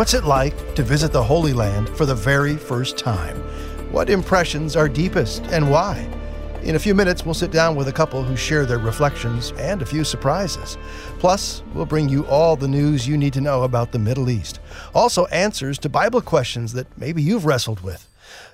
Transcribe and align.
What's 0.00 0.14
it 0.14 0.24
like 0.24 0.74
to 0.76 0.82
visit 0.82 1.12
the 1.12 1.22
Holy 1.22 1.52
Land 1.52 1.90
for 1.90 2.06
the 2.06 2.14
very 2.14 2.56
first 2.56 2.96
time? 2.96 3.36
What 3.92 4.08
impressions 4.08 4.74
are 4.74 4.88
deepest 4.88 5.42
and 5.48 5.70
why? 5.70 6.08
In 6.62 6.74
a 6.74 6.78
few 6.78 6.94
minutes, 6.94 7.26
we'll 7.26 7.34
sit 7.34 7.50
down 7.50 7.76
with 7.76 7.86
a 7.86 7.92
couple 7.92 8.22
who 8.22 8.34
share 8.34 8.64
their 8.64 8.78
reflections 8.78 9.52
and 9.58 9.82
a 9.82 9.84
few 9.84 10.02
surprises. 10.02 10.78
Plus, 11.18 11.62
we'll 11.74 11.84
bring 11.84 12.08
you 12.08 12.24
all 12.28 12.56
the 12.56 12.66
news 12.66 13.06
you 13.06 13.18
need 13.18 13.34
to 13.34 13.42
know 13.42 13.62
about 13.62 13.92
the 13.92 13.98
Middle 13.98 14.30
East. 14.30 14.58
Also, 14.94 15.26
answers 15.26 15.78
to 15.80 15.90
Bible 15.90 16.22
questions 16.22 16.72
that 16.72 16.86
maybe 16.96 17.20
you've 17.22 17.44
wrestled 17.44 17.80
with. 17.80 18.08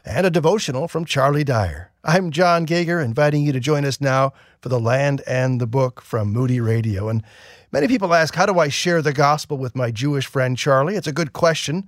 And 0.04 0.26
a 0.26 0.30
devotional 0.30 0.88
from 0.88 1.04
Charlie 1.04 1.44
Dyer. 1.44 1.92
I'm 2.02 2.32
John 2.32 2.64
Gauger, 2.64 3.00
inviting 3.00 3.44
you 3.44 3.52
to 3.52 3.60
join 3.60 3.84
us 3.84 4.00
now 4.00 4.32
for 4.60 4.68
The 4.68 4.80
Land 4.80 5.22
and 5.28 5.60
the 5.60 5.66
Book 5.68 6.00
from 6.00 6.32
Moody 6.32 6.60
Radio. 6.60 7.08
And 7.08 7.22
many 7.76 7.88
people 7.88 8.14
ask, 8.14 8.34
How 8.34 8.46
do 8.46 8.58
I 8.58 8.68
share 8.68 9.02
the 9.02 9.12
gospel 9.12 9.58
with 9.58 9.76
my 9.76 9.90
Jewish 9.90 10.24
friend 10.24 10.56
Charlie? 10.56 10.96
It's 10.96 11.06
a 11.06 11.12
good 11.12 11.34
question. 11.34 11.86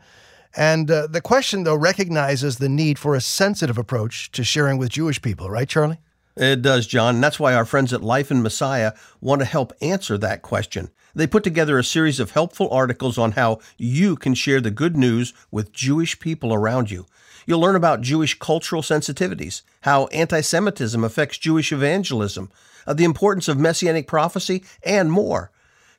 And 0.54 0.90
uh, 0.90 1.06
the 1.06 1.22
question, 1.22 1.64
though, 1.64 1.76
recognizes 1.76 2.58
the 2.58 2.68
need 2.68 2.98
for 2.98 3.14
a 3.14 3.22
sensitive 3.22 3.78
approach 3.78 4.30
to 4.32 4.44
sharing 4.44 4.76
with 4.76 4.90
Jewish 4.90 5.22
people, 5.22 5.48
right, 5.48 5.68
Charlie? 5.68 5.98
It 6.36 6.60
does, 6.60 6.86
John. 6.86 7.16
And 7.16 7.24
that's 7.24 7.40
why 7.40 7.54
our 7.54 7.64
friends 7.64 7.94
at 7.94 8.02
Life 8.02 8.30
in 8.30 8.42
Messiah 8.42 8.92
want 9.22 9.40
to 9.40 9.46
help 9.46 9.72
answer 9.80 10.18
that 10.18 10.42
question. 10.42 10.90
They 11.14 11.26
put 11.26 11.42
together 11.42 11.78
a 11.78 11.84
series 11.84 12.20
of 12.20 12.32
helpful 12.32 12.68
articles 12.70 13.16
on 13.16 13.32
how 13.32 13.58
you 13.78 14.14
can 14.14 14.34
share 14.34 14.60
the 14.60 14.70
good 14.70 14.96
news 14.96 15.32
with 15.50 15.72
Jewish 15.72 16.20
people 16.20 16.52
around 16.52 16.90
you. 16.90 17.06
You'll 17.46 17.60
learn 17.60 17.76
about 17.76 18.02
Jewish 18.02 18.38
cultural 18.38 18.82
sensitivities, 18.82 19.62
how 19.82 20.06
anti 20.08 20.42
Semitism 20.42 21.02
affects 21.02 21.38
Jewish 21.38 21.72
evangelism, 21.72 22.50
uh, 22.86 22.92
the 22.92 23.04
importance 23.04 23.48
of 23.48 23.58
messianic 23.58 24.06
prophecy, 24.06 24.62
and 24.82 25.10
more. 25.10 25.50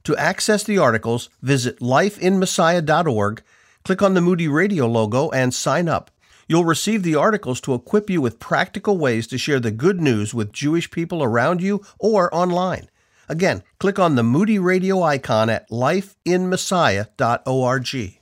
To 0.04 0.16
access 0.18 0.64
the 0.64 0.78
articles, 0.78 1.30
visit 1.42 1.80
lifeinmessiah.org, 1.80 3.42
click 3.84 4.02
on 4.02 4.14
the 4.14 4.22
Moody 4.22 4.48
Radio 4.48 4.88
logo, 4.88 5.30
and 5.30 5.54
sign 5.54 5.90
up. 5.90 6.10
You'll 6.48 6.66
receive 6.66 7.04
the 7.04 7.16
articles 7.16 7.62
to 7.62 7.76
equip 7.76 8.10
you 8.10 8.20
with 8.22 8.40
practical 8.40 8.98
ways 8.98 9.28
to 9.28 9.38
share 9.38 9.60
the 9.60 9.70
good 9.70 10.02
news 10.02 10.34
with 10.34 10.52
Jewish 10.52 10.90
people 10.90 11.22
around 11.22 11.62
you 11.62 11.86
or 12.00 12.34
online. 12.34 12.90
Again, 13.28 13.62
click 13.78 14.00
on 14.00 14.16
the 14.16 14.24
Moody 14.24 14.58
Radio 14.58 15.04
icon 15.04 15.52
at 15.52 15.70
lifeinmessiah.org. 15.70 18.20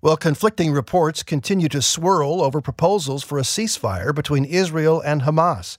Well, 0.00 0.16
conflicting 0.16 0.72
reports 0.72 1.22
continue 1.22 1.68
to 1.68 1.82
swirl 1.82 2.40
over 2.40 2.62
proposals 2.62 3.22
for 3.22 3.36
a 3.36 3.42
ceasefire 3.42 4.14
between 4.14 4.46
Israel 4.46 5.02
and 5.02 5.20
Hamas. 5.22 5.76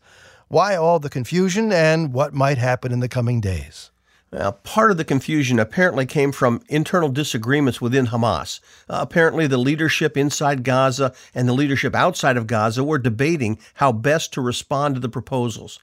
Why 0.49 0.75
all 0.75 0.99
the 0.99 1.09
confusion 1.09 1.71
and 1.71 2.13
what 2.13 2.33
might 2.33 2.57
happen 2.57 2.91
in 2.91 2.99
the 2.99 3.07
coming 3.07 3.39
days? 3.41 3.91
Now, 4.31 4.51
part 4.51 4.91
of 4.91 4.97
the 4.97 5.05
confusion 5.05 5.57
apparently 5.57 6.05
came 6.05 6.31
from 6.31 6.61
internal 6.67 7.09
disagreements 7.09 7.81
within 7.81 8.07
Hamas. 8.07 8.59
Uh, 8.87 8.99
apparently, 9.01 9.47
the 9.47 9.57
leadership 9.57 10.15
inside 10.15 10.63
Gaza 10.63 11.13
and 11.33 11.47
the 11.47 11.53
leadership 11.53 11.95
outside 11.95 12.37
of 12.37 12.45
Gaza 12.45 12.83
were 12.83 12.99
debating 12.99 13.57
how 13.75 13.91
best 13.91 14.31
to 14.33 14.41
respond 14.41 14.95
to 14.95 15.01
the 15.01 15.09
proposals. 15.09 15.79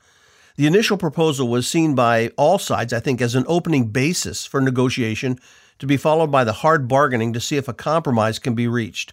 The 0.56 0.66
initial 0.66 0.96
proposal 0.96 1.48
was 1.48 1.68
seen 1.68 1.94
by 1.94 2.30
all 2.38 2.58
sides, 2.58 2.92
I 2.92 3.00
think, 3.00 3.20
as 3.20 3.34
an 3.34 3.44
opening 3.48 3.88
basis 3.88 4.46
for 4.46 4.60
negotiation 4.60 5.40
to 5.80 5.86
be 5.86 5.96
followed 5.96 6.30
by 6.30 6.44
the 6.44 6.54
hard 6.54 6.86
bargaining 6.86 7.32
to 7.32 7.40
see 7.40 7.56
if 7.56 7.68
a 7.68 7.74
compromise 7.74 8.38
can 8.38 8.54
be 8.54 8.68
reached. 8.68 9.12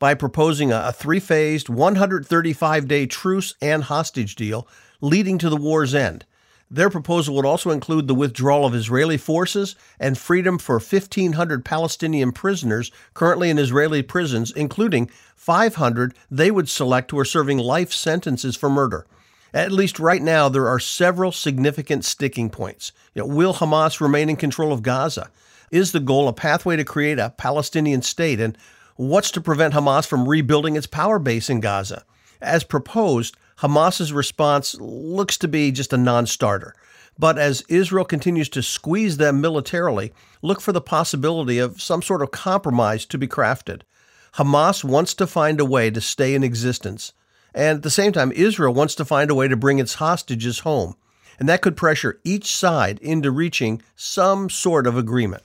By 0.00 0.14
proposing 0.14 0.72
a 0.72 0.92
three 0.92 1.20
phased, 1.20 1.68
135 1.68 2.88
day 2.88 3.06
truce 3.06 3.54
and 3.62 3.84
hostage 3.84 4.34
deal 4.34 4.66
leading 5.00 5.38
to 5.38 5.48
the 5.48 5.56
war's 5.56 5.94
end. 5.94 6.26
Their 6.74 6.88
proposal 6.88 7.34
would 7.34 7.44
also 7.44 7.70
include 7.70 8.08
the 8.08 8.14
withdrawal 8.14 8.64
of 8.64 8.74
Israeli 8.74 9.18
forces 9.18 9.76
and 10.00 10.16
freedom 10.16 10.56
for 10.56 10.76
1,500 10.78 11.66
Palestinian 11.66 12.32
prisoners 12.32 12.90
currently 13.12 13.50
in 13.50 13.58
Israeli 13.58 14.00
prisons, 14.00 14.50
including 14.52 15.10
500 15.36 16.14
they 16.30 16.50
would 16.50 16.70
select 16.70 17.10
who 17.10 17.18
are 17.18 17.26
serving 17.26 17.58
life 17.58 17.92
sentences 17.92 18.56
for 18.56 18.70
murder. 18.70 19.06
At 19.52 19.70
least 19.70 20.00
right 20.00 20.22
now, 20.22 20.48
there 20.48 20.66
are 20.66 20.78
several 20.78 21.30
significant 21.30 22.06
sticking 22.06 22.48
points. 22.48 22.92
You 23.14 23.20
know, 23.20 23.28
will 23.28 23.52
Hamas 23.52 24.00
remain 24.00 24.30
in 24.30 24.36
control 24.36 24.72
of 24.72 24.82
Gaza? 24.82 25.30
Is 25.70 25.92
the 25.92 26.00
goal 26.00 26.26
a 26.26 26.32
pathway 26.32 26.76
to 26.76 26.84
create 26.84 27.18
a 27.18 27.34
Palestinian 27.36 28.00
state? 28.00 28.40
And 28.40 28.56
what's 28.96 29.30
to 29.32 29.42
prevent 29.42 29.74
Hamas 29.74 30.06
from 30.06 30.26
rebuilding 30.26 30.76
its 30.76 30.86
power 30.86 31.18
base 31.18 31.50
in 31.50 31.60
Gaza? 31.60 32.06
As 32.40 32.64
proposed, 32.64 33.36
Hamas's 33.62 34.12
response 34.12 34.74
looks 34.80 35.38
to 35.38 35.46
be 35.46 35.70
just 35.70 35.92
a 35.92 35.96
non 35.96 36.26
starter. 36.26 36.74
But 37.16 37.38
as 37.38 37.62
Israel 37.68 38.04
continues 38.04 38.48
to 38.50 38.62
squeeze 38.62 39.18
them 39.18 39.40
militarily, 39.40 40.12
look 40.42 40.60
for 40.60 40.72
the 40.72 40.80
possibility 40.80 41.58
of 41.58 41.80
some 41.80 42.02
sort 42.02 42.22
of 42.22 42.32
compromise 42.32 43.06
to 43.06 43.18
be 43.18 43.28
crafted. 43.28 43.82
Hamas 44.34 44.82
wants 44.82 45.14
to 45.14 45.28
find 45.28 45.60
a 45.60 45.64
way 45.64 45.90
to 45.90 46.00
stay 46.00 46.34
in 46.34 46.42
existence. 46.42 47.12
And 47.54 47.76
at 47.76 47.82
the 47.82 47.90
same 47.90 48.10
time, 48.10 48.32
Israel 48.32 48.74
wants 48.74 48.96
to 48.96 49.04
find 49.04 49.30
a 49.30 49.34
way 49.34 49.46
to 49.46 49.56
bring 49.56 49.78
its 49.78 49.94
hostages 49.94 50.60
home. 50.60 50.96
And 51.38 51.48
that 51.48 51.62
could 51.62 51.76
pressure 51.76 52.18
each 52.24 52.56
side 52.56 52.98
into 52.98 53.30
reaching 53.30 53.80
some 53.94 54.50
sort 54.50 54.88
of 54.88 54.96
agreement. 54.96 55.44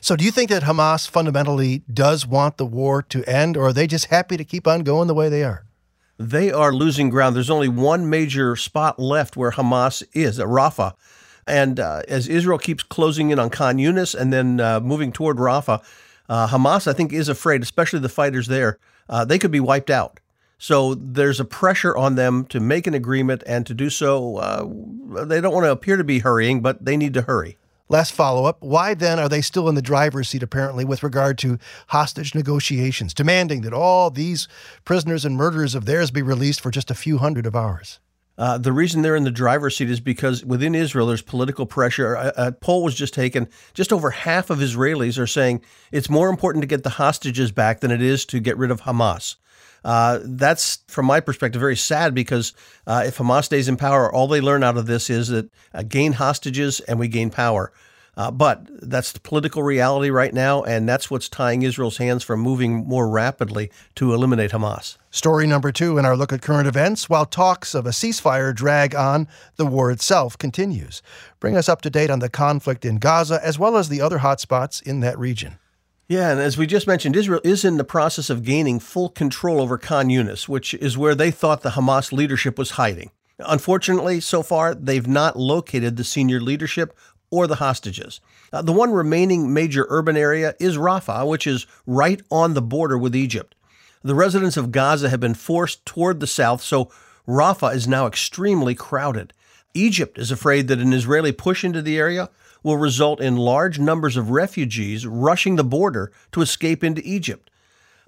So, 0.00 0.16
do 0.16 0.24
you 0.24 0.30
think 0.30 0.48
that 0.50 0.62
Hamas 0.62 1.08
fundamentally 1.08 1.82
does 1.92 2.26
want 2.26 2.56
the 2.56 2.66
war 2.66 3.02
to 3.02 3.24
end, 3.24 3.56
or 3.56 3.66
are 3.66 3.72
they 3.72 3.86
just 3.86 4.06
happy 4.06 4.36
to 4.36 4.44
keep 4.44 4.66
on 4.66 4.84
going 4.84 5.08
the 5.08 5.14
way 5.14 5.28
they 5.28 5.42
are? 5.42 5.64
They 6.18 6.50
are 6.50 6.72
losing 6.72 7.10
ground. 7.10 7.36
There's 7.36 7.50
only 7.50 7.68
one 7.68 8.10
major 8.10 8.56
spot 8.56 8.98
left 8.98 9.36
where 9.36 9.52
Hamas 9.52 10.02
is, 10.12 10.38
at 10.38 10.46
Rafah. 10.46 10.94
And 11.46 11.80
uh, 11.80 12.02
as 12.08 12.28
Israel 12.28 12.58
keeps 12.58 12.82
closing 12.82 13.30
in 13.30 13.38
on 13.38 13.50
Khan 13.50 13.78
Yunis 13.78 14.14
and 14.14 14.32
then 14.32 14.60
uh, 14.60 14.80
moving 14.80 15.12
toward 15.12 15.38
Rafah, 15.38 15.82
uh, 16.28 16.48
Hamas, 16.48 16.86
I 16.86 16.92
think, 16.92 17.12
is 17.12 17.28
afraid, 17.28 17.62
especially 17.62 18.00
the 18.00 18.08
fighters 18.08 18.48
there, 18.48 18.78
uh, 19.08 19.24
they 19.24 19.38
could 19.38 19.50
be 19.50 19.60
wiped 19.60 19.90
out. 19.90 20.20
So 20.58 20.94
there's 20.94 21.40
a 21.40 21.44
pressure 21.44 21.96
on 21.96 22.16
them 22.16 22.44
to 22.46 22.58
make 22.58 22.86
an 22.86 22.94
agreement 22.94 23.44
and 23.46 23.64
to 23.66 23.72
do 23.72 23.88
so. 23.88 24.36
Uh, 24.36 25.24
they 25.24 25.40
don't 25.40 25.54
want 25.54 25.64
to 25.64 25.70
appear 25.70 25.96
to 25.96 26.04
be 26.04 26.18
hurrying, 26.18 26.60
but 26.60 26.84
they 26.84 26.96
need 26.96 27.14
to 27.14 27.22
hurry. 27.22 27.56
Last 27.88 28.12
follow 28.12 28.44
up 28.44 28.58
why 28.60 28.94
then 28.94 29.18
are 29.18 29.28
they 29.28 29.40
still 29.40 29.68
in 29.68 29.74
the 29.74 29.82
driver's 29.82 30.28
seat, 30.28 30.42
apparently, 30.42 30.84
with 30.84 31.02
regard 31.02 31.38
to 31.38 31.58
hostage 31.88 32.34
negotiations, 32.34 33.14
demanding 33.14 33.62
that 33.62 33.72
all 33.72 34.10
these 34.10 34.46
prisoners 34.84 35.24
and 35.24 35.36
murderers 35.36 35.74
of 35.74 35.86
theirs 35.86 36.10
be 36.10 36.22
released 36.22 36.60
for 36.60 36.70
just 36.70 36.90
a 36.90 36.94
few 36.94 37.18
hundred 37.18 37.46
of 37.46 37.56
ours? 37.56 37.98
Uh, 38.36 38.56
the 38.56 38.72
reason 38.72 39.02
they're 39.02 39.16
in 39.16 39.24
the 39.24 39.30
driver's 39.32 39.76
seat 39.76 39.90
is 39.90 39.98
because 39.98 40.44
within 40.44 40.74
Israel, 40.74 41.08
there's 41.08 41.22
political 41.22 41.66
pressure. 41.66 42.14
A, 42.14 42.32
a, 42.36 42.52
poll 42.52 42.84
was 42.84 42.94
just 42.94 43.12
taken. 43.12 43.48
Just 43.74 43.92
over 43.92 44.10
half 44.10 44.48
of 44.48 44.58
Israelis 44.58 45.18
are 45.18 45.26
saying 45.26 45.60
it's 45.90 46.08
more 46.08 46.28
important 46.28 46.62
to 46.62 46.68
get 46.68 46.84
the 46.84 46.90
hostages 46.90 47.50
back 47.50 47.80
than 47.80 47.90
it 47.90 48.00
is 48.00 48.24
to 48.26 48.38
get 48.38 48.56
rid 48.56 48.70
of 48.70 48.82
Hamas. 48.82 49.34
Uh, 49.84 50.18
that's, 50.22 50.78
from 50.88 51.06
my 51.06 51.20
perspective, 51.20 51.60
very 51.60 51.76
sad 51.76 52.14
because 52.14 52.52
uh, 52.86 53.04
if 53.06 53.18
Hamas 53.18 53.44
stays 53.44 53.68
in 53.68 53.76
power, 53.76 54.12
all 54.12 54.28
they 54.28 54.40
learn 54.40 54.62
out 54.62 54.76
of 54.76 54.86
this 54.86 55.08
is 55.08 55.28
that 55.28 55.50
uh, 55.72 55.82
gain 55.82 56.14
hostages 56.14 56.80
and 56.80 56.98
we 56.98 57.08
gain 57.08 57.30
power. 57.30 57.72
Uh, 58.18 58.32
but 58.32 58.66
that's 58.82 59.12
the 59.12 59.20
political 59.20 59.62
reality 59.62 60.10
right 60.10 60.34
now, 60.34 60.64
and 60.64 60.88
that's 60.88 61.08
what's 61.08 61.28
tying 61.28 61.62
Israel's 61.62 61.98
hands 61.98 62.24
from 62.24 62.40
moving 62.40 62.84
more 62.84 63.08
rapidly 63.08 63.70
to 63.94 64.12
eliminate 64.12 64.50
Hamas. 64.50 64.96
Story 65.12 65.46
number 65.46 65.70
two 65.70 65.98
in 65.98 66.04
our 66.04 66.16
look 66.16 66.32
at 66.32 66.42
current 66.42 66.66
events. 66.66 67.08
While 67.08 67.26
talks 67.26 67.76
of 67.76 67.86
a 67.86 67.90
ceasefire 67.90 68.52
drag 68.52 68.92
on, 68.96 69.28
the 69.54 69.66
war 69.66 69.92
itself 69.92 70.36
continues. 70.36 71.00
Bring 71.38 71.56
us 71.56 71.68
up 71.68 71.80
to 71.82 71.90
date 71.90 72.10
on 72.10 72.18
the 72.18 72.28
conflict 72.28 72.84
in 72.84 72.98
Gaza 72.98 73.38
as 73.40 73.56
well 73.56 73.76
as 73.76 73.88
the 73.88 74.00
other 74.00 74.18
hotspots 74.18 74.82
in 74.82 74.98
that 74.98 75.16
region. 75.16 75.58
Yeah, 76.08 76.30
and 76.30 76.40
as 76.40 76.56
we 76.56 76.66
just 76.66 76.86
mentioned, 76.86 77.16
Israel 77.16 77.42
is 77.44 77.66
in 77.66 77.76
the 77.76 77.84
process 77.84 78.30
of 78.30 78.42
gaining 78.42 78.80
full 78.80 79.10
control 79.10 79.60
over 79.60 79.76
Khan 79.76 80.08
Yunis, 80.08 80.48
which 80.48 80.72
is 80.72 80.96
where 80.96 81.14
they 81.14 81.30
thought 81.30 81.60
the 81.60 81.70
Hamas 81.70 82.12
leadership 82.12 82.56
was 82.56 82.72
hiding. 82.72 83.10
Unfortunately, 83.40 84.18
so 84.18 84.42
far, 84.42 84.74
they've 84.74 85.06
not 85.06 85.38
located 85.38 85.96
the 85.96 86.04
senior 86.04 86.40
leadership 86.40 86.96
or 87.30 87.46
the 87.46 87.56
hostages. 87.56 88.22
Uh, 88.50 88.62
the 88.62 88.72
one 88.72 88.90
remaining 88.90 89.52
major 89.52 89.86
urban 89.90 90.16
area 90.16 90.54
is 90.58 90.78
Rafah, 90.78 91.28
which 91.28 91.46
is 91.46 91.66
right 91.86 92.22
on 92.30 92.54
the 92.54 92.62
border 92.62 92.96
with 92.96 93.14
Egypt. 93.14 93.54
The 94.02 94.14
residents 94.14 94.56
of 94.56 94.72
Gaza 94.72 95.10
have 95.10 95.20
been 95.20 95.34
forced 95.34 95.84
toward 95.84 96.20
the 96.20 96.26
south, 96.26 96.62
so 96.62 96.90
Rafah 97.28 97.74
is 97.74 97.86
now 97.86 98.06
extremely 98.06 98.74
crowded. 98.74 99.34
Egypt 99.74 100.16
is 100.18 100.30
afraid 100.30 100.68
that 100.68 100.78
an 100.78 100.94
Israeli 100.94 101.32
push 101.32 101.64
into 101.64 101.82
the 101.82 101.98
area 101.98 102.30
will 102.62 102.76
result 102.76 103.20
in 103.20 103.36
large 103.36 103.78
numbers 103.78 104.16
of 104.16 104.30
refugees 104.30 105.06
rushing 105.06 105.56
the 105.56 105.64
border 105.64 106.12
to 106.32 106.40
escape 106.40 106.82
into 106.84 107.02
Egypt. 107.04 107.50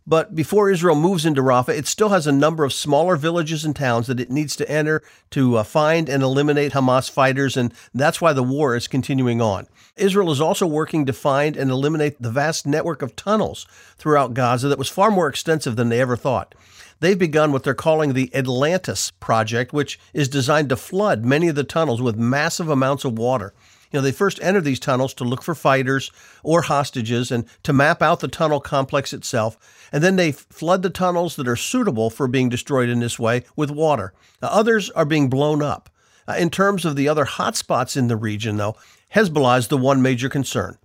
But 0.06 0.34
before 0.34 0.70
Israel 0.70 0.96
moves 0.96 1.26
into 1.26 1.42
Rafah, 1.42 1.76
it 1.76 1.86
still 1.86 2.08
has 2.08 2.26
a 2.26 2.32
number 2.32 2.64
of 2.64 2.72
smaller 2.72 3.16
villages 3.16 3.64
and 3.64 3.76
towns 3.76 4.06
that 4.06 4.18
it 4.18 4.30
needs 4.30 4.56
to 4.56 4.68
enter 4.68 5.02
to 5.30 5.58
uh, 5.58 5.62
find 5.62 6.08
and 6.08 6.22
eliminate 6.22 6.72
Hamas 6.72 7.08
fighters, 7.10 7.56
and 7.56 7.72
that's 7.94 8.20
why 8.20 8.32
the 8.32 8.42
war 8.42 8.74
is 8.74 8.88
continuing 8.88 9.40
on. 9.40 9.68
Israel 9.96 10.32
is 10.32 10.40
also 10.40 10.66
working 10.66 11.06
to 11.06 11.12
find 11.12 11.56
and 11.56 11.70
eliminate 11.70 12.20
the 12.20 12.30
vast 12.30 12.66
network 12.66 13.02
of 13.02 13.14
tunnels 13.14 13.66
throughout 13.98 14.34
Gaza 14.34 14.68
that 14.68 14.78
was 14.78 14.88
far 14.88 15.10
more 15.10 15.28
extensive 15.28 15.76
than 15.76 15.90
they 15.90 16.00
ever 16.00 16.16
thought. 16.16 16.54
They've 17.00 17.18
begun 17.18 17.52
what 17.52 17.62
they're 17.62 17.74
calling 17.74 18.12
the 18.12 18.34
Atlantis 18.34 19.10
Project, 19.20 19.72
which 19.72 19.98
is 20.12 20.28
designed 20.28 20.70
to 20.70 20.76
flood 20.76 21.24
many 21.24 21.48
of 21.48 21.54
the 21.54 21.64
tunnels 21.64 22.02
with 22.02 22.16
massive 22.16 22.68
amounts 22.68 23.04
of 23.04 23.18
water. 23.18 23.54
You 23.90 23.98
know, 23.98 24.02
they 24.02 24.12
first 24.12 24.38
entered 24.42 24.64
these 24.64 24.78
tunnels 24.78 25.14
to 25.14 25.24
look 25.24 25.42
for 25.42 25.54
fighters 25.54 26.12
or 26.42 26.62
hostages 26.62 27.30
and 27.30 27.44
to 27.64 27.72
map 27.72 28.02
out 28.02 28.20
the 28.20 28.28
tunnel 28.28 28.60
complex 28.60 29.12
itself. 29.12 29.58
And 29.92 30.02
then 30.02 30.16
they 30.16 30.32
flood 30.32 30.82
the 30.82 30.90
tunnels 30.90 31.36
that 31.36 31.48
are 31.48 31.56
suitable 31.56 32.08
for 32.10 32.28
being 32.28 32.48
destroyed 32.48 32.88
in 32.88 33.00
this 33.00 33.18
way 33.18 33.44
with 33.56 33.70
water. 33.70 34.12
Now, 34.40 34.48
others 34.48 34.90
are 34.90 35.04
being 35.04 35.28
blown 35.28 35.62
up. 35.62 35.90
Uh, 36.28 36.34
in 36.34 36.50
terms 36.50 36.84
of 36.84 36.94
the 36.94 37.08
other 37.08 37.24
hotspots 37.24 37.96
in 37.96 38.06
the 38.06 38.16
region, 38.16 38.56
though, 38.56 38.76
Hezbollah 39.14 39.58
is 39.58 39.68
the 39.68 39.76
one 39.76 40.00
major 40.00 40.28
concern. 40.28 40.78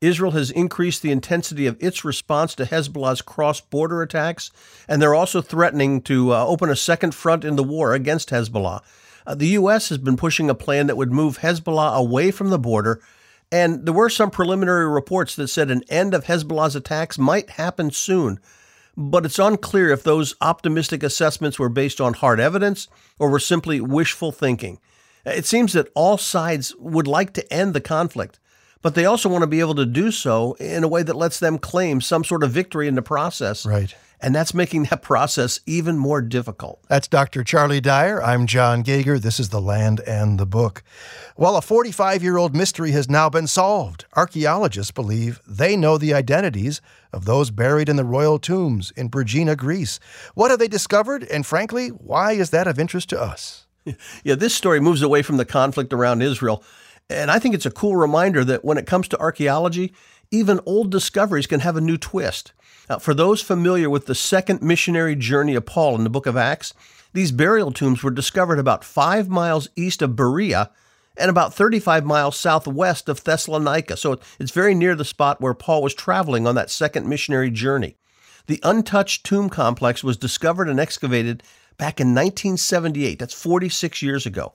Israel 0.00 0.32
has 0.32 0.50
increased 0.50 1.02
the 1.02 1.10
intensity 1.10 1.66
of 1.66 1.76
its 1.78 2.04
response 2.04 2.54
to 2.54 2.64
Hezbollah's 2.64 3.20
cross 3.20 3.60
border 3.60 4.00
attacks, 4.00 4.50
and 4.88 5.00
they're 5.00 5.14
also 5.14 5.42
threatening 5.42 6.00
to 6.02 6.32
uh, 6.34 6.44
open 6.46 6.70
a 6.70 6.76
second 6.76 7.14
front 7.14 7.44
in 7.44 7.56
the 7.56 7.62
war 7.62 7.92
against 7.92 8.30
Hezbollah. 8.30 8.82
Uh, 9.26 9.34
the 9.34 9.48
U.S. 9.48 9.88
has 9.88 9.98
been 9.98 10.16
pushing 10.16 10.50
a 10.50 10.54
plan 10.54 10.86
that 10.86 10.96
would 10.96 11.12
move 11.12 11.38
Hezbollah 11.38 11.96
away 11.96 12.30
from 12.30 12.50
the 12.50 12.58
border, 12.58 13.00
and 13.52 13.84
there 13.84 13.94
were 13.94 14.08
some 14.08 14.30
preliminary 14.30 14.88
reports 14.88 15.34
that 15.36 15.48
said 15.48 15.70
an 15.70 15.82
end 15.88 16.14
of 16.14 16.24
Hezbollah's 16.24 16.76
attacks 16.76 17.18
might 17.18 17.50
happen 17.50 17.90
soon. 17.90 18.38
But 18.96 19.24
it's 19.24 19.38
unclear 19.38 19.90
if 19.90 20.02
those 20.02 20.34
optimistic 20.40 21.02
assessments 21.02 21.58
were 21.58 21.68
based 21.68 22.00
on 22.00 22.14
hard 22.14 22.40
evidence 22.40 22.88
or 23.18 23.30
were 23.30 23.38
simply 23.38 23.80
wishful 23.80 24.32
thinking. 24.32 24.78
It 25.24 25.46
seems 25.46 25.72
that 25.74 25.88
all 25.94 26.18
sides 26.18 26.74
would 26.76 27.06
like 27.06 27.32
to 27.34 27.52
end 27.52 27.74
the 27.74 27.80
conflict, 27.80 28.38
but 28.82 28.94
they 28.94 29.04
also 29.04 29.28
want 29.28 29.42
to 29.42 29.46
be 29.46 29.60
able 29.60 29.74
to 29.76 29.86
do 29.86 30.10
so 30.10 30.54
in 30.54 30.84
a 30.84 30.88
way 30.88 31.02
that 31.02 31.16
lets 31.16 31.38
them 31.38 31.58
claim 31.58 32.00
some 32.00 32.24
sort 32.24 32.42
of 32.42 32.50
victory 32.50 32.88
in 32.88 32.94
the 32.94 33.02
process. 33.02 33.66
Right. 33.66 33.94
And 34.22 34.34
that's 34.34 34.52
making 34.52 34.84
that 34.84 35.02
process 35.02 35.60
even 35.66 35.96
more 35.96 36.20
difficult. 36.20 36.80
That's 36.88 37.08
Dr. 37.08 37.42
Charlie 37.42 37.80
Dyer. 37.80 38.22
I'm 38.22 38.46
John 38.46 38.82
Gauger. 38.82 39.18
This 39.18 39.40
is 39.40 39.48
The 39.48 39.60
Land 39.60 40.00
and 40.06 40.38
the 40.38 40.46
Book. 40.46 40.82
Well, 41.36 41.56
a 41.56 41.62
45 41.62 42.22
year 42.22 42.36
old 42.36 42.54
mystery 42.54 42.90
has 42.90 43.08
now 43.08 43.30
been 43.30 43.46
solved. 43.46 44.04
Archaeologists 44.14 44.92
believe 44.92 45.40
they 45.46 45.76
know 45.76 45.96
the 45.96 46.14
identities 46.14 46.80
of 47.12 47.24
those 47.24 47.50
buried 47.50 47.88
in 47.88 47.96
the 47.96 48.04
royal 48.04 48.38
tombs 48.38 48.92
in 48.92 49.10
Vergina, 49.10 49.56
Greece. 49.56 49.98
What 50.34 50.50
have 50.50 50.60
they 50.60 50.68
discovered? 50.68 51.24
And 51.24 51.46
frankly, 51.46 51.88
why 51.88 52.32
is 52.32 52.50
that 52.50 52.66
of 52.68 52.78
interest 52.78 53.08
to 53.10 53.20
us? 53.20 53.66
Yeah, 54.22 54.34
this 54.34 54.54
story 54.54 54.78
moves 54.78 55.00
away 55.00 55.22
from 55.22 55.38
the 55.38 55.46
conflict 55.46 55.92
around 55.94 56.20
Israel. 56.20 56.62
And 57.08 57.30
I 57.30 57.38
think 57.38 57.54
it's 57.54 57.66
a 57.66 57.70
cool 57.70 57.96
reminder 57.96 58.44
that 58.44 58.64
when 58.64 58.76
it 58.76 58.86
comes 58.86 59.08
to 59.08 59.18
archaeology, 59.18 59.92
even 60.30 60.60
old 60.64 60.90
discoveries 60.92 61.46
can 61.46 61.60
have 61.60 61.76
a 61.76 61.80
new 61.80 61.96
twist. 61.96 62.52
Now, 62.90 62.98
for 62.98 63.14
those 63.14 63.40
familiar 63.40 63.88
with 63.88 64.06
the 64.06 64.16
second 64.16 64.62
missionary 64.62 65.14
journey 65.14 65.54
of 65.54 65.64
Paul 65.64 65.94
in 65.94 66.02
the 66.02 66.10
book 66.10 66.26
of 66.26 66.36
Acts, 66.36 66.74
these 67.12 67.30
burial 67.30 67.70
tombs 67.70 68.02
were 68.02 68.10
discovered 68.10 68.58
about 68.58 68.82
five 68.82 69.28
miles 69.28 69.68
east 69.76 70.02
of 70.02 70.16
Berea 70.16 70.72
and 71.16 71.30
about 71.30 71.54
35 71.54 72.04
miles 72.04 72.36
southwest 72.36 73.08
of 73.08 73.22
Thessalonica. 73.22 73.96
So 73.96 74.18
it's 74.40 74.50
very 74.50 74.74
near 74.74 74.96
the 74.96 75.04
spot 75.04 75.40
where 75.40 75.54
Paul 75.54 75.84
was 75.84 75.94
traveling 75.94 76.48
on 76.48 76.56
that 76.56 76.68
second 76.68 77.08
missionary 77.08 77.52
journey. 77.52 77.96
The 78.48 78.58
untouched 78.64 79.24
tomb 79.24 79.50
complex 79.50 80.02
was 80.02 80.16
discovered 80.16 80.68
and 80.68 80.80
excavated 80.80 81.44
back 81.78 82.00
in 82.00 82.08
1978. 82.08 83.20
That's 83.20 83.34
46 83.34 84.02
years 84.02 84.26
ago. 84.26 84.52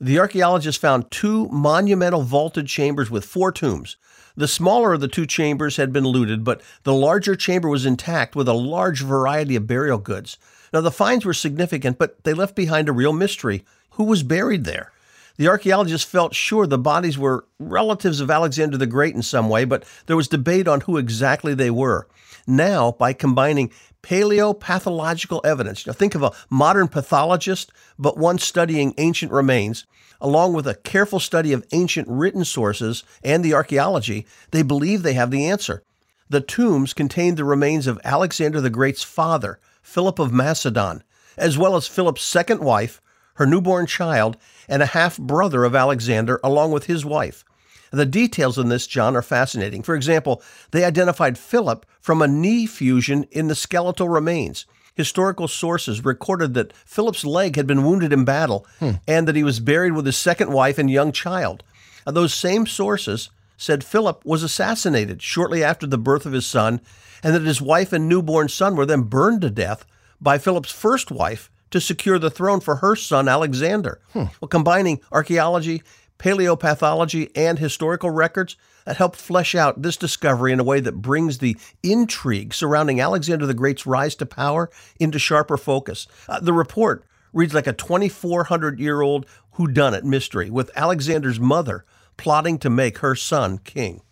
The 0.00 0.18
archaeologists 0.18 0.80
found 0.80 1.10
two 1.10 1.48
monumental 1.48 2.22
vaulted 2.22 2.66
chambers 2.66 3.10
with 3.10 3.26
four 3.26 3.52
tombs. 3.52 3.98
The 4.38 4.46
smaller 4.46 4.92
of 4.92 5.00
the 5.00 5.08
two 5.08 5.26
chambers 5.26 5.78
had 5.78 5.92
been 5.92 6.04
looted, 6.04 6.44
but 6.44 6.60
the 6.84 6.94
larger 6.94 7.34
chamber 7.34 7.68
was 7.68 7.84
intact 7.84 8.36
with 8.36 8.46
a 8.46 8.52
large 8.52 9.02
variety 9.02 9.56
of 9.56 9.66
burial 9.66 9.98
goods. 9.98 10.38
Now, 10.72 10.80
the 10.80 10.92
finds 10.92 11.24
were 11.24 11.34
significant, 11.34 11.98
but 11.98 12.22
they 12.22 12.34
left 12.34 12.54
behind 12.54 12.88
a 12.88 12.92
real 12.92 13.12
mystery. 13.12 13.64
Who 13.90 14.04
was 14.04 14.22
buried 14.22 14.62
there? 14.62 14.92
The 15.38 15.48
archaeologists 15.48 16.08
felt 16.08 16.36
sure 16.36 16.68
the 16.68 16.78
bodies 16.78 17.18
were 17.18 17.46
relatives 17.58 18.20
of 18.20 18.30
Alexander 18.30 18.76
the 18.76 18.86
Great 18.86 19.16
in 19.16 19.22
some 19.22 19.48
way, 19.48 19.64
but 19.64 19.82
there 20.06 20.16
was 20.16 20.28
debate 20.28 20.68
on 20.68 20.82
who 20.82 20.98
exactly 20.98 21.52
they 21.52 21.72
were. 21.72 22.06
Now, 22.50 22.92
by 22.92 23.12
combining 23.12 23.70
paleopathological 24.02 25.44
evidence, 25.44 25.86
now 25.86 25.92
think 25.92 26.14
of 26.14 26.22
a 26.22 26.32
modern 26.48 26.88
pathologist, 26.88 27.70
but 27.98 28.16
one 28.16 28.38
studying 28.38 28.94
ancient 28.96 29.30
remains, 29.30 29.84
along 30.18 30.54
with 30.54 30.66
a 30.66 30.76
careful 30.76 31.20
study 31.20 31.52
of 31.52 31.66
ancient 31.72 32.08
written 32.08 32.46
sources 32.46 33.04
and 33.22 33.44
the 33.44 33.52
archaeology, 33.52 34.26
they 34.50 34.62
believe 34.62 35.02
they 35.02 35.12
have 35.12 35.30
the 35.30 35.44
answer. 35.44 35.82
The 36.30 36.40
tombs 36.40 36.94
contained 36.94 37.36
the 37.36 37.44
remains 37.44 37.86
of 37.86 38.00
Alexander 38.02 38.62
the 38.62 38.70
Great's 38.70 39.02
father, 39.02 39.60
Philip 39.82 40.18
of 40.18 40.32
Macedon, 40.32 41.04
as 41.36 41.58
well 41.58 41.76
as 41.76 41.86
Philip's 41.86 42.22
second 42.22 42.62
wife, 42.62 43.02
her 43.34 43.44
newborn 43.44 43.84
child, 43.84 44.38
and 44.70 44.82
a 44.82 44.86
half 44.86 45.18
brother 45.18 45.64
of 45.64 45.74
Alexander, 45.74 46.40
along 46.42 46.72
with 46.72 46.86
his 46.86 47.04
wife. 47.04 47.44
The 47.90 48.06
details 48.06 48.58
in 48.58 48.68
this, 48.68 48.86
John, 48.86 49.16
are 49.16 49.22
fascinating. 49.22 49.82
For 49.82 49.94
example, 49.94 50.42
they 50.70 50.84
identified 50.84 51.38
Philip 51.38 51.86
from 52.00 52.22
a 52.22 52.28
knee 52.28 52.66
fusion 52.66 53.24
in 53.30 53.48
the 53.48 53.54
skeletal 53.54 54.08
remains 54.08 54.66
historical 54.98 55.46
sources 55.46 56.04
recorded 56.04 56.54
that 56.54 56.72
Philip's 56.72 57.24
leg 57.24 57.54
had 57.54 57.68
been 57.68 57.84
wounded 57.84 58.12
in 58.12 58.24
battle 58.24 58.66
hmm. 58.80 58.90
and 59.06 59.28
that 59.28 59.36
he 59.36 59.44
was 59.44 59.60
buried 59.60 59.92
with 59.92 60.04
his 60.04 60.16
second 60.16 60.52
wife 60.52 60.76
and 60.76 60.90
young 60.90 61.12
child. 61.12 61.62
And 62.04 62.16
those 62.16 62.34
same 62.34 62.66
sources 62.66 63.30
said 63.56 63.84
Philip 63.84 64.24
was 64.24 64.42
assassinated 64.42 65.22
shortly 65.22 65.62
after 65.62 65.86
the 65.86 65.98
birth 65.98 66.26
of 66.26 66.32
his 66.32 66.46
son, 66.46 66.80
and 67.22 67.32
that 67.32 67.42
his 67.42 67.62
wife 67.62 67.92
and 67.92 68.08
newborn 68.08 68.48
son 68.48 68.74
were 68.74 68.86
then 68.86 69.02
burned 69.02 69.42
to 69.42 69.50
death 69.50 69.84
by 70.20 70.36
Philip's 70.36 70.72
first 70.72 71.12
wife 71.12 71.48
to 71.70 71.80
secure 71.80 72.18
the 72.18 72.30
throne 72.30 72.58
for 72.58 72.76
her 72.76 72.96
son 72.96 73.28
Alexander. 73.28 74.00
Hmm. 74.12 74.24
Well, 74.40 74.48
combining 74.48 75.00
archaeology, 75.12 75.82
paleopathology, 76.18 77.30
and 77.34 77.58
historical 77.58 78.10
records, 78.10 78.56
that 78.84 78.96
help 78.96 79.16
flesh 79.16 79.54
out 79.54 79.82
this 79.82 79.96
discovery 79.96 80.52
in 80.52 80.60
a 80.60 80.64
way 80.64 80.80
that 80.80 81.02
brings 81.02 81.38
the 81.38 81.56
intrigue 81.82 82.54
surrounding 82.54 83.00
Alexander 83.00 83.46
the 83.46 83.54
Great's 83.54 83.86
rise 83.86 84.14
to 84.16 84.26
power 84.26 84.70
into 84.98 85.18
sharper 85.18 85.56
focus. 85.56 86.06
Uh, 86.28 86.40
the 86.40 86.52
report 86.52 87.04
reads 87.32 87.54
like 87.54 87.66
a 87.66 87.72
2,400 87.72 88.80
year 88.80 89.02
old 89.02 89.26
whodunit 89.56 90.04
mystery, 90.04 90.50
with 90.50 90.70
Alexander's 90.74 91.40
mother 91.40 91.84
plotting 92.16 92.58
to 92.58 92.70
make 92.70 92.98
her 92.98 93.14
son 93.14 93.58
king. 93.58 94.02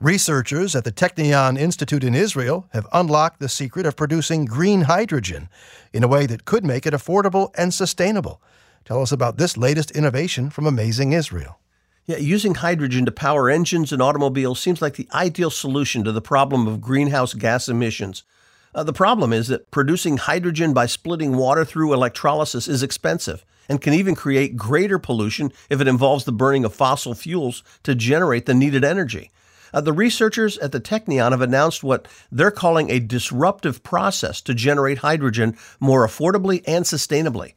Researchers 0.00 0.74
at 0.74 0.84
the 0.84 0.92
Technion 0.92 1.58
Institute 1.58 2.04
in 2.04 2.14
Israel 2.14 2.68
have 2.72 2.86
unlocked 2.92 3.40
the 3.40 3.48
secret 3.48 3.86
of 3.86 3.96
producing 3.96 4.44
green 4.44 4.82
hydrogen 4.82 5.48
in 5.92 6.02
a 6.02 6.08
way 6.08 6.26
that 6.26 6.44
could 6.44 6.64
make 6.64 6.86
it 6.86 6.94
affordable 6.94 7.50
and 7.56 7.72
sustainable. 7.72 8.40
Tell 8.84 9.00
us 9.00 9.12
about 9.12 9.38
this 9.38 9.56
latest 9.56 9.90
innovation 9.92 10.50
from 10.50 10.66
Amazing 10.66 11.12
Israel. 11.12 11.58
Yeah, 12.04 12.18
using 12.18 12.56
hydrogen 12.56 13.06
to 13.06 13.12
power 13.12 13.48
engines 13.48 13.92
and 13.92 14.02
automobiles 14.02 14.60
seems 14.60 14.82
like 14.82 14.96
the 14.96 15.08
ideal 15.14 15.48
solution 15.48 16.04
to 16.04 16.12
the 16.12 16.20
problem 16.20 16.66
of 16.66 16.82
greenhouse 16.82 17.32
gas 17.32 17.66
emissions. 17.66 18.24
Uh, 18.74 18.82
the 18.82 18.92
problem 18.92 19.32
is 19.32 19.48
that 19.48 19.70
producing 19.70 20.18
hydrogen 20.18 20.74
by 20.74 20.84
splitting 20.84 21.34
water 21.34 21.64
through 21.64 21.94
electrolysis 21.94 22.68
is 22.68 22.82
expensive 22.82 23.42
and 23.70 23.80
can 23.80 23.94
even 23.94 24.14
create 24.14 24.54
greater 24.54 24.98
pollution 24.98 25.50
if 25.70 25.80
it 25.80 25.88
involves 25.88 26.24
the 26.24 26.32
burning 26.32 26.66
of 26.66 26.74
fossil 26.74 27.14
fuels 27.14 27.62
to 27.84 27.94
generate 27.94 28.44
the 28.44 28.52
needed 28.52 28.84
energy. 28.84 29.30
Uh, 29.72 29.80
the 29.80 29.94
researchers 29.94 30.58
at 30.58 30.72
the 30.72 30.80
Technion 30.80 31.30
have 31.30 31.40
announced 31.40 31.82
what 31.82 32.06
they're 32.30 32.50
calling 32.50 32.90
a 32.90 33.00
disruptive 33.00 33.82
process 33.82 34.42
to 34.42 34.52
generate 34.52 34.98
hydrogen 34.98 35.56
more 35.80 36.06
affordably 36.06 36.62
and 36.66 36.84
sustainably. 36.84 37.54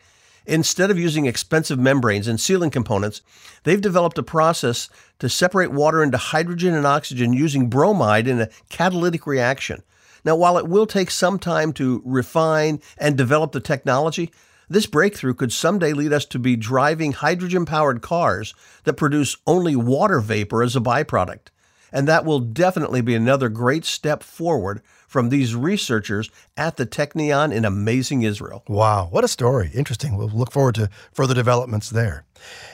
Instead 0.48 0.90
of 0.90 0.98
using 0.98 1.26
expensive 1.26 1.78
membranes 1.78 2.26
and 2.26 2.40
sealing 2.40 2.70
components, 2.70 3.22
they've 3.64 3.82
developed 3.82 4.18
a 4.18 4.24
process 4.24 4.90
to 5.20 5.28
separate 5.28 5.74
water 5.74 6.02
into 6.02 6.18
hydrogen 6.18 6.74
and 6.74 6.88
oxygen 6.88 7.34
using 7.34 7.70
bromide 7.70 8.30
in 8.30 8.40
a 8.40 8.50
catalytic 8.70 9.28
reaction. 9.28 9.84
Now, 10.24 10.38
while 10.38 10.58
it 10.58 10.68
will 10.68 10.88
take 10.88 11.12
some 11.12 11.38
time 11.38 11.74
to 11.74 12.02
refine 12.06 12.82
and 12.98 13.18
develop 13.18 13.52
the 13.52 13.60
technology, 13.60 14.32
this 14.70 14.86
breakthrough 14.86 15.34
could 15.34 15.52
someday 15.52 15.92
lead 15.92 16.14
us 16.14 16.24
to 16.26 16.40
be 16.40 16.56
driving 16.56 17.12
hydrogen 17.12 17.66
powered 17.66 18.02
cars 18.02 18.54
that 18.86 18.94
produce 18.94 19.36
only 19.46 19.76
water 19.76 20.22
vapor 20.22 20.64
as 20.64 20.78
a 20.78 20.82
byproduct. 20.82 21.48
And 21.92 22.08
that 22.08 22.24
will 22.24 22.40
definitely 22.40 23.02
be 23.02 23.16
another 23.16 23.50
great 23.50 23.84
step 23.84 24.24
forward 24.24 24.82
from 25.18 25.30
these 25.30 25.56
researchers 25.56 26.30
at 26.56 26.78
the 26.78 26.86
Technion 26.86 27.52
in 27.52 27.66
amazing 27.66 28.22
Israel. 28.22 28.62
Wow, 28.68 29.08
what 29.10 29.24
a 29.24 29.28
story. 29.28 29.72
Interesting. 29.74 30.16
We'll 30.16 30.30
look 30.30 30.52
forward 30.52 30.76
to 30.76 30.92
further 31.12 31.34
developments 31.34 31.90
there. 31.90 32.24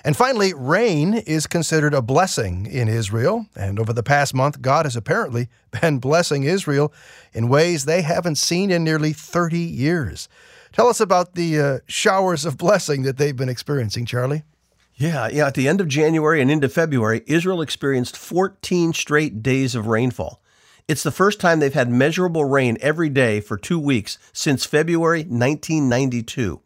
And 0.03 0.17
finally, 0.17 0.53
rain 0.53 1.13
is 1.13 1.47
considered 1.47 1.93
a 1.93 2.01
blessing 2.01 2.65
in 2.65 2.89
Israel. 2.89 3.45
And 3.55 3.79
over 3.79 3.93
the 3.93 4.03
past 4.03 4.33
month, 4.33 4.61
God 4.61 4.85
has 4.85 4.97
apparently 4.97 5.47
been 5.81 5.99
blessing 5.99 6.43
Israel 6.43 6.91
in 7.31 7.47
ways 7.47 7.85
they 7.85 8.01
haven't 8.01 8.35
seen 8.35 8.71
in 8.71 8.83
nearly 8.83 9.13
30 9.13 9.57
years. 9.57 10.27
Tell 10.73 10.89
us 10.89 10.99
about 10.99 11.35
the 11.35 11.57
uh, 11.57 11.79
showers 11.87 12.43
of 12.43 12.57
blessing 12.57 13.03
that 13.03 13.15
they've 13.15 13.37
been 13.37 13.47
experiencing, 13.47 14.05
Charlie. 14.05 14.43
Yeah, 14.95 15.29
yeah. 15.31 15.47
At 15.47 15.53
the 15.53 15.69
end 15.69 15.79
of 15.79 15.87
January 15.87 16.41
and 16.41 16.51
into 16.51 16.67
February, 16.67 17.23
Israel 17.25 17.61
experienced 17.61 18.17
14 18.17 18.91
straight 18.91 19.41
days 19.41 19.75
of 19.75 19.87
rainfall. 19.87 20.42
It's 20.85 21.03
the 21.03 21.11
first 21.11 21.39
time 21.39 21.59
they've 21.59 21.73
had 21.73 21.89
measurable 21.89 22.43
rain 22.43 22.77
every 22.81 23.07
day 23.07 23.39
for 23.39 23.55
two 23.55 23.79
weeks 23.79 24.17
since 24.33 24.65
February 24.65 25.19
1992. 25.19 26.59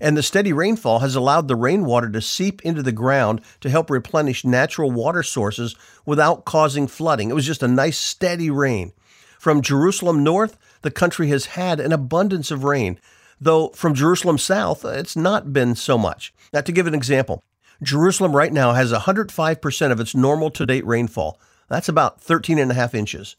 And 0.00 0.16
the 0.16 0.24
steady 0.24 0.52
rainfall 0.52 1.00
has 1.00 1.14
allowed 1.14 1.46
the 1.46 1.54
rainwater 1.54 2.10
to 2.10 2.20
seep 2.20 2.60
into 2.62 2.82
the 2.82 2.90
ground 2.90 3.42
to 3.60 3.70
help 3.70 3.88
replenish 3.88 4.44
natural 4.44 4.90
water 4.90 5.22
sources 5.22 5.76
without 6.04 6.44
causing 6.44 6.88
flooding. 6.88 7.30
It 7.30 7.34
was 7.34 7.46
just 7.46 7.62
a 7.62 7.68
nice 7.68 7.96
steady 7.96 8.50
rain. 8.50 8.92
From 9.38 9.62
Jerusalem 9.62 10.24
north, 10.24 10.58
the 10.82 10.90
country 10.90 11.28
has 11.28 11.46
had 11.46 11.78
an 11.78 11.92
abundance 11.92 12.50
of 12.50 12.64
rain, 12.64 12.98
though 13.40 13.68
from 13.68 13.94
Jerusalem 13.94 14.38
south, 14.38 14.84
it's 14.84 15.14
not 15.14 15.52
been 15.52 15.76
so 15.76 15.96
much. 15.96 16.34
Now, 16.52 16.62
to 16.62 16.72
give 16.72 16.88
an 16.88 16.94
example, 16.94 17.44
Jerusalem 17.82 18.34
right 18.34 18.52
now 18.52 18.72
has 18.72 18.92
105% 18.92 19.92
of 19.92 20.00
its 20.00 20.14
normal 20.14 20.50
to 20.50 20.66
date 20.66 20.86
rainfall. 20.86 21.38
That's 21.68 21.88
about 21.88 22.20
13 22.20 22.58
and 22.58 22.72
a 22.72 22.74
half 22.74 22.96
inches. 22.96 23.36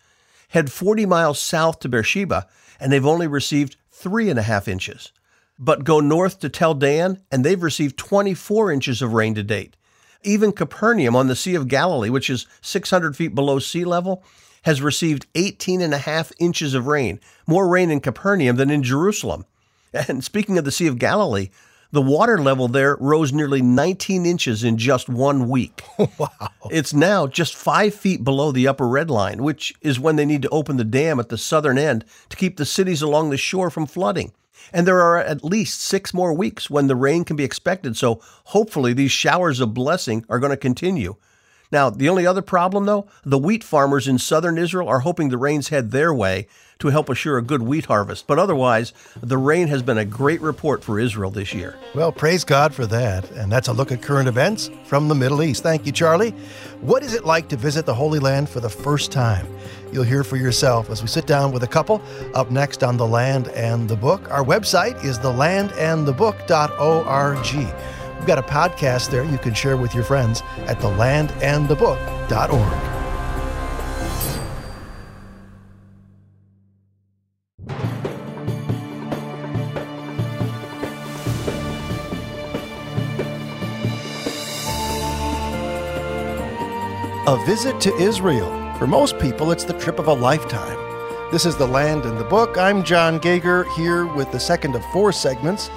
Head 0.51 0.71
40 0.71 1.05
miles 1.05 1.39
south 1.39 1.79
to 1.79 1.89
Beersheba, 1.89 2.45
and 2.79 2.91
they've 2.91 3.05
only 3.05 3.27
received 3.27 3.77
three 3.89 4.29
and 4.29 4.37
a 4.37 4.43
half 4.43 4.67
inches. 4.67 5.13
But 5.57 5.85
go 5.85 6.01
north 6.01 6.39
to 6.39 6.49
Tel 6.49 6.73
Dan, 6.73 7.21
and 7.31 7.45
they've 7.45 7.61
received 7.61 7.97
24 7.97 8.71
inches 8.71 9.01
of 9.01 9.13
rain 9.13 9.33
to 9.35 9.43
date. 9.43 9.77
Even 10.23 10.51
Capernaum 10.51 11.15
on 11.15 11.27
the 11.27 11.37
Sea 11.37 11.55
of 11.55 11.69
Galilee, 11.69 12.09
which 12.09 12.29
is 12.29 12.47
600 12.61 13.15
feet 13.15 13.33
below 13.33 13.59
sea 13.59 13.85
level, 13.85 14.23
has 14.63 14.81
received 14.81 15.25
18 15.35 15.81
and 15.81 15.93
a 15.93 15.99
half 15.99 16.33
inches 16.37 16.73
of 16.73 16.85
rain, 16.85 17.21
more 17.47 17.67
rain 17.67 17.89
in 17.89 18.01
Capernaum 18.01 18.57
than 18.57 18.69
in 18.69 18.83
Jerusalem. 18.83 19.45
And 20.07 20.23
speaking 20.23 20.57
of 20.57 20.63
the 20.63 20.71
Sea 20.71 20.87
of 20.87 20.99
Galilee, 20.99 21.49
the 21.91 22.01
water 22.01 22.37
level 22.37 22.67
there 22.67 22.95
rose 22.99 23.33
nearly 23.33 23.61
19 23.61 24.25
inches 24.25 24.63
in 24.63 24.77
just 24.77 25.09
one 25.09 25.49
week. 25.49 25.83
wow. 26.17 26.29
It's 26.69 26.93
now 26.93 27.27
just 27.27 27.55
five 27.55 27.93
feet 27.93 28.23
below 28.23 28.51
the 28.51 28.67
upper 28.67 28.87
red 28.87 29.09
line, 29.09 29.43
which 29.43 29.73
is 29.81 29.99
when 29.99 30.15
they 30.15 30.25
need 30.25 30.41
to 30.43 30.49
open 30.49 30.77
the 30.77 30.83
dam 30.83 31.19
at 31.19 31.29
the 31.29 31.37
southern 31.37 31.77
end 31.77 32.05
to 32.29 32.37
keep 32.37 32.57
the 32.57 32.65
cities 32.65 33.01
along 33.01 33.29
the 33.29 33.37
shore 33.37 33.69
from 33.69 33.85
flooding. 33.85 34.31
And 34.71 34.87
there 34.87 35.01
are 35.01 35.17
at 35.17 35.43
least 35.43 35.81
six 35.81 36.13
more 36.13 36.33
weeks 36.33 36.69
when 36.69 36.87
the 36.87 36.95
rain 36.95 37.25
can 37.25 37.35
be 37.35 37.43
expected, 37.43 37.97
so 37.97 38.21
hopefully 38.45 38.93
these 38.93 39.11
showers 39.11 39.59
of 39.59 39.73
blessing 39.73 40.23
are 40.29 40.39
going 40.39 40.51
to 40.51 40.57
continue. 40.57 41.15
Now, 41.71 41.89
the 41.89 42.09
only 42.09 42.27
other 42.27 42.41
problem, 42.41 42.85
though, 42.85 43.07
the 43.23 43.37
wheat 43.37 43.63
farmers 43.63 44.07
in 44.07 44.17
southern 44.17 44.57
Israel 44.57 44.89
are 44.89 44.99
hoping 44.99 45.29
the 45.29 45.37
rains 45.37 45.69
head 45.69 45.91
their 45.91 46.13
way 46.13 46.47
to 46.79 46.89
help 46.89 47.09
assure 47.09 47.37
a 47.37 47.43
good 47.43 47.61
wheat 47.61 47.85
harvest. 47.85 48.27
But 48.27 48.39
otherwise, 48.39 48.91
the 49.21 49.37
rain 49.37 49.67
has 49.67 49.83
been 49.83 49.99
a 49.99 50.05
great 50.05 50.41
report 50.41 50.83
for 50.83 50.99
Israel 50.99 51.29
this 51.29 51.53
year. 51.53 51.77
Well, 51.93 52.11
praise 52.11 52.43
God 52.43 52.73
for 52.73 52.87
that. 52.87 53.29
And 53.31 53.51
that's 53.51 53.67
a 53.67 53.73
look 53.73 53.91
at 53.91 54.01
current 54.01 54.27
events 54.27 54.71
from 54.85 55.07
the 55.07 55.15
Middle 55.15 55.43
East. 55.43 55.61
Thank 55.61 55.85
you, 55.85 55.91
Charlie. 55.91 56.31
What 56.81 57.03
is 57.03 57.13
it 57.13 57.23
like 57.23 57.47
to 57.49 57.55
visit 57.55 57.85
the 57.85 57.93
Holy 57.93 58.17
Land 58.17 58.49
for 58.49 58.59
the 58.59 58.69
first 58.69 59.11
time? 59.11 59.45
You'll 59.93 60.03
hear 60.03 60.23
for 60.23 60.37
yourself 60.37 60.89
as 60.89 61.03
we 61.03 61.07
sit 61.07 61.27
down 61.27 61.51
with 61.51 61.61
a 61.63 61.67
couple 61.67 62.01
up 62.33 62.49
next 62.49 62.83
on 62.83 62.97
The 62.97 63.05
Land 63.05 63.49
and 63.49 63.87
the 63.87 63.95
Book. 63.95 64.31
Our 64.31 64.43
website 64.43 65.05
is 65.05 65.19
thelandandthebook.org. 65.19 68.00
We've 68.21 68.27
got 68.27 68.37
a 68.37 68.43
podcast 68.43 69.09
there 69.09 69.23
you 69.23 69.39
can 69.39 69.55
share 69.55 69.77
with 69.77 69.95
your 69.95 70.03
friends 70.03 70.43
at 70.67 70.77
thelandandthebook.org. 70.77 72.61
A 87.27 87.45
visit 87.47 87.81
to 87.81 87.95
Israel. 87.95 88.51
For 88.77 88.85
most 88.85 89.17
people, 89.17 89.51
it's 89.51 89.63
the 89.63 89.73
trip 89.73 89.97
of 89.97 90.05
a 90.05 90.13
lifetime. 90.13 90.77
This 91.31 91.47
is 91.47 91.57
The 91.57 91.65
Land 91.65 92.05
and 92.05 92.19
the 92.19 92.23
Book. 92.25 92.59
I'm 92.59 92.83
John 92.83 93.17
Gauger 93.17 93.63
here 93.75 94.05
with 94.05 94.31
the 94.31 94.39
second 94.39 94.75
of 94.75 94.85
four 94.91 95.11
segments 95.11 95.71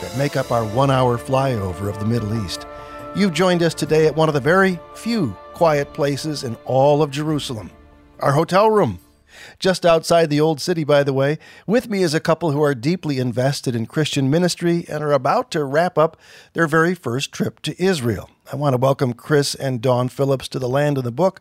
that 0.00 0.16
make 0.16 0.36
up 0.36 0.50
our 0.52 0.64
one 0.64 0.90
hour 0.90 1.18
flyover 1.18 1.88
of 1.88 1.98
the 1.98 2.06
Middle 2.06 2.44
East. 2.44 2.66
You've 3.14 3.32
joined 3.32 3.62
us 3.62 3.74
today 3.74 4.06
at 4.06 4.16
one 4.16 4.28
of 4.28 4.34
the 4.34 4.40
very 4.40 4.78
few 4.94 5.36
quiet 5.54 5.94
places 5.94 6.44
in 6.44 6.54
all 6.64 7.02
of 7.02 7.10
Jerusalem 7.10 7.70
our 8.20 8.32
hotel 8.32 8.70
room. 8.70 8.98
Just 9.58 9.84
outside 9.84 10.30
the 10.30 10.40
Old 10.40 10.60
City, 10.60 10.84
by 10.84 11.02
the 11.02 11.12
way. 11.12 11.38
With 11.66 11.88
me 11.90 12.02
is 12.02 12.14
a 12.14 12.20
couple 12.20 12.52
who 12.52 12.62
are 12.62 12.74
deeply 12.74 13.18
invested 13.18 13.74
in 13.74 13.86
Christian 13.86 14.30
ministry 14.30 14.86
and 14.88 15.04
are 15.04 15.12
about 15.12 15.50
to 15.50 15.64
wrap 15.64 15.98
up 15.98 16.16
their 16.54 16.66
very 16.66 16.94
first 16.94 17.32
trip 17.32 17.60
to 17.62 17.82
Israel. 17.82 18.30
I 18.50 18.56
want 18.56 18.72
to 18.72 18.78
welcome 18.78 19.12
Chris 19.12 19.54
and 19.54 19.82
Dawn 19.82 20.08
Phillips 20.08 20.48
to 20.48 20.58
the 20.58 20.68
land 20.68 20.98
of 20.98 21.04
the 21.04 21.12
book. 21.12 21.40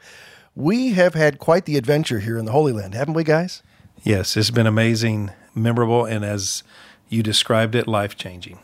We 0.56 0.94
have 0.94 1.14
had 1.14 1.40
quite 1.40 1.66
the 1.66 1.78
adventure 1.78 2.20
here 2.20 2.38
in 2.38 2.46
the 2.46 2.52
Holy 2.52 2.74
Land, 2.74 2.94
haven't 2.94 3.14
we, 3.14 3.24
guys? 3.24 3.64
Yes, 4.04 4.38
it's 4.38 4.52
been 4.52 4.68
amazing, 4.68 5.32
memorable, 5.54 6.06
and 6.06 6.24
as 6.24 6.64
you 7.10 7.24
described 7.24 7.76
it, 7.76 7.88
life 7.88 8.16
changing. 8.16 8.60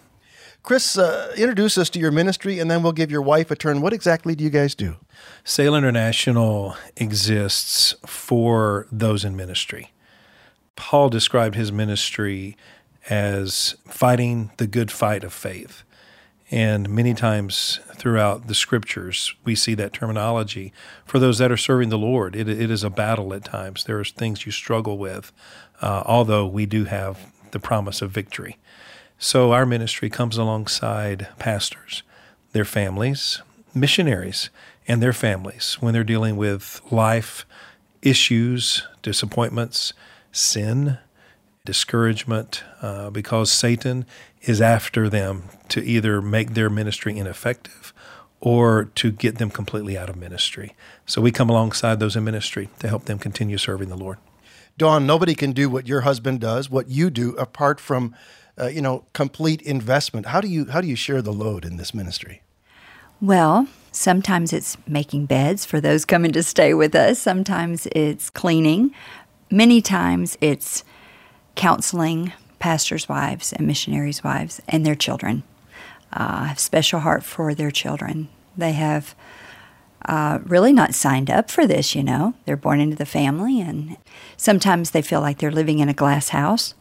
Chris, 0.63 0.95
uh, 0.95 1.33
introduce 1.37 1.77
us 1.77 1.89
to 1.89 1.99
your 1.99 2.11
ministry, 2.11 2.59
and 2.59 2.69
then 2.69 2.83
we'll 2.83 2.91
give 2.91 3.09
your 3.09 3.21
wife 3.21 3.49
a 3.49 3.55
turn. 3.55 3.81
What 3.81 3.93
exactly 3.93 4.35
do 4.35 4.43
you 4.43 4.51
guys 4.51 4.75
do? 4.75 4.97
Sail 5.43 5.75
International 5.75 6.75
exists 6.97 7.95
for 8.05 8.85
those 8.91 9.25
in 9.25 9.35
ministry. 9.35 9.91
Paul 10.75 11.09
described 11.09 11.55
his 11.55 11.71
ministry 11.71 12.55
as 13.09 13.75
fighting 13.87 14.51
the 14.57 14.67
good 14.67 14.91
fight 14.91 15.23
of 15.23 15.33
faith. 15.33 15.83
And 16.51 16.89
many 16.89 17.13
times 17.13 17.79
throughout 17.95 18.47
the 18.47 18.53
scriptures, 18.53 19.33
we 19.43 19.55
see 19.55 19.73
that 19.75 19.93
terminology 19.93 20.73
for 21.05 21.17
those 21.17 21.37
that 21.37 21.51
are 21.51 21.57
serving 21.57 21.89
the 21.89 21.97
Lord. 21.97 22.35
It, 22.35 22.49
it 22.49 22.69
is 22.69 22.83
a 22.83 22.89
battle 22.89 23.33
at 23.33 23.45
times. 23.45 23.85
There 23.85 23.99
are 23.99 24.03
things 24.03 24.45
you 24.45 24.51
struggle 24.51 24.97
with, 24.97 25.31
uh, 25.81 26.03
although 26.05 26.45
we 26.45 26.65
do 26.65 26.85
have 26.85 27.31
the 27.51 27.59
promise 27.59 28.01
of 28.01 28.11
victory. 28.11 28.57
So 29.17 29.51
our 29.51 29.65
ministry 29.65 30.09
comes 30.09 30.37
alongside 30.37 31.27
pastors, 31.37 32.03
their 32.53 32.65
families, 32.65 33.41
missionaries, 33.73 34.49
and 34.87 35.01
their 35.01 35.13
families 35.13 35.77
when 35.79 35.93
they're 35.93 36.03
dealing 36.03 36.37
with 36.37 36.81
life 36.91 37.45
issues, 38.01 38.87
disappointments, 39.01 39.93
sin, 40.31 40.97
discouragement, 41.65 42.63
uh, 42.81 43.09
because 43.09 43.51
Satan 43.51 44.05
is 44.41 44.61
after 44.61 45.07
them 45.07 45.43
to 45.69 45.83
either 45.83 46.21
make 46.21 46.53
their 46.53 46.69
ministry 46.69 47.17
ineffective 47.17 47.93
or 48.39 48.85
to 48.95 49.11
get 49.11 49.37
them 49.37 49.51
completely 49.51 49.97
out 49.97 50.09
of 50.09 50.15
ministry. 50.15 50.75
So 51.05 51.21
we 51.21 51.31
come 51.31 51.49
alongside 51.49 51.99
those 51.99 52.15
in 52.15 52.23
ministry 52.23 52.69
to 52.79 52.87
help 52.87 53.05
them 53.05 53.19
continue 53.19 53.59
serving 53.59 53.89
the 53.89 53.97
Lord. 53.97 54.17
Dawn, 54.81 55.05
nobody 55.05 55.35
can 55.35 55.51
do 55.51 55.69
what 55.69 55.87
your 55.87 56.01
husband 56.01 56.39
does, 56.39 56.67
what 56.67 56.87
you 56.87 57.11
do, 57.11 57.35
apart 57.35 57.79
from 57.79 58.15
uh, 58.59 58.65
you 58.65 58.81
know, 58.81 59.05
complete 59.13 59.61
investment. 59.61 60.25
How 60.25 60.41
do 60.41 60.47
you 60.47 60.65
how 60.71 60.81
do 60.81 60.87
you 60.87 60.95
share 60.95 61.21
the 61.21 61.31
load 61.31 61.65
in 61.65 61.77
this 61.77 61.93
ministry? 61.93 62.41
Well, 63.21 63.67
sometimes 63.91 64.51
it's 64.51 64.77
making 64.87 65.27
beds 65.27 65.65
for 65.65 65.79
those 65.79 66.03
coming 66.03 66.31
to 66.31 66.41
stay 66.41 66.73
with 66.73 66.95
us. 66.95 67.19
Sometimes 67.19 67.87
it's 67.91 68.31
cleaning. 68.31 68.89
Many 69.51 69.83
times 69.83 70.35
it's 70.41 70.83
counseling 71.53 72.33
pastors' 72.57 73.07
wives 73.07 73.53
and 73.53 73.67
missionaries' 73.67 74.23
wives 74.23 74.63
and 74.67 74.83
their 74.83 74.95
children. 74.95 75.43
Uh, 76.11 76.45
have 76.45 76.59
special 76.59 77.01
heart 77.01 77.23
for 77.23 77.53
their 77.53 77.69
children. 77.69 78.29
They 78.57 78.71
have 78.71 79.13
uh, 80.05 80.39
really 80.45 80.73
not 80.73 80.95
signed 80.95 81.29
up 81.29 81.51
for 81.51 81.65
this, 81.67 81.95
you 81.95 82.03
know. 82.03 82.33
They're 82.45 82.57
born 82.57 82.79
into 82.79 82.95
the 82.95 83.05
family, 83.05 83.61
and 83.61 83.97
sometimes 84.37 84.91
they 84.91 85.01
feel 85.01 85.21
like 85.21 85.39
they're 85.39 85.51
living 85.51 85.79
in 85.79 85.89
a 85.89 85.93
glass 85.93 86.29
house 86.29 86.73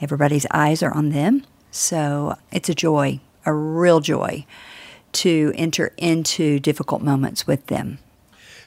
Everybody's 0.00 0.46
eyes 0.50 0.82
are 0.82 0.92
on 0.92 1.10
them. 1.10 1.44
So 1.70 2.36
it's 2.50 2.68
a 2.68 2.74
joy, 2.74 3.20
a 3.44 3.52
real 3.52 4.00
joy 4.00 4.46
to 5.12 5.52
enter 5.54 5.92
into 5.96 6.58
difficult 6.58 7.02
moments 7.02 7.46
with 7.46 7.66
them. 7.66 7.98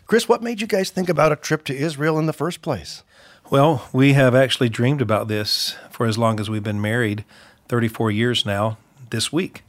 Chris, 0.06 0.30
what 0.30 0.44
made 0.44 0.62
you 0.62 0.68
guys 0.68 0.90
think 0.90 1.10
about 1.10 1.32
a 1.32 1.38
trip 1.38 1.64
to 1.66 1.76
Israel 1.76 2.20
in 2.20 2.28
the 2.28 2.34
first 2.34 2.62
place? 2.62 3.04
Well, 3.50 3.90
we 3.92 4.14
have 4.14 4.36
actually 4.36 4.70
dreamed 4.70 5.02
about 5.02 5.28
this 5.28 5.76
for 5.90 6.06
as 6.06 6.18
long 6.18 6.40
as 6.40 6.50
we've 6.50 6.64
been 6.64 6.82
married 6.82 7.26
34 7.68 8.12
years 8.12 8.46
now 8.46 8.78
this 9.10 9.34
week. 9.34 9.64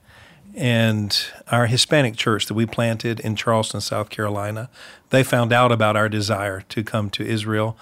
And 0.55 1.17
our 1.51 1.67
Hispanic 1.67 2.17
church 2.17 2.47
that 2.47 2.55
we 2.55 2.65
planted 2.65 3.21
in 3.21 3.35
Charleston, 3.35 3.81
South 3.81 4.09
Carolina, 4.09 4.71
they 5.11 5.25
found 5.25 5.53
out 5.53 5.73
about 5.73 5.97
our 5.97 6.09
desire 6.09 6.61
to 6.69 6.85
come 6.85 7.11
to 7.11 7.27
Israel 7.27 7.77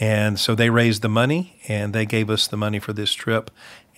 and 0.00 0.38
so 0.40 0.54
they 0.54 0.70
raised 0.70 1.02
the 1.02 1.08
money 1.08 1.60
and 1.68 1.92
they 1.92 2.06
gave 2.06 2.28
us 2.28 2.46
the 2.46 2.56
money 2.56 2.78
for 2.78 2.92
this 2.92 3.12
trip. 3.12 3.50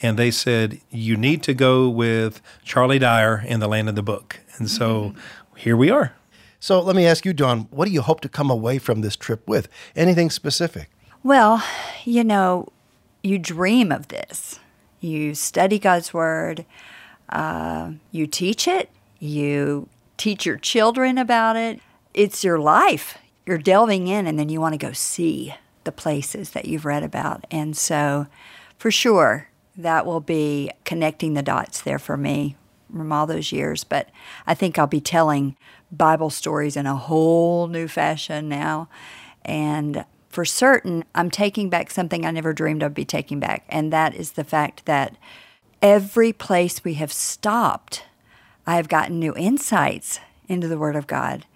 And 0.02 0.18
they 0.18 0.30
said, 0.30 0.80
You 0.90 1.16
need 1.16 1.42
to 1.44 1.54
go 1.54 1.88
with 1.88 2.42
Charlie 2.64 2.98
Dyer 2.98 3.42
in 3.46 3.60
the 3.60 3.68
land 3.68 3.88
of 3.88 3.94
the 3.94 4.02
book. 4.02 4.40
And 4.58 4.70
so 4.70 5.00
mm-hmm. 5.00 5.56
here 5.56 5.76
we 5.76 5.90
are. 5.90 6.14
So 6.60 6.80
let 6.80 6.96
me 6.96 7.06
ask 7.06 7.24
you, 7.24 7.32
Dawn, 7.32 7.68
what 7.70 7.86
do 7.86 7.92
you 7.92 8.02
hope 8.02 8.20
to 8.22 8.28
come 8.28 8.50
away 8.50 8.78
from 8.78 9.00
this 9.00 9.16
trip 9.16 9.46
with? 9.48 9.68
Anything 9.94 10.30
specific? 10.30 10.90
Well, 11.22 11.64
you 12.04 12.24
know, 12.24 12.68
you 13.22 13.38
dream 13.38 13.90
of 13.90 14.08
this. 14.08 14.58
You 15.00 15.34
study 15.34 15.78
God's 15.78 16.12
Word, 16.12 16.66
uh, 17.28 17.92
you 18.10 18.26
teach 18.26 18.68
it, 18.68 18.90
you 19.18 19.88
teach 20.16 20.46
your 20.46 20.56
children 20.56 21.18
about 21.18 21.56
it. 21.56 21.80
It's 22.14 22.44
your 22.44 22.58
life. 22.58 23.18
You're 23.44 23.58
delving 23.58 24.08
in, 24.08 24.26
and 24.26 24.38
then 24.38 24.48
you 24.48 24.60
want 24.60 24.74
to 24.74 24.78
go 24.78 24.92
see 24.92 25.54
the 25.84 25.92
places 25.92 26.50
that 26.50 26.66
you've 26.66 26.84
read 26.84 27.02
about. 27.02 27.46
And 27.50 27.76
so, 27.76 28.26
for 28.78 28.90
sure, 28.90 29.48
that 29.76 30.06
will 30.06 30.20
be 30.20 30.70
connecting 30.84 31.34
the 31.34 31.42
dots 31.42 31.80
there 31.80 31.98
for 31.98 32.16
me 32.16 32.56
from 32.90 33.12
all 33.12 33.26
those 33.26 33.52
years. 33.52 33.84
But 33.84 34.08
I 34.46 34.54
think 34.54 34.78
I'll 34.78 34.86
be 34.86 35.00
telling 35.00 35.56
Bible 35.92 36.30
stories 36.30 36.76
in 36.76 36.86
a 36.86 36.96
whole 36.96 37.68
new 37.68 37.88
fashion 37.88 38.48
now. 38.48 38.88
And 39.44 40.04
for 40.28 40.44
certain, 40.44 41.04
I'm 41.14 41.30
taking 41.30 41.70
back 41.70 41.90
something 41.90 42.26
I 42.26 42.30
never 42.30 42.52
dreamed 42.52 42.82
I'd 42.82 42.94
be 42.94 43.04
taking 43.04 43.40
back. 43.40 43.64
And 43.68 43.92
that 43.92 44.14
is 44.14 44.32
the 44.32 44.44
fact 44.44 44.86
that 44.86 45.16
every 45.82 46.32
place 46.32 46.84
we 46.84 46.94
have 46.94 47.12
stopped, 47.12 48.04
I 48.66 48.76
have 48.76 48.88
gotten 48.88 49.18
new 49.18 49.34
insights 49.36 50.20
into 50.48 50.68
the 50.68 50.78
Word 50.78 50.96
of 50.96 51.06
God, 51.06 51.46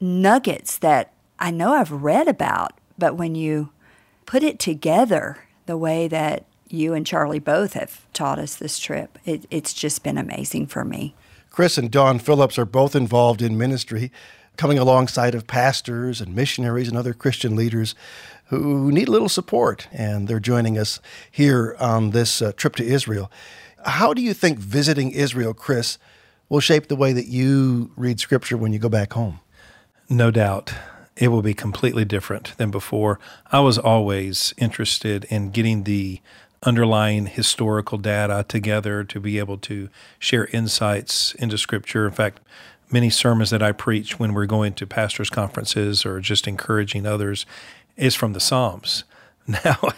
nuggets 0.00 0.78
that 0.78 1.12
I 1.38 1.50
know 1.50 1.72
I've 1.72 1.90
read 1.90 2.28
about, 2.28 2.72
but 2.98 3.16
when 3.16 3.34
you 3.34 3.70
put 4.26 4.42
it 4.42 4.58
together 4.58 5.44
the 5.66 5.76
way 5.76 6.08
that 6.08 6.44
you 6.68 6.94
and 6.94 7.06
Charlie 7.06 7.38
both 7.38 7.74
have 7.74 8.06
taught 8.12 8.38
us 8.38 8.56
this 8.56 8.78
trip, 8.78 9.18
it, 9.24 9.46
it's 9.50 9.74
just 9.74 10.02
been 10.02 10.18
amazing 10.18 10.66
for 10.66 10.84
me. 10.84 11.14
Chris 11.50 11.76
and 11.76 11.90
Dawn 11.90 12.18
Phillips 12.18 12.58
are 12.58 12.64
both 12.64 12.96
involved 12.96 13.42
in 13.42 13.58
ministry, 13.58 14.10
coming 14.56 14.78
alongside 14.78 15.34
of 15.34 15.46
pastors 15.46 16.20
and 16.20 16.34
missionaries 16.34 16.88
and 16.88 16.96
other 16.96 17.12
Christian 17.12 17.56
leaders 17.56 17.94
who 18.58 18.92
need 18.92 19.08
a 19.08 19.10
little 19.10 19.30
support, 19.30 19.88
and 19.92 20.28
they're 20.28 20.38
joining 20.38 20.76
us 20.76 21.00
here 21.30 21.74
on 21.80 22.10
this 22.10 22.42
uh, 22.42 22.52
trip 22.52 22.76
to 22.76 22.84
Israel. 22.84 23.30
How 23.86 24.12
do 24.12 24.20
you 24.20 24.34
think 24.34 24.58
visiting 24.58 25.10
Israel, 25.10 25.54
Chris, 25.54 25.96
will 26.50 26.60
shape 26.60 26.88
the 26.88 26.96
way 26.96 27.14
that 27.14 27.26
you 27.26 27.92
read 27.96 28.20
Scripture 28.20 28.58
when 28.58 28.74
you 28.74 28.78
go 28.78 28.90
back 28.90 29.14
home? 29.14 29.40
No 30.10 30.30
doubt. 30.30 30.74
It 31.16 31.28
will 31.28 31.40
be 31.40 31.54
completely 31.54 32.04
different 32.04 32.54
than 32.58 32.70
before. 32.70 33.18
I 33.50 33.60
was 33.60 33.78
always 33.78 34.52
interested 34.58 35.24
in 35.24 35.50
getting 35.50 35.84
the 35.84 36.20
underlying 36.62 37.26
historical 37.26 37.96
data 37.96 38.44
together 38.46 39.02
to 39.02 39.18
be 39.18 39.38
able 39.38 39.58
to 39.58 39.88
share 40.18 40.46
insights 40.46 41.34
into 41.36 41.56
Scripture. 41.56 42.06
In 42.06 42.12
fact, 42.12 42.40
many 42.90 43.08
sermons 43.08 43.50
that 43.50 43.62
I 43.62 43.72
preach 43.72 44.18
when 44.18 44.34
we're 44.34 44.46
going 44.46 44.74
to 44.74 44.86
pastors' 44.86 45.30
conferences 45.30 46.04
or 46.04 46.20
just 46.20 46.46
encouraging 46.46 47.06
others 47.06 47.46
is 47.96 48.14
from 48.14 48.32
the 48.32 48.40
Psalms. 48.40 49.04
Now, 49.64 49.88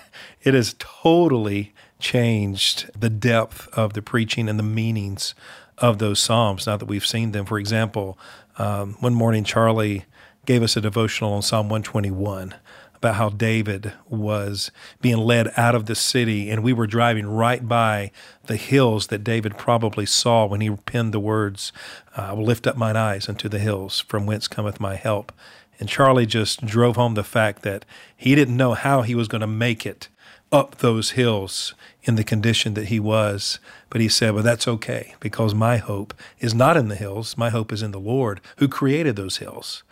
it 0.43 0.55
has 0.55 0.75
totally 0.79 1.75
changed 1.99 2.91
the 2.99 3.11
depth 3.11 3.69
of 3.75 3.93
the 3.93 4.01
preaching 4.01 4.49
and 4.49 4.59
the 4.59 4.63
meanings 4.63 5.35
of 5.77 5.99
those 5.99 6.19
Psalms 6.19 6.67
now 6.67 6.79
that 6.79 6.87
we've 6.87 7.05
seen 7.05 7.33
them. 7.33 7.45
For 7.45 7.59
example, 7.59 8.19
um, 8.57 8.97
one 9.01 9.15
morning, 9.15 9.45
Charlie 9.45 10.07
gave 10.47 10.63
us 10.63 10.79
a 10.79 10.81
devotional 10.81 11.35
on 11.35 11.43
Psalm 11.43 11.67
121 11.67 12.55
about 12.97 13.17
how 13.17 13.29
David 13.29 13.93
was 14.09 14.71
being 15.03 15.19
led 15.19 15.53
out 15.59 15.75
of 15.75 15.85
the 15.87 15.95
city, 15.95 16.49
and 16.49 16.63
we 16.63 16.73
were 16.73 16.87
driving 16.87 17.27
right 17.27 17.69
by 17.69 18.11
the 18.47 18.57
hills 18.57 19.09
that 19.09 19.25
David 19.25 19.59
probably 19.59 20.07
saw 20.07 20.47
when 20.47 20.63
he 20.63 20.71
penned 20.71 21.13
the 21.13 21.21
words, 21.21 21.71
I 22.17 22.33
will 22.33 22.45
lift 22.45 22.67
up 22.67 22.79
mine 22.79 22.97
eyes 22.97 23.29
unto 23.29 23.49
the 23.49 23.59
hills, 23.59 24.01
from 24.01 24.25
whence 24.25 24.49
cometh 24.49 24.81
my 24.81 24.95
help. 24.95 25.33
And 25.79 25.89
Charlie 25.89 26.27
just 26.27 26.65
drove 26.65 26.97
home 26.97 27.15
the 27.15 27.25
fact 27.25 27.63
that 27.63 27.85
he 28.17 28.35
didn't 28.35 28.57
know 28.57 28.75
how 28.75 29.03
he 29.03 29.15
was 29.15 29.29
going 29.29 29.41
to 29.41 29.47
make 29.47 29.85
it 29.85 30.09
up 30.53 30.77
those 30.77 31.11
hills 31.13 31.75
in 32.05 32.15
the 32.15 32.25
condition 32.25 32.75
that 32.75 32.87
he 32.87 33.01
was. 33.01 33.59
But 33.91 34.01
he 34.01 34.09
said, 34.09 34.35
Well, 34.35 34.43
that's 34.43 34.69
okay 34.69 35.15
because 35.21 35.55
my 35.55 35.79
hope 35.79 36.15
is 36.39 36.55
not 36.55 36.77
in 36.77 36.89
the 36.89 36.95
hills. 36.95 37.37
My 37.37 37.51
hope 37.51 37.73
is 37.73 37.83
in 37.83 37.91
the 37.91 38.01
Lord 38.01 38.41
who 38.59 38.69
created 38.69 39.17
those 39.17 39.39
hills. 39.39 39.83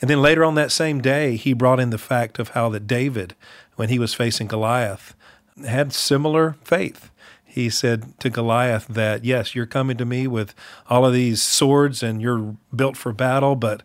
And 0.00 0.08
then 0.08 0.22
later 0.22 0.44
on 0.44 0.54
that 0.54 0.72
same 0.72 1.00
day, 1.00 1.36
he 1.36 1.52
brought 1.52 1.80
in 1.80 1.90
the 1.90 1.98
fact 1.98 2.38
of 2.38 2.50
how 2.50 2.70
that 2.70 2.86
David, 2.86 3.34
when 3.76 3.90
he 3.90 3.98
was 3.98 4.14
facing 4.14 4.46
Goliath, 4.46 5.14
had 5.66 5.92
similar 5.92 6.56
faith. 6.64 7.10
He 7.44 7.68
said 7.68 8.18
to 8.20 8.30
Goliath 8.30 8.86
that, 8.88 9.24
Yes, 9.24 9.54
you're 9.54 9.66
coming 9.66 9.96
to 9.98 10.04
me 10.04 10.26
with 10.26 10.54
all 10.88 11.04
of 11.04 11.12
these 11.12 11.42
swords 11.42 12.02
and 12.02 12.22
you're 12.22 12.56
built 12.74 12.96
for 12.96 13.12
battle, 13.12 13.56
but 13.56 13.82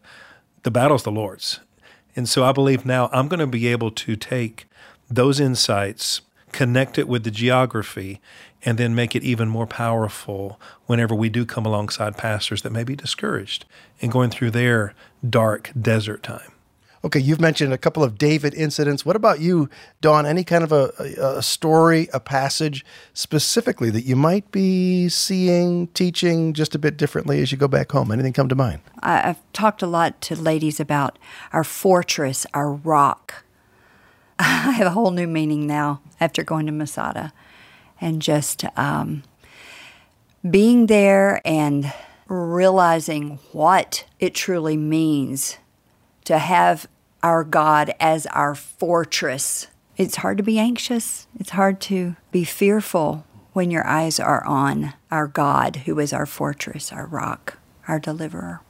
the 0.65 0.72
battle's 0.72 1.03
the 1.03 1.12
Lord's. 1.12 1.60
And 2.15 2.28
so 2.28 2.43
I 2.43 2.51
believe 2.51 2.88
now 2.88 3.08
I'm 3.13 3.28
going 3.28 3.39
to 3.39 3.45
be 3.45 3.67
able 3.67 3.91
to 3.91 4.15
take 4.15 4.65
those 5.08 5.39
insights, 5.39 6.21
connect 6.51 6.97
it 6.97 7.08
with 7.08 7.23
the 7.23 7.30
geography, 7.30 8.19
and 8.63 8.80
then 8.80 8.95
make 8.95 9.15
it 9.15 9.23
even 9.23 9.47
more 9.47 9.67
powerful 9.67 10.60
whenever 10.88 11.13
we 11.13 11.30
do 11.30 11.45
come 11.45 11.67
alongside 11.67 12.17
pastors 12.17 12.63
that 12.63 12.71
may 12.71 12.84
be 12.84 12.95
discouraged 12.95 13.65
and 14.01 14.12
going 14.12 14.32
through 14.32 14.49
their 14.49 14.95
dark 15.30 15.71
desert 15.80 16.23
time. 16.23 16.55
Okay, 17.06 17.20
you've 17.20 17.39
mentioned 17.39 17.72
a 17.72 17.78
couple 17.78 18.04
of 18.04 18.18
David 18.18 18.56
incidents. 18.56 19.06
What 19.06 19.15
about 19.15 19.39
you, 19.39 19.70
Dawn? 20.02 20.26
Any 20.26 20.44
kind 20.44 20.63
of 20.63 20.72
a, 20.72 20.91
a, 21.38 21.44
story, 21.44 22.10
a 22.12 22.20
passage 22.20 22.84
specifically 23.13 23.91
that 23.91 24.06
you 24.06 24.15
might 24.15 24.50
be 24.50 25.08
seeing, 25.08 25.86
teaching 25.89 26.54
just 26.54 26.74
a 26.74 26.80
bit 26.80 26.98
differently 26.98 27.44
as 27.44 27.52
you 27.52 27.60
go 27.60 27.68
back 27.68 27.91
home? 27.91 28.12
Anything 28.12 28.34
come 28.34 28.50
to 28.50 28.56
mind? 28.56 28.82
I've 29.04 29.38
talked 29.54 29.84
a 29.84 29.88
lot 29.88 30.20
to 30.22 30.36
ladies 30.36 30.80
about 30.80 31.20
our 31.54 31.63
fortress, 31.63 32.48
our 32.56 32.74
rock. 32.74 33.44
I 34.39 34.72
have 34.72 34.88
a 34.88 34.91
whole 34.91 35.12
new 35.12 35.28
meaning 35.28 35.68
now 35.68 36.02
after 36.20 36.44
going 36.44 36.65
to 36.65 36.72
Masada 36.72 37.34
and 38.02 38.20
just 38.20 38.65
um, 38.76 39.22
being 40.50 40.88
there 40.88 41.39
and 41.46 41.94
realizing 42.28 43.38
what 43.52 44.06
it 44.20 44.34
truly 44.34 44.76
means 44.76 45.60
to 46.24 46.39
have 46.39 46.88
our 47.25 47.43
God 47.43 47.91
as 47.99 48.27
our 48.27 48.53
fortress. 48.53 49.65
It's 49.97 50.17
hard 50.17 50.38
to 50.38 50.43
be 50.43 50.59
anxious. 50.59 51.25
It's 51.39 51.49
hard 51.49 51.81
to 51.81 52.15
be 52.31 52.43
fearful 52.43 53.25
when 53.51 53.71
your 53.71 53.85
eyes 53.88 54.19
are 54.19 54.45
on 54.45 54.93
our 55.09 55.25
God, 55.25 55.77
who 55.88 55.97
is 55.97 56.13
our 56.13 56.27
fortress, 56.27 56.91
our 56.91 57.07
rock, 57.07 57.57
our 57.88 57.99
deliverer. 57.99 58.61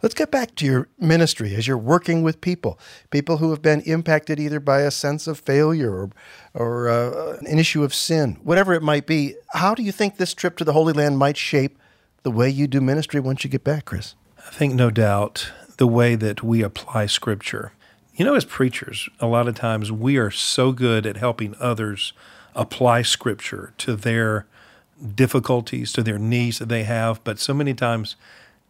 Let's 0.00 0.14
get 0.14 0.30
back 0.30 0.54
to 0.54 0.64
your 0.64 0.88
ministry 0.98 1.54
as 1.54 1.68
you're 1.68 1.76
working 1.76 2.22
with 2.22 2.40
people, 2.40 2.78
people 3.10 3.36
who 3.36 3.50
have 3.50 3.60
been 3.60 3.82
impacted 3.82 4.40
either 4.40 4.58
by 4.58 4.80
a 4.80 4.90
sense 4.90 5.26
of 5.26 5.38
failure 5.38 5.94
or, 5.94 6.10
or 6.54 6.88
uh, 6.88 7.36
an 7.46 7.58
issue 7.58 7.84
of 7.84 7.92
sin, 7.92 8.38
whatever 8.42 8.72
it 8.72 8.82
might 8.82 9.06
be. 9.06 9.34
How 9.52 9.74
do 9.74 9.82
you 9.82 9.92
think 9.92 10.16
this 10.16 10.32
trip 10.32 10.56
to 10.56 10.64
the 10.64 10.72
Holy 10.72 10.94
Land 10.94 11.18
might 11.18 11.36
shape 11.36 11.78
the 12.22 12.30
way 12.30 12.48
you 12.48 12.68
do 12.68 12.80
ministry 12.80 13.20
once 13.20 13.44
you 13.44 13.50
get 13.50 13.64
back, 13.64 13.84
Chris? 13.84 14.14
I 14.38 14.50
think 14.50 14.72
no 14.72 14.88
doubt 14.90 15.52
the 15.76 15.86
way 15.86 16.14
that 16.14 16.42
we 16.42 16.62
apply 16.62 17.04
Scripture. 17.04 17.72
You 18.18 18.24
know, 18.24 18.34
as 18.34 18.44
preachers, 18.44 19.08
a 19.20 19.28
lot 19.28 19.46
of 19.46 19.54
times 19.54 19.92
we 19.92 20.16
are 20.16 20.32
so 20.32 20.72
good 20.72 21.06
at 21.06 21.18
helping 21.18 21.54
others 21.60 22.12
apply 22.52 23.02
Scripture 23.02 23.72
to 23.78 23.94
their 23.94 24.44
difficulties, 25.14 25.92
to 25.92 26.02
their 26.02 26.18
needs 26.18 26.58
that 26.58 26.68
they 26.68 26.82
have, 26.82 27.22
but 27.22 27.38
so 27.38 27.54
many 27.54 27.74
times 27.74 28.16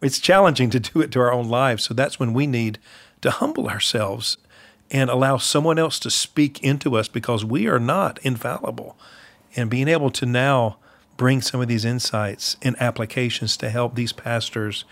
it's 0.03 0.19
challenging 0.19 0.69
to 0.69 0.79
do 0.79 1.01
it 1.01 1.09
to 1.13 1.19
our 1.19 1.33
own 1.33 1.49
lives. 1.49 1.85
So 1.85 1.95
that's 1.95 2.19
when 2.19 2.31
we 2.31 2.45
need 2.45 2.77
to 3.21 3.31
humble 3.31 3.67
ourselves 3.67 4.37
and 4.91 5.09
allow 5.09 5.37
someone 5.37 5.79
else 5.79 5.97
to 6.01 6.11
speak 6.11 6.63
into 6.63 6.95
us 6.95 7.07
because 7.07 7.43
we 7.43 7.65
are 7.65 7.79
not 7.79 8.19
infallible. 8.21 8.99
And 9.55 9.67
being 9.67 9.87
able 9.87 10.11
to 10.11 10.27
now 10.27 10.77
bring 11.17 11.41
some 11.41 11.59
of 11.59 11.67
these 11.67 11.85
insights 11.85 12.55
and 12.61 12.79
applications 12.79 13.57
to 13.57 13.71
help 13.71 13.95
these 13.95 14.13
pastors 14.13 14.85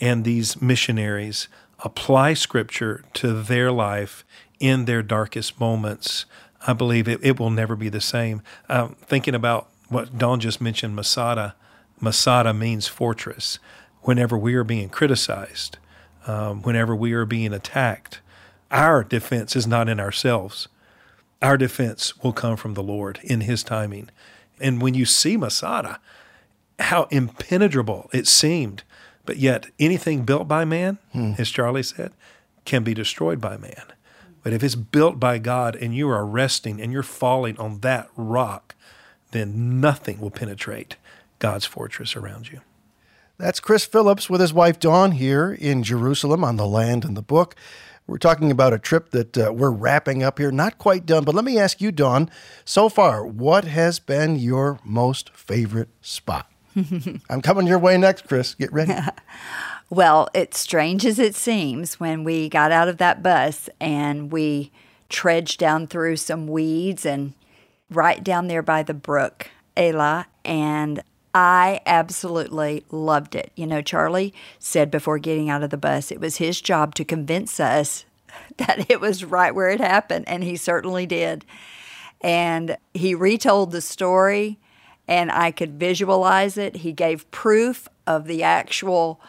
and 0.00 0.24
these 0.24 0.62
missionaries 0.62 1.48
apply 1.80 2.34
scripture 2.34 3.04
to 3.14 3.32
their 3.32 3.70
life 3.70 4.24
in 4.60 4.84
their 4.84 5.02
darkest 5.02 5.60
moments, 5.60 6.26
I 6.66 6.72
believe 6.72 7.06
it, 7.08 7.20
it 7.22 7.38
will 7.38 7.50
never 7.50 7.76
be 7.76 7.88
the 7.88 8.00
same. 8.00 8.42
Um, 8.68 8.96
thinking 9.00 9.34
about 9.34 9.68
what 9.88 10.18
Dawn 10.18 10.40
just 10.40 10.60
mentioned, 10.60 10.96
Masada, 10.96 11.54
Masada 12.00 12.52
means 12.52 12.86
fortress 12.88 13.58
whenever 14.02 14.36
we 14.38 14.54
are 14.54 14.64
being 14.64 14.88
criticized, 14.88 15.78
um, 16.26 16.62
whenever 16.62 16.94
we 16.94 17.12
are 17.12 17.24
being 17.24 17.52
attacked, 17.52 18.20
our 18.70 19.02
defense 19.02 19.56
is 19.56 19.66
not 19.66 19.88
in 19.88 19.98
ourselves. 19.98 20.68
Our 21.40 21.56
defense 21.56 22.22
will 22.22 22.32
come 22.32 22.56
from 22.56 22.74
the 22.74 22.82
Lord 22.82 23.20
in 23.22 23.42
His 23.42 23.62
timing. 23.62 24.10
And 24.60 24.82
when 24.82 24.94
you 24.94 25.04
see 25.04 25.36
Masada, 25.36 26.00
how 26.78 27.04
impenetrable 27.10 28.10
it 28.12 28.26
seemed, 28.26 28.82
but 29.28 29.36
yet 29.36 29.66
anything 29.78 30.22
built 30.22 30.48
by 30.48 30.64
man, 30.64 30.96
hmm. 31.12 31.32
as 31.36 31.50
Charlie 31.50 31.82
said, 31.82 32.12
can 32.64 32.82
be 32.82 32.94
destroyed 32.94 33.42
by 33.42 33.58
man. 33.58 33.82
But 34.42 34.54
if 34.54 34.64
it's 34.64 34.74
built 34.74 35.20
by 35.20 35.36
God 35.36 35.76
and 35.76 35.94
you 35.94 36.08
are 36.08 36.24
resting 36.24 36.80
and 36.80 36.90
you're 36.94 37.02
falling 37.02 37.58
on 37.58 37.80
that 37.80 38.08
rock, 38.16 38.74
then 39.32 39.82
nothing 39.82 40.18
will 40.18 40.30
penetrate 40.30 40.96
God's 41.40 41.66
fortress 41.66 42.16
around 42.16 42.50
you. 42.50 42.62
That's 43.36 43.60
Chris 43.60 43.84
Phillips 43.84 44.30
with 44.30 44.40
his 44.40 44.54
wife 44.54 44.80
Dawn 44.80 45.12
here 45.12 45.52
in 45.52 45.82
Jerusalem 45.82 46.42
on 46.42 46.56
the 46.56 46.66
land 46.66 47.04
and 47.04 47.14
the 47.14 47.20
book. 47.20 47.54
We're 48.06 48.16
talking 48.16 48.50
about 48.50 48.72
a 48.72 48.78
trip 48.78 49.10
that 49.10 49.36
uh, 49.36 49.52
we're 49.52 49.70
wrapping 49.70 50.22
up 50.22 50.38
here, 50.38 50.50
not 50.50 50.78
quite 50.78 51.04
done, 51.04 51.24
but 51.24 51.34
let 51.34 51.44
me 51.44 51.58
ask 51.58 51.82
you, 51.82 51.92
Dawn, 51.92 52.30
so 52.64 52.88
far, 52.88 53.26
what 53.26 53.64
has 53.64 53.98
been 53.98 54.38
your 54.38 54.80
most 54.84 55.28
favorite 55.36 55.90
spot? 56.00 56.50
I'm 57.30 57.42
coming 57.42 57.66
your 57.66 57.78
way 57.78 57.96
next, 57.98 58.26
Chris. 58.26 58.54
Get 58.54 58.72
ready. 58.72 58.94
well, 59.90 60.28
it's 60.34 60.58
strange 60.58 61.04
as 61.04 61.18
it 61.18 61.34
seems 61.34 61.98
when 61.98 62.24
we 62.24 62.48
got 62.48 62.72
out 62.72 62.88
of 62.88 62.98
that 62.98 63.22
bus 63.22 63.68
and 63.80 64.30
we 64.32 64.70
trudged 65.08 65.58
down 65.58 65.86
through 65.86 66.16
some 66.16 66.46
weeds 66.46 67.06
and 67.06 67.32
right 67.90 68.22
down 68.22 68.48
there 68.48 68.62
by 68.62 68.82
the 68.82 68.94
brook 68.94 69.48
Elah, 69.76 70.26
and 70.44 71.02
I 71.34 71.80
absolutely 71.86 72.84
loved 72.90 73.34
it. 73.34 73.52
You 73.54 73.66
know, 73.66 73.80
Charlie 73.80 74.34
said 74.58 74.90
before 74.90 75.18
getting 75.18 75.48
out 75.48 75.62
of 75.62 75.70
the 75.70 75.76
bus, 75.76 76.10
it 76.10 76.20
was 76.20 76.36
his 76.36 76.60
job 76.60 76.94
to 76.96 77.04
convince 77.04 77.60
us 77.60 78.04
that 78.56 78.90
it 78.90 79.00
was 79.00 79.24
right 79.24 79.54
where 79.54 79.70
it 79.70 79.80
happened, 79.80 80.26
and 80.28 80.42
he 80.42 80.56
certainly 80.56 81.06
did. 81.06 81.44
And 82.20 82.76
he 82.92 83.14
retold 83.14 83.70
the 83.70 83.80
story, 83.80 84.58
and 85.08 85.32
I 85.32 85.50
could 85.50 85.80
visualize 85.80 86.56
it. 86.56 86.76
He 86.76 86.92
gave 86.92 87.28
proof 87.30 87.88
of 88.06 88.26
the 88.26 88.42
actual 88.42 89.20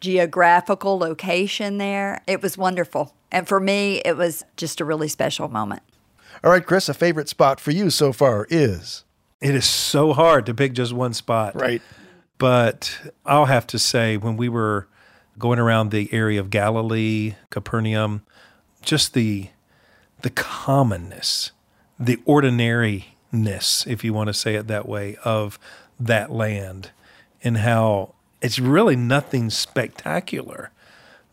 geographical 0.00 0.98
location 0.98 1.78
there. 1.78 2.22
It 2.26 2.40
was 2.40 2.56
wonderful. 2.56 3.12
And 3.32 3.48
for 3.48 3.58
me, 3.58 4.00
it 4.04 4.16
was 4.16 4.44
just 4.56 4.80
a 4.80 4.84
really 4.84 5.08
special 5.08 5.48
moment. 5.48 5.82
All 6.44 6.50
right, 6.50 6.64
Chris, 6.64 6.88
a 6.88 6.94
favorite 6.94 7.28
spot 7.28 7.58
for 7.58 7.72
you 7.72 7.90
so 7.90 8.12
far 8.12 8.46
is? 8.48 9.04
It 9.40 9.54
is 9.54 9.68
so 9.68 10.12
hard 10.12 10.46
to 10.46 10.54
pick 10.54 10.72
just 10.72 10.92
one 10.92 11.12
spot. 11.12 11.54
Right. 11.54 11.82
But 12.38 13.12
I'll 13.24 13.46
have 13.46 13.66
to 13.68 13.78
say, 13.78 14.16
when 14.16 14.36
we 14.36 14.48
were 14.48 14.86
going 15.38 15.58
around 15.58 15.90
the 15.90 16.12
area 16.12 16.38
of 16.38 16.50
Galilee, 16.50 17.34
Capernaum, 17.50 18.22
just 18.82 19.14
the 19.14 19.48
the 20.22 20.30
commonness, 20.30 21.52
the 21.98 22.18
ordinariness, 23.32 23.86
if 23.86 24.04
you 24.04 24.12
want 24.12 24.28
to 24.28 24.34
say 24.34 24.54
it 24.54 24.66
that 24.68 24.88
way, 24.88 25.16
of 25.24 25.58
that 25.98 26.30
land, 26.30 26.90
and 27.42 27.58
how 27.58 28.14
it's 28.40 28.58
really 28.58 28.96
nothing 28.96 29.50
spectacular. 29.50 30.70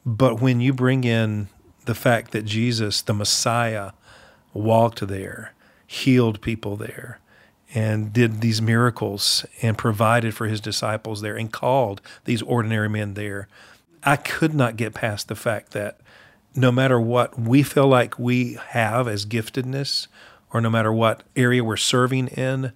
But 0.06 0.41
when 0.41 0.62
you 0.62 0.73
bring 0.73 1.03
in 1.03 1.47
the 1.86 1.95
fact 1.95 2.32
that 2.32 2.45
Jesus, 2.45 3.01
the 3.01 3.13
Messiah, 3.13 3.91
walked 4.53 5.06
there, 5.08 5.53
healed 5.86 6.41
people 6.41 6.75
there, 6.75 7.19
and 7.73 8.13
did 8.13 8.41
these 8.41 8.62
miracles 8.62 9.45
and 9.62 9.77
provided 9.77 10.36
for 10.36 10.47
his 10.47 10.62
disciples 10.62 11.21
there 11.21 11.36
and 11.36 11.51
called 11.51 12.01
these 12.25 12.41
ordinary 12.43 12.88
men 12.88 13.15
there. 13.15 13.47
I 14.03 14.15
could 14.15 14.53
not 14.53 14.77
get 14.77 14.93
past 14.93 15.27
the 15.27 15.36
fact 15.36 15.71
that 15.71 15.99
no 16.56 16.71
matter 16.71 16.99
what 16.99 17.39
we 17.39 17.63
feel 17.63 17.88
like 17.88 18.19
we 18.19 18.60
have 18.69 19.08
as 19.08 19.25
giftedness, 19.25 20.08
or 20.54 20.62
no 20.62 20.70
matter 20.70 20.94
what 20.94 21.24
area 21.36 21.63
we're 21.63 21.78
serving 21.78 22.28
in, 22.28 22.72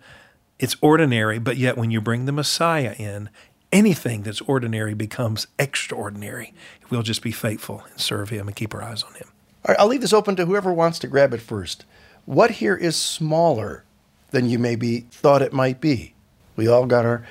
it's 0.60 0.76
ordinary, 0.82 1.38
but 1.38 1.58
yet 1.58 1.78
when 1.78 1.92
you 1.92 2.02
bring 2.02 2.26
the 2.26 2.32
Messiah 2.32 2.96
in, 2.98 3.30
anything 3.72 4.24
that's 4.24 4.42
ordinary 4.42 4.94
becomes 4.94 5.48
extraordinary 5.60 6.54
if 6.82 6.90
we'll 6.90 7.04
just 7.04 7.22
be 7.22 7.32
faithful 7.32 7.84
and 7.92 8.02
serve 8.02 8.30
Him 8.30 8.48
and 8.48 8.56
keep 8.56 8.74
our 8.74 8.84
eyes 8.84 9.04
on 9.04 9.13
Him. 9.13 9.28
All 9.66 9.74
right, 9.74 9.80
I'll 9.80 9.88
leave 9.88 10.02
this 10.02 10.13
open 10.13 10.36
to 10.38 10.46
whoever 10.46 10.74
wants 10.74 11.00
to 11.00 11.08
grab 11.08 11.34
it 11.34 11.42
first. 11.42 11.86
What 12.26 12.52
here 12.52 12.76
is 12.76 12.96
smaller 12.96 13.84
than 14.32 14.50
you 14.50 14.58
maybe 14.58 15.02
thought 15.12 15.42
it 15.42 15.54
might 15.54 15.80
be? 15.80 16.13
We 16.56 16.68
all 16.68 16.86
got 16.86 17.06
our 17.06 17.26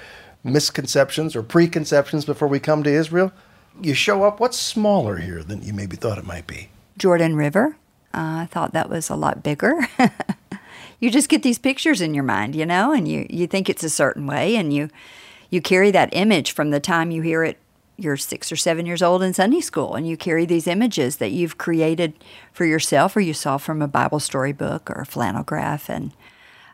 misconceptions 0.44 1.34
or 1.34 1.42
preconceptions 1.42 2.24
before 2.24 2.48
we 2.48 2.60
come 2.60 2.82
to 2.84 2.90
Israel. 2.90 3.32
You 3.80 3.94
show 3.94 4.22
up, 4.22 4.38
what's 4.38 4.56
smaller 4.56 5.16
here 5.16 5.42
than 5.42 5.62
you 5.62 5.72
maybe 5.72 5.96
thought 5.96 6.18
it 6.18 6.24
might 6.24 6.46
be? 6.46 6.68
Jordan 6.96 7.34
River. 7.36 7.76
Uh, 8.16 8.40
I 8.40 8.48
thought 8.50 8.72
that 8.72 8.88
was 8.88 9.10
a 9.10 9.14
lot 9.14 9.42
bigger. 9.42 9.86
you 11.00 11.10
just 11.10 11.28
get 11.28 11.42
these 11.42 11.58
pictures 11.58 12.00
in 12.00 12.14
your 12.14 12.24
mind, 12.24 12.56
you 12.56 12.64
know, 12.64 12.92
and 12.92 13.06
you, 13.06 13.26
you 13.28 13.46
think 13.46 13.68
it's 13.68 13.84
a 13.84 13.90
certain 13.90 14.26
way, 14.26 14.56
and 14.56 14.72
you 14.72 14.88
you 15.50 15.60
carry 15.60 15.90
that 15.92 16.08
image 16.12 16.52
from 16.52 16.70
the 16.70 16.80
time 16.80 17.10
you 17.10 17.22
hear 17.22 17.44
it. 17.44 17.58
You're 17.98 18.16
six 18.16 18.50
or 18.50 18.56
seven 18.56 18.84
years 18.84 19.02
old 19.02 19.22
in 19.22 19.34
Sunday 19.34 19.60
school, 19.60 19.94
and 19.94 20.08
you 20.08 20.16
carry 20.16 20.46
these 20.46 20.66
images 20.66 21.18
that 21.18 21.30
you've 21.30 21.58
created 21.58 22.14
for 22.52 22.64
yourself, 22.64 23.14
or 23.16 23.20
you 23.20 23.34
saw 23.34 23.58
from 23.58 23.82
a 23.82 23.88
Bible 23.88 24.20
story 24.20 24.52
book 24.52 24.90
or 24.90 25.02
a 25.02 25.06
flannel 25.06 25.44
graph, 25.44 25.90
and 25.90 26.12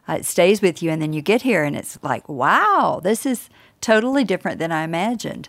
uh, 0.08 0.14
it 0.14 0.24
stays 0.24 0.62
with 0.62 0.80
you. 0.80 0.90
And 0.90 1.02
then 1.02 1.12
you 1.12 1.22
get 1.22 1.42
here, 1.42 1.64
and 1.64 1.76
it's 1.76 1.98
like, 2.02 2.28
wow, 2.28 3.00
this 3.02 3.26
is 3.26 3.50
totally 3.80 4.22
different 4.22 4.60
than 4.60 4.70
I 4.70 4.84
imagined. 4.84 5.48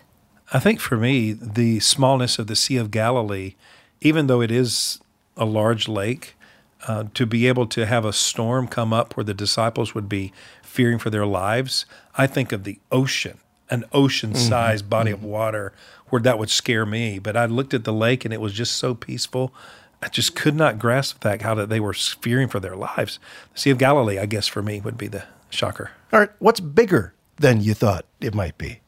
I 0.52 0.58
think 0.58 0.80
for 0.80 0.96
me, 0.96 1.32
the 1.32 1.78
smallness 1.80 2.38
of 2.40 2.48
the 2.48 2.56
Sea 2.56 2.76
of 2.76 2.90
Galilee, 2.90 3.54
even 4.00 4.26
though 4.26 4.42
it 4.42 4.50
is 4.50 5.00
a 5.36 5.44
large 5.44 5.88
lake, 5.88 6.34
uh, 6.86 7.04
to 7.14 7.26
be 7.26 7.46
able 7.46 7.66
to 7.66 7.86
have 7.86 8.04
a 8.04 8.12
storm 8.12 8.68
come 8.68 8.92
up 8.92 9.16
where 9.16 9.24
the 9.24 9.34
disciples 9.34 9.94
would 9.94 10.08
be 10.08 10.32
fearing 10.62 10.98
for 10.98 11.10
their 11.10 11.26
lives, 11.26 11.86
I 12.16 12.26
think 12.26 12.52
of 12.52 12.64
the 12.64 12.78
ocean, 12.92 13.38
an 13.70 13.84
ocean 13.92 14.34
sized 14.34 14.84
mm-hmm. 14.84 14.90
body 14.90 15.10
mm-hmm. 15.12 15.24
of 15.24 15.30
water 15.30 15.72
where 16.08 16.20
that 16.22 16.38
would 16.38 16.50
scare 16.50 16.84
me. 16.84 17.18
But 17.18 17.36
I 17.36 17.46
looked 17.46 17.74
at 17.74 17.84
the 17.84 17.92
lake 17.92 18.24
and 18.24 18.34
it 18.34 18.40
was 18.40 18.52
just 18.52 18.76
so 18.76 18.94
peaceful. 18.94 19.54
I 20.02 20.08
just 20.08 20.36
could 20.36 20.54
not 20.54 20.78
grasp 20.78 21.20
that 21.20 21.42
how 21.42 21.54
that 21.54 21.70
they 21.70 21.80
were 21.80 21.94
fearing 21.94 22.48
for 22.48 22.60
their 22.60 22.76
lives. 22.76 23.18
The 23.54 23.60
Sea 23.60 23.70
of 23.70 23.78
Galilee, 23.78 24.18
I 24.18 24.26
guess, 24.26 24.46
for 24.46 24.62
me 24.62 24.80
would 24.80 24.98
be 24.98 25.08
the 25.08 25.24
shocker. 25.48 25.92
All 26.12 26.20
right, 26.20 26.30
what's 26.38 26.60
bigger 26.60 27.14
than 27.36 27.62
you 27.62 27.72
thought 27.72 28.04
it 28.20 28.34
might 28.34 28.58
be? 28.58 28.80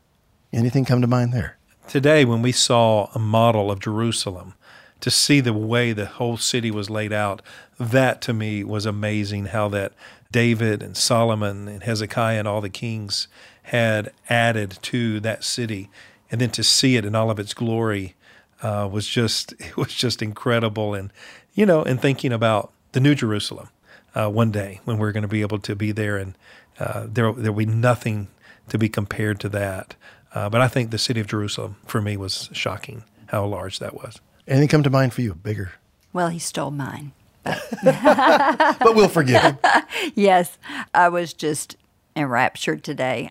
Anything 0.53 0.85
come 0.85 1.01
to 1.01 1.07
mind 1.07 1.33
there? 1.33 1.57
Today, 1.89 2.25
when 2.25 2.43
we 2.43 2.53
saw 2.53 3.09
a 3.15 3.19
model 3.19 3.71
of 3.71 3.81
Jerusalem, 3.81 4.55
to 5.01 5.11
see 5.11 5.41
the 5.41 5.53
way 5.53 5.93
the 5.93 6.07
whole 6.07 6.37
city 6.37 6.71
was 6.71 6.91
laid 6.91 7.13
out, 7.13 7.43
that 7.79 8.21
to 8.23 8.33
me 8.33 8.65
was 8.65 8.87
amazing 8.87 9.47
how 9.47 9.69
that 9.69 9.93
David 10.33 10.83
and 10.83 10.97
Solomon 10.97 11.69
and 11.69 11.83
Hezekiah 11.83 12.39
and 12.39 12.49
all 12.49 12.61
the 12.61 12.69
kings 12.69 13.29
had 13.65 14.13
added 14.29 14.79
to 14.83 15.21
that 15.21 15.45
city. 15.45 15.89
And 16.31 16.41
then 16.41 16.51
to 16.51 16.63
see 16.63 16.97
it 16.97 17.05
in 17.05 17.15
all 17.15 17.31
of 17.31 17.39
its 17.39 17.55
glory 17.55 18.15
uh, 18.63 18.89
was 18.91 19.07
just 19.07 19.53
it 19.59 19.77
was 19.77 19.95
just 19.95 20.23
incredible. 20.23 20.95
And 20.95 21.13
you 21.55 21.67
know, 21.67 21.83
and 21.83 22.01
thinking 22.01 22.33
about 22.33 22.73
the 22.93 23.01
New 23.01 23.15
Jerusalem 23.15 23.69
uh, 24.15 24.29
one 24.29 24.51
day 24.51 24.81
when 24.85 24.99
we're 24.99 25.13
going 25.13 25.23
to 25.23 25.29
be 25.29 25.43
able 25.43 25.59
to 25.61 25.77
be 25.77 25.93
there, 25.93 26.17
and 26.17 26.37
uh, 26.79 27.07
there 27.09 27.33
there 27.33 27.53
will 27.53 27.65
be 27.65 27.67
nothing 27.67 28.29
to 28.69 28.79
be 28.79 28.89
compared 28.89 29.41
to 29.41 29.49
that. 29.51 29.95
Uh, 30.35 30.49
but 30.51 30.61
I 30.61 30.69
think 30.69 30.91
the 30.91 30.99
city 30.99 31.21
of 31.21 31.27
Jerusalem 31.27 31.77
for 31.87 32.01
me 32.01 32.17
was 32.17 32.51
shocking 32.53 33.05
how 33.29 33.47
large 33.47 33.79
that 33.79 33.95
was. 33.95 34.21
Anything 34.49 34.69
come 34.69 34.83
to 34.85 34.91
mind 34.91 35.13
for 35.13 35.23
you? 35.23 35.35
Bigger? 35.35 35.73
Well, 36.13 36.29
he 36.29 36.39
stole 36.39 36.71
mine. 36.71 37.13
but 37.45 38.79
we'll 38.95 39.09
forgive 39.09 39.43
him. 39.43 39.59
yes, 40.15 40.59
I 40.95 41.09
was 41.09 41.33
just 41.33 41.77
enraptured 42.15 42.83
today. 42.83 43.31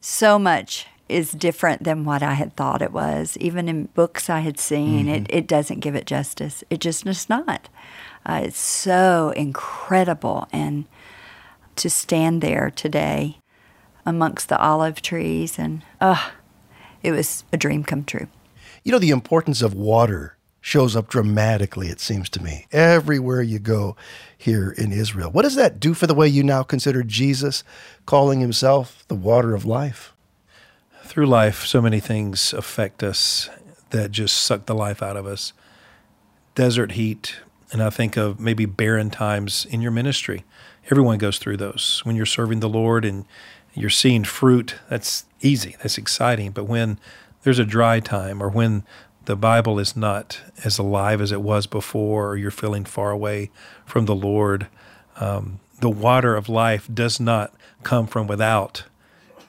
So 0.00 0.38
much 0.38 0.86
is 1.08 1.30
different 1.32 1.84
than 1.84 2.04
what 2.04 2.22
I 2.22 2.34
had 2.34 2.56
thought 2.56 2.82
it 2.82 2.92
was. 2.92 3.36
Even 3.38 3.68
in 3.68 3.86
books 3.86 4.28
I 4.28 4.40
had 4.40 4.58
seen, 4.58 5.06
mm-hmm. 5.06 5.24
it, 5.24 5.26
it 5.30 5.46
doesn't 5.46 5.80
give 5.80 5.94
it 5.94 6.06
justice. 6.06 6.64
It 6.68 6.80
just 6.80 7.04
does 7.04 7.28
not. 7.28 7.68
Uh, 8.24 8.40
it's 8.44 8.58
so 8.58 9.32
incredible. 9.36 10.48
And 10.52 10.86
to 11.76 11.90
stand 11.90 12.42
there 12.42 12.70
today 12.70 13.38
amongst 14.04 14.48
the 14.48 14.58
olive 14.58 15.02
trees, 15.02 15.58
and 15.58 15.82
uh, 16.00 16.30
it 17.02 17.12
was 17.12 17.44
a 17.52 17.56
dream 17.56 17.84
come 17.84 18.04
true. 18.04 18.28
You 18.82 18.92
know, 18.92 18.98
the 18.98 19.10
importance 19.10 19.62
of 19.62 19.74
water 19.74 20.35
shows 20.66 20.96
up 20.96 21.08
dramatically, 21.08 21.86
it 21.86 22.00
seems 22.00 22.28
to 22.28 22.42
me, 22.42 22.66
everywhere 22.72 23.40
you 23.40 23.56
go 23.56 23.94
here 24.36 24.68
in 24.76 24.90
Israel. 24.90 25.30
What 25.30 25.42
does 25.42 25.54
that 25.54 25.78
do 25.78 25.94
for 25.94 26.08
the 26.08 26.14
way 26.14 26.26
you 26.26 26.42
now 26.42 26.64
consider 26.64 27.04
Jesus 27.04 27.62
calling 28.04 28.40
himself 28.40 29.04
the 29.06 29.14
water 29.14 29.54
of 29.54 29.64
life? 29.64 30.12
Through 31.04 31.26
life, 31.26 31.64
so 31.64 31.80
many 31.80 32.00
things 32.00 32.52
affect 32.52 33.04
us 33.04 33.48
that 33.90 34.10
just 34.10 34.36
suck 34.38 34.66
the 34.66 34.74
life 34.74 35.04
out 35.04 35.16
of 35.16 35.24
us. 35.24 35.52
Desert 36.56 36.92
heat, 36.92 37.36
and 37.70 37.80
I 37.80 37.88
think 37.90 38.16
of 38.16 38.40
maybe 38.40 38.66
barren 38.66 39.08
times 39.08 39.68
in 39.70 39.80
your 39.80 39.92
ministry. 39.92 40.42
Everyone 40.90 41.18
goes 41.18 41.38
through 41.38 41.58
those. 41.58 42.00
When 42.02 42.16
you're 42.16 42.26
serving 42.26 42.58
the 42.58 42.68
Lord 42.68 43.04
and 43.04 43.24
you're 43.72 43.88
seeing 43.88 44.24
fruit, 44.24 44.74
that's 44.90 45.26
easy, 45.40 45.76
that's 45.80 45.96
exciting. 45.96 46.50
But 46.50 46.64
when 46.64 46.98
there's 47.44 47.60
a 47.60 47.64
dry 47.64 48.00
time 48.00 48.42
or 48.42 48.48
when 48.48 48.82
the 49.26 49.36
Bible 49.36 49.78
is 49.78 49.96
not 49.96 50.40
as 50.64 50.78
alive 50.78 51.20
as 51.20 51.32
it 51.32 51.42
was 51.42 51.66
before, 51.66 52.30
or 52.30 52.36
you're 52.36 52.50
feeling 52.50 52.84
far 52.84 53.10
away 53.10 53.50
from 53.84 54.06
the 54.06 54.14
Lord. 54.14 54.68
Um, 55.16 55.60
the 55.80 55.90
water 55.90 56.34
of 56.36 56.48
life 56.48 56.88
does 56.92 57.20
not 57.20 57.52
come 57.82 58.06
from 58.06 58.26
without; 58.26 58.84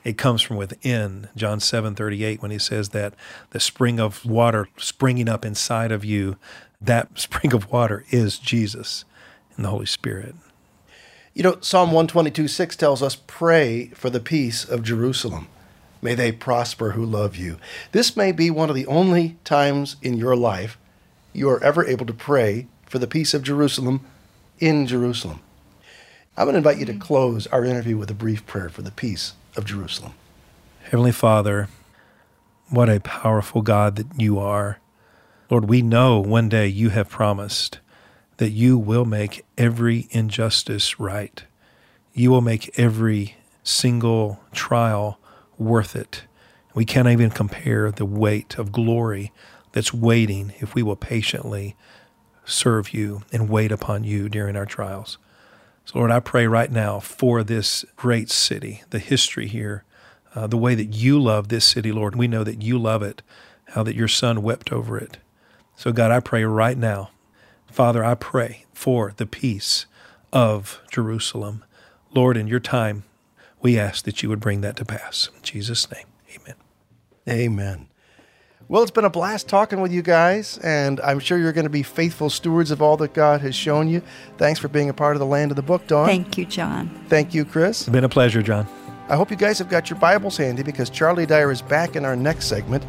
it 0.04 0.18
comes 0.18 0.42
from 0.42 0.58
within. 0.58 1.30
John 1.36 1.60
seven 1.60 1.96
thirty 1.96 2.24
eight, 2.24 2.42
when 2.42 2.52
he 2.52 2.60
says 2.60 2.90
that 2.90 3.14
the 3.52 3.60
spring 3.60 4.00
of 4.00 4.26
water 4.26 4.68
springing 4.78 5.30
up 5.30 5.46
inside 5.46 5.92
of 5.92 6.04
you, 6.04 6.38
that 6.82 7.18
spring 7.20 7.54
of 7.54 7.72
water 7.72 8.04
is 8.10 8.40
Jesus 8.40 9.06
and 9.56 9.64
the 9.64 9.70
Holy 9.70 9.86
Spirit. 9.86 10.36
You 11.36 11.44
know, 11.44 11.58
Psalm 11.62 11.92
one 11.92 12.08
twenty 12.08 12.32
two 12.32 12.48
six 12.48 12.76
tells 12.76 13.04
us, 13.04 13.16
"Pray 13.16 13.88
for 13.90 14.10
the 14.10 14.20
peace 14.20 14.66
of 14.66 14.82
Jerusalem." 14.82 15.48
May 16.02 16.16
they 16.16 16.32
prosper 16.32 16.92
who 16.92 17.06
love 17.06 17.36
you. 17.36 17.58
This 17.92 18.16
may 18.16 18.32
be 18.32 18.50
one 18.50 18.70
of 18.70 18.76
the 18.76 18.88
only 18.88 19.38
times 19.44 19.96
in 20.02 20.18
your 20.18 20.36
life 20.36 20.78
you 21.34 21.50
are 21.50 21.64
ever 21.64 21.86
able 21.86 22.06
to 22.06 22.14
pray 22.14 22.68
for 22.86 23.00
the 23.00 23.08
peace 23.08 23.34
of 23.34 23.44
Jerusalem 23.44 24.06
in 24.60 24.88
Jerusalem. 24.88 25.40
I'm 26.36 26.46
going 26.46 26.54
to 26.54 26.58
invite 26.58 26.78
you 26.78 26.86
to 26.86 26.94
mm-hmm. 26.94 27.02
close 27.02 27.48
our 27.48 27.66
interview 27.66 27.98
with 27.98 28.12
a 28.12 28.16
brief 28.16 28.46
prayer 28.46 28.70
for 28.70 28.82
the 28.82 28.92
peace 28.92 29.34
of 29.56 29.66
Jerusalem. 29.66 30.14
Heavenly 30.84 31.12
Father, 31.12 31.68
what 32.70 32.90
a 32.90 33.00
powerful 33.00 33.62
God 33.62 33.96
that 33.96 34.08
you 34.20 34.40
are. 34.40 34.80
Lord, 35.50 35.66
we 35.70 35.82
know 35.82 36.20
one 36.20 36.50
day 36.50 36.68
you 36.68 36.90
have 36.90 37.10
promised 37.10 37.80
that 38.38 38.50
you 38.50 38.78
will 38.78 39.06
make 39.06 39.46
every 39.58 40.08
injustice 40.12 41.00
right. 41.00 41.44
You 42.14 42.30
will 42.32 42.42
make 42.42 42.78
every 42.78 43.36
single 43.64 44.40
trial 44.52 45.20
worth 45.58 45.96
it. 45.96 46.24
We 46.74 46.86
can't 46.86 47.08
even 47.08 47.30
compare 47.30 47.92
the 47.92 48.06
weight 48.06 48.58
of 48.58 48.72
glory 48.72 49.32
that's 49.72 49.94
waiting 49.94 50.54
if 50.60 50.76
we 50.76 50.84
will 50.84 50.96
patiently 50.96 51.76
serve 52.46 52.94
you 52.94 53.24
and 53.32 53.50
wait 53.50 53.72
upon 53.72 54.04
you 54.04 54.30
during 54.30 54.56
our 54.56 54.66
trials. 54.66 55.18
So, 55.86 56.00
Lord, 56.00 56.12
I 56.12 56.20
pray 56.20 56.48
right 56.48 56.72
now 56.72 57.00
for 57.00 57.44
this 57.44 57.86
great 57.96 58.30
city, 58.30 58.84
the 58.90 59.00
history 59.00 59.48
here, 59.48 59.84
uh, 60.36 60.48
the 60.48 60.58
way 60.58 60.76
that 60.76 60.96
you 60.96 61.20
love 61.20 61.48
this 61.48 61.66
city, 61.66 61.92
Lord. 61.92 62.16
We 62.16 62.28
know 62.28 62.44
that 62.44 62.62
you 62.62 62.78
love 62.78 63.02
it, 63.02 63.22
how 63.70 63.84
that 63.84 63.96
your 63.96 64.08
son 64.08 64.44
wept 64.44 64.72
over 64.72 64.98
it. 64.98 65.18
So, 65.76 65.92
God, 65.92 66.12
I 66.12 66.20
pray 66.20 66.44
right 66.44 66.78
now, 66.78 67.12
Father, 67.72 68.04
I 68.04 68.16
pray 68.16 68.66
for 68.74 69.14
the 69.18 69.26
peace 69.26 69.86
of 70.34 70.82
Jerusalem. 70.92 71.64
Lord, 72.14 72.36
in 72.36 72.48
your 72.48 72.60
time, 72.60 73.04
we 73.62 73.80
ask 73.80 74.06
that 74.06 74.24
you 74.24 74.30
would 74.30 74.40
bring 74.40 74.62
that 74.62 74.76
to 74.78 74.86
pass. 74.86 75.30
In 75.36 75.42
Jesus' 75.42 75.90
name, 75.92 76.06
amen. 76.36 76.56
Amen. 77.28 77.88
Well, 78.70 78.82
it's 78.82 78.92
been 78.92 79.06
a 79.06 79.10
blast 79.10 79.48
talking 79.48 79.80
with 79.80 79.94
you 79.94 80.02
guys, 80.02 80.58
and 80.58 81.00
I'm 81.00 81.20
sure 81.20 81.38
you're 81.38 81.54
going 81.54 81.64
to 81.64 81.70
be 81.70 81.84
faithful 81.84 82.30
stewards 82.30 82.70
of 82.70 82.82
all 82.82 82.98
that 82.98 83.14
God 83.14 83.40
has 83.40 83.56
shown 83.56 83.88
you. 83.88 84.02
Thanks 84.38 84.60
for 84.60 84.68
being 84.68 84.90
a 84.90 84.94
part 84.94 85.16
of 85.16 85.22
the 85.22 85.26
land 85.26 85.52
of 85.52 85.56
the 85.56 85.62
book, 85.62 85.88
Dawn. 85.88 86.06
Thank 86.06 86.38
you, 86.38 86.46
John. 86.46 86.90
Thank 87.08 87.34
you, 87.34 87.46
Chris. 87.46 87.82
It's 87.82 87.90
been 87.90 88.04
a 88.04 88.10
pleasure, 88.10 88.42
John. 88.42 88.68
I 89.08 89.16
hope 89.16 89.32
you 89.32 89.38
guys 89.38 89.58
have 89.60 89.70
got 89.70 89.90
your 89.90 89.98
Bibles 90.00 90.36
handy 90.36 90.64
because 90.64 90.90
Charlie 90.90 91.26
Dyer 91.26 91.50
is 91.50 91.62
back 91.62 91.96
in 91.96 92.04
our 92.04 92.18
next 92.18 92.48
segment. 92.48 92.86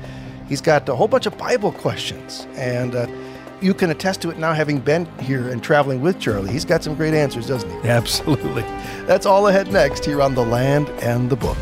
He's 0.48 0.60
got 0.60 0.88
a 0.88 0.96
whole 0.96 1.06
bunch 1.06 1.26
of 1.26 1.38
Bible 1.38 1.70
questions, 1.70 2.48
and 2.56 2.96
uh, 2.96 3.06
you 3.60 3.74
can 3.74 3.90
attest 3.90 4.22
to 4.22 4.30
it 4.30 4.38
now 4.38 4.52
having 4.52 4.78
been 4.78 5.06
here 5.18 5.48
and 5.48 5.62
traveling 5.62 6.00
with 6.00 6.20
Charlie. 6.20 6.52
He's 6.52 6.64
got 6.64 6.84
some 6.84 6.94
great 6.94 7.14
answers, 7.14 7.48
doesn't 7.48 7.70
he? 7.70 7.88
Absolutely. 7.88 8.62
That's 9.06 9.26
all 9.26 9.48
ahead 9.48 9.72
next 9.72 10.04
here 10.04 10.22
on 10.22 10.34
The 10.34 10.44
Land 10.44 10.88
and 11.02 11.28
the 11.28 11.36
Book. 11.36 11.56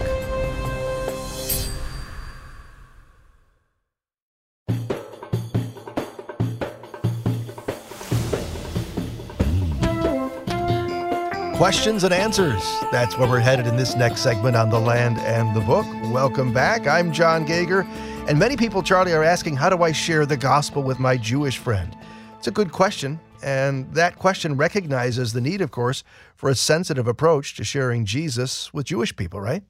Questions 11.57 12.05
and 12.05 12.13
answers. 12.13 12.63
That's 12.93 13.17
where 13.17 13.27
we're 13.27 13.41
headed 13.41 13.67
in 13.67 13.77
this 13.77 13.97
next 13.97 14.21
segment 14.21 14.57
on 14.57 14.69
The 14.69 14.79
Land 14.79 15.17
and 15.21 15.57
the 15.57 15.63
Book. 15.63 15.87
Welcome 16.13 16.53
back. 16.53 16.87
I'm 16.87 17.11
John 17.13 17.47
Gauger. 17.47 17.87
And 18.29 18.41
many 18.41 18.57
people, 18.57 18.83
Charlie, 18.83 19.13
are 19.13 19.23
asking, 19.23 19.55
how 19.55 19.71
do 19.71 19.85
I 19.85 19.93
share 19.93 20.27
the 20.27 20.37
gospel 20.37 20.83
with 20.83 20.99
my 20.99 21.17
Jewish 21.17 21.59
friend? 21.59 21.97
It's 22.39 22.49
a 22.49 22.51
good 22.51 22.73
question. 22.73 23.21
And 23.41 23.93
that 23.95 24.19
question 24.19 24.57
recognizes 24.57 25.33
the 25.33 25.41
need, 25.41 25.61
of 25.61 25.71
course, 25.71 26.03
for 26.35 26.51
a 26.51 26.57
sensitive 26.57 27.07
approach 27.07 27.55
to 27.55 27.63
sharing 27.63 28.05
Jesus 28.05 28.75
with 28.75 28.87
Jewish 28.87 29.15
people, 29.15 29.41
right? 29.41 29.63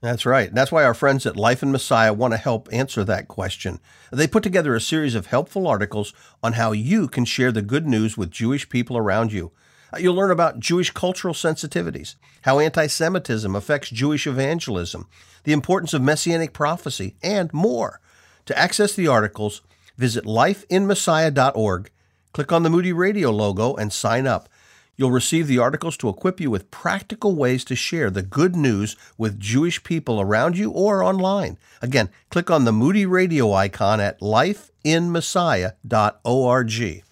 That's 0.00 0.24
right. 0.24 0.54
That's 0.54 0.70
why 0.70 0.84
our 0.84 0.94
friends 0.94 1.26
at 1.26 1.34
Life 1.34 1.60
in 1.64 1.72
Messiah 1.72 2.12
want 2.12 2.34
to 2.34 2.38
help 2.38 2.68
answer 2.70 3.02
that 3.02 3.26
question. 3.26 3.80
They 4.12 4.28
put 4.28 4.44
together 4.44 4.76
a 4.76 4.80
series 4.80 5.16
of 5.16 5.26
helpful 5.26 5.66
articles 5.66 6.12
on 6.40 6.52
how 6.52 6.70
you 6.70 7.08
can 7.08 7.24
share 7.24 7.50
the 7.50 7.62
good 7.62 7.84
news 7.84 8.16
with 8.16 8.30
Jewish 8.30 8.68
people 8.68 8.96
around 8.96 9.32
you. 9.32 9.50
Uh, 9.92 9.98
you'll 9.98 10.14
learn 10.14 10.30
about 10.30 10.60
Jewish 10.60 10.92
cultural 10.92 11.34
sensitivities, 11.34 12.14
how 12.42 12.60
anti 12.60 12.86
Semitism 12.86 13.56
affects 13.56 13.90
Jewish 13.90 14.24
evangelism, 14.26 15.08
the 15.42 15.52
importance 15.52 15.92
of 15.92 16.02
messianic 16.02 16.52
prophecy, 16.52 17.16
and 17.20 17.52
more. 17.52 18.00
To 18.46 18.58
access 18.58 18.94
the 18.94 19.08
articles, 19.08 19.62
visit 19.96 20.24
lifeinmessiah.org, 20.24 21.90
click 22.32 22.52
on 22.52 22.62
the 22.62 22.70
Moody 22.70 22.92
Radio 22.92 23.30
logo, 23.30 23.74
and 23.74 23.92
sign 23.92 24.26
up. 24.26 24.48
You'll 24.96 25.10
receive 25.10 25.48
the 25.48 25.58
articles 25.58 25.96
to 25.98 26.08
equip 26.08 26.40
you 26.40 26.50
with 26.50 26.70
practical 26.70 27.34
ways 27.34 27.64
to 27.64 27.74
share 27.74 28.10
the 28.10 28.22
good 28.22 28.54
news 28.54 28.94
with 29.18 29.40
Jewish 29.40 29.82
people 29.82 30.20
around 30.20 30.56
you 30.56 30.70
or 30.70 31.02
online. 31.02 31.58
Again, 31.82 32.10
click 32.30 32.48
on 32.50 32.64
the 32.64 32.72
Moody 32.72 33.04
Radio 33.04 33.52
icon 33.52 34.00
at 34.00 34.20
lifeinmessiah.org. 34.20 37.02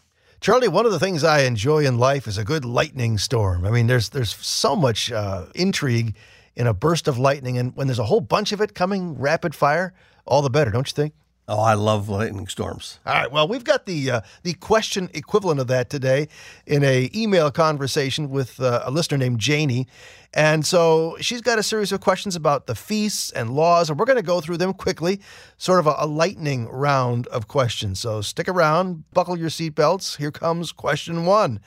Charlie, 0.41 0.69
one 0.69 0.87
of 0.87 0.93
the 0.93 1.01
things 1.01 1.25
I 1.25 1.43
enjoy 1.43 1.85
in 1.87 1.99
life 1.99 2.29
is 2.29 2.39
a 2.39 2.45
good 2.45 2.65
lightning 2.65 3.19
storm. 3.19 3.65
I 3.65 3.71
mean, 3.71 3.87
there's 3.87 4.09
there's 4.11 4.35
so 4.35 4.77
much 4.77 5.11
uh, 5.11 5.47
intrigue 5.55 6.15
in 6.55 6.67
a 6.67 6.75
burst 6.75 7.09
of 7.09 7.19
lightning, 7.19 7.57
and 7.59 7.75
when 7.77 7.87
there's 7.87 7.99
a 7.99 8.05
whole 8.05 8.21
bunch 8.21 8.53
of 8.53 8.61
it 8.61 8.75
coming 8.75 9.19
rapid 9.19 9.55
fire, 9.55 9.95
all 10.25 10.43
the 10.43 10.51
better, 10.51 10.71
don't 10.71 10.89
you 10.89 10.95
think? 10.95 11.15
Oh, 11.49 11.61
I 11.61 11.75
love 11.75 12.09
lightning 12.09 12.47
storms. 12.47 13.01
All 13.05 13.15
right. 13.15 13.31
Well, 13.31 13.49
we've 13.49 13.65
got 13.65 13.85
the 13.85 14.11
uh, 14.11 14.21
the 14.45 14.55
question 14.55 15.11
equivalent 15.13 15.59
of 15.59 15.67
that 15.67 15.91
today 15.91 16.29
in 16.67 16.85
a 16.85 17.11
email 17.13 17.51
conversation 17.51 18.31
with 18.31 18.61
uh, 18.61 18.83
a 18.85 18.93
listener 18.93 19.19
named 19.19 19.41
Janie, 19.41 19.89
and 20.33 20.65
so 20.65 21.17
she's 21.21 21.41
got 21.41 21.59
a 21.59 21.63
series 21.65 21.91
of 21.91 22.01
questions 22.01 22.37
about 22.37 22.69
the 22.69 22.77
feasts 22.77 23.33
and 23.33 23.51
laws, 23.51 23.91
and 23.91 23.99
we're 23.99 24.07
going 24.07 24.17
to 24.17 24.23
go 24.23 24.41
through 24.41 24.59
them 24.59 24.73
quickly, 24.73 25.21
sort 25.59 25.81
of 25.81 25.89
a, 25.89 25.95
a 25.99 26.07
lightning 26.07 26.69
round 26.69 27.27
of 27.27 27.49
questions. 27.49 27.99
So 27.99 28.21
stick 28.21 28.49
around, 28.49 29.03
buckle 29.13 29.37
your 29.37 29.51
seatbelts. 29.51 30.19
Here 30.19 30.31
comes 30.31 30.71
question 30.71 31.27
one. 31.27 31.61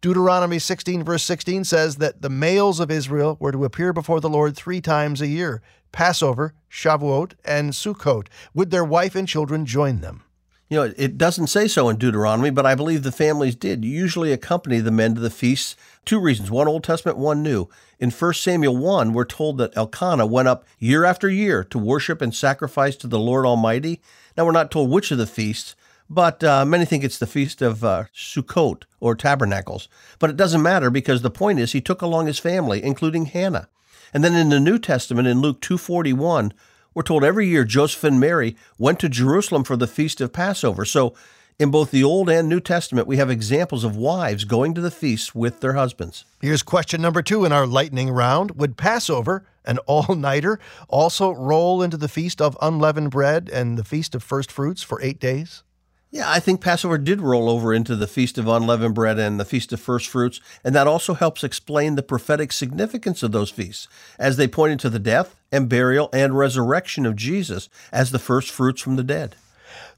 Deuteronomy 0.00 0.60
16, 0.60 1.02
verse 1.02 1.24
16 1.24 1.64
says 1.64 1.96
that 1.96 2.22
the 2.22 2.30
males 2.30 2.78
of 2.78 2.88
Israel 2.88 3.36
were 3.40 3.50
to 3.50 3.64
appear 3.64 3.92
before 3.92 4.20
the 4.20 4.28
Lord 4.28 4.54
three 4.54 4.80
times 4.80 5.20
a 5.20 5.26
year 5.26 5.60
Passover, 5.92 6.54
Shavuot, 6.70 7.32
and 7.44 7.72
Sukkot. 7.72 8.28
Would 8.54 8.70
their 8.70 8.84
wife 8.84 9.14
and 9.14 9.26
children 9.26 9.66
join 9.66 10.00
them? 10.00 10.22
You 10.68 10.76
know, 10.76 10.92
it 10.98 11.16
doesn't 11.16 11.46
say 11.46 11.66
so 11.66 11.88
in 11.88 11.96
Deuteronomy, 11.96 12.50
but 12.50 12.66
I 12.66 12.74
believe 12.74 13.02
the 13.02 13.10
families 13.10 13.54
did 13.54 13.86
usually 13.86 14.32
accompany 14.32 14.80
the 14.80 14.90
men 14.90 15.14
to 15.14 15.20
the 15.20 15.30
feasts. 15.30 15.76
Two 16.04 16.20
reasons 16.20 16.50
one 16.50 16.68
Old 16.68 16.84
Testament, 16.84 17.16
one 17.16 17.42
New. 17.42 17.68
In 17.98 18.10
1 18.10 18.34
Samuel 18.34 18.76
1, 18.76 19.14
we're 19.14 19.24
told 19.24 19.56
that 19.58 19.74
Elkanah 19.76 20.26
went 20.26 20.46
up 20.46 20.66
year 20.78 21.06
after 21.06 21.30
year 21.30 21.64
to 21.64 21.78
worship 21.78 22.20
and 22.20 22.34
sacrifice 22.34 22.96
to 22.96 23.06
the 23.06 23.18
Lord 23.18 23.46
Almighty. 23.46 24.02
Now, 24.36 24.44
we're 24.44 24.52
not 24.52 24.70
told 24.70 24.90
which 24.90 25.10
of 25.10 25.16
the 25.16 25.26
feasts, 25.26 25.74
but 26.10 26.44
uh, 26.44 26.66
many 26.66 26.84
think 26.84 27.02
it's 27.02 27.18
the 27.18 27.26
feast 27.26 27.62
of 27.62 27.82
uh, 27.82 28.04
Sukkot 28.14 28.82
or 29.00 29.14
Tabernacles. 29.14 29.88
But 30.18 30.28
it 30.28 30.36
doesn't 30.36 30.62
matter 30.62 30.90
because 30.90 31.22
the 31.22 31.30
point 31.30 31.60
is 31.60 31.72
he 31.72 31.80
took 31.80 32.02
along 32.02 32.26
his 32.26 32.38
family, 32.38 32.82
including 32.82 33.26
Hannah. 33.26 33.68
And 34.12 34.24
then 34.24 34.34
in 34.34 34.48
the 34.48 34.60
New 34.60 34.78
Testament, 34.78 35.28
in 35.28 35.40
Luke 35.40 35.60
241, 35.60 36.52
we're 36.94 37.02
told 37.02 37.24
every 37.24 37.46
year 37.46 37.64
Joseph 37.64 38.04
and 38.04 38.18
Mary 38.18 38.56
went 38.78 38.98
to 39.00 39.08
Jerusalem 39.08 39.64
for 39.64 39.76
the 39.76 39.86
feast 39.86 40.20
of 40.20 40.32
Passover. 40.32 40.84
So 40.84 41.14
in 41.58 41.70
both 41.72 41.90
the 41.90 42.04
Old 42.04 42.30
and 42.30 42.48
New 42.48 42.60
Testament, 42.60 43.08
we 43.08 43.16
have 43.16 43.30
examples 43.30 43.82
of 43.82 43.96
wives 43.96 44.44
going 44.44 44.74
to 44.74 44.80
the 44.80 44.90
feasts 44.92 45.34
with 45.34 45.58
their 45.60 45.72
husbands. 45.72 46.24
Here's 46.40 46.62
question 46.62 47.02
number 47.02 47.20
two 47.20 47.44
in 47.44 47.52
our 47.52 47.66
lightning 47.66 48.10
round 48.10 48.52
Would 48.52 48.76
Passover, 48.76 49.44
an 49.64 49.78
all 49.86 50.14
nighter, 50.14 50.60
also 50.88 51.32
roll 51.32 51.82
into 51.82 51.96
the 51.96 52.08
feast 52.08 52.40
of 52.40 52.56
unleavened 52.62 53.10
bread 53.10 53.50
and 53.52 53.76
the 53.76 53.84
feast 53.84 54.14
of 54.14 54.22
first 54.22 54.52
fruits 54.52 54.84
for 54.84 55.02
eight 55.02 55.18
days? 55.18 55.64
Yeah, 56.10 56.30
I 56.30 56.40
think 56.40 56.62
Passover 56.62 56.96
did 56.96 57.20
roll 57.20 57.50
over 57.50 57.74
into 57.74 57.94
the 57.94 58.06
Feast 58.06 58.38
of 58.38 58.48
Unleavened 58.48 58.94
Bread 58.94 59.18
and 59.18 59.38
the 59.38 59.44
Feast 59.44 59.74
of 59.74 59.80
First 59.80 60.08
Fruits, 60.08 60.40
and 60.64 60.74
that 60.74 60.86
also 60.86 61.12
helps 61.12 61.44
explain 61.44 61.96
the 61.96 62.02
prophetic 62.02 62.50
significance 62.50 63.22
of 63.22 63.32
those 63.32 63.50
feasts, 63.50 63.88
as 64.18 64.38
they 64.38 64.48
pointed 64.48 64.80
to 64.80 64.90
the 64.90 64.98
death 64.98 65.36
and 65.52 65.68
burial 65.68 66.08
and 66.14 66.38
resurrection 66.38 67.04
of 67.04 67.14
Jesus 67.14 67.68
as 67.92 68.10
the 68.10 68.18
first 68.18 68.50
fruits 68.50 68.80
from 68.80 68.96
the 68.96 69.04
dead. 69.04 69.36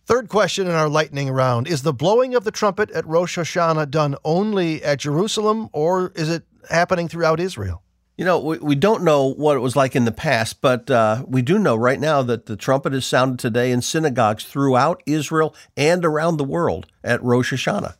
Third 0.04 0.28
question 0.28 0.66
in 0.66 0.72
our 0.72 0.88
lightning 0.88 1.30
round 1.30 1.68
Is 1.68 1.82
the 1.82 1.92
blowing 1.92 2.34
of 2.34 2.42
the 2.42 2.50
trumpet 2.50 2.90
at 2.90 3.06
Rosh 3.06 3.38
Hashanah 3.38 3.90
done 3.90 4.16
only 4.24 4.82
at 4.82 4.98
Jerusalem, 4.98 5.68
or 5.72 6.10
is 6.16 6.28
it 6.28 6.42
happening 6.68 7.06
throughout 7.06 7.38
Israel? 7.38 7.84
You 8.20 8.26
know, 8.26 8.38
we, 8.38 8.58
we 8.58 8.74
don't 8.74 9.02
know 9.02 9.32
what 9.32 9.56
it 9.56 9.60
was 9.60 9.76
like 9.76 9.96
in 9.96 10.04
the 10.04 10.12
past, 10.12 10.60
but 10.60 10.90
uh, 10.90 11.24
we 11.26 11.40
do 11.40 11.58
know 11.58 11.74
right 11.74 11.98
now 11.98 12.20
that 12.20 12.44
the 12.44 12.54
trumpet 12.54 12.92
is 12.92 13.06
sounded 13.06 13.38
today 13.38 13.72
in 13.72 13.80
synagogues 13.80 14.44
throughout 14.44 15.02
Israel 15.06 15.54
and 15.74 16.04
around 16.04 16.36
the 16.36 16.44
world 16.44 16.84
at 17.02 17.22
Rosh 17.22 17.50
Hashanah. 17.50 17.94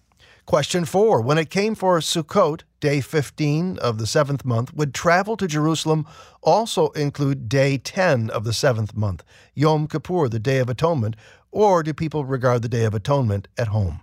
Question 0.45 0.85
four 0.85 1.23
When 1.23 1.39
it 1.39 1.49
came 1.49 1.75
for 1.75 1.99
Sukkot, 2.01 2.65
day 2.81 3.01
15 3.01 3.79
of 3.79 3.97
the 3.97 4.07
seventh 4.07 4.45
month, 4.45 4.75
would 4.75 4.93
travel 4.93 5.39
to 5.39 5.47
Jerusalem 5.47 6.07
also 6.43 6.91
include 6.91 7.49
day 7.49 7.79
10 7.79 8.29
of 8.29 8.45
the 8.45 8.53
seventh 8.53 8.95
month, 8.95 9.25
Yom 9.55 9.89
Kippur, 9.89 10.29
the 10.29 10.39
Day 10.39 10.59
of 10.59 10.69
Atonement, 10.69 11.17
or 11.51 11.83
do 11.83 11.95
people 11.95 12.27
regard 12.27 12.61
the 12.61 12.69
Day 12.69 12.85
of 12.85 12.93
Atonement 12.93 13.49
at 13.57 13.69
home? 13.69 14.03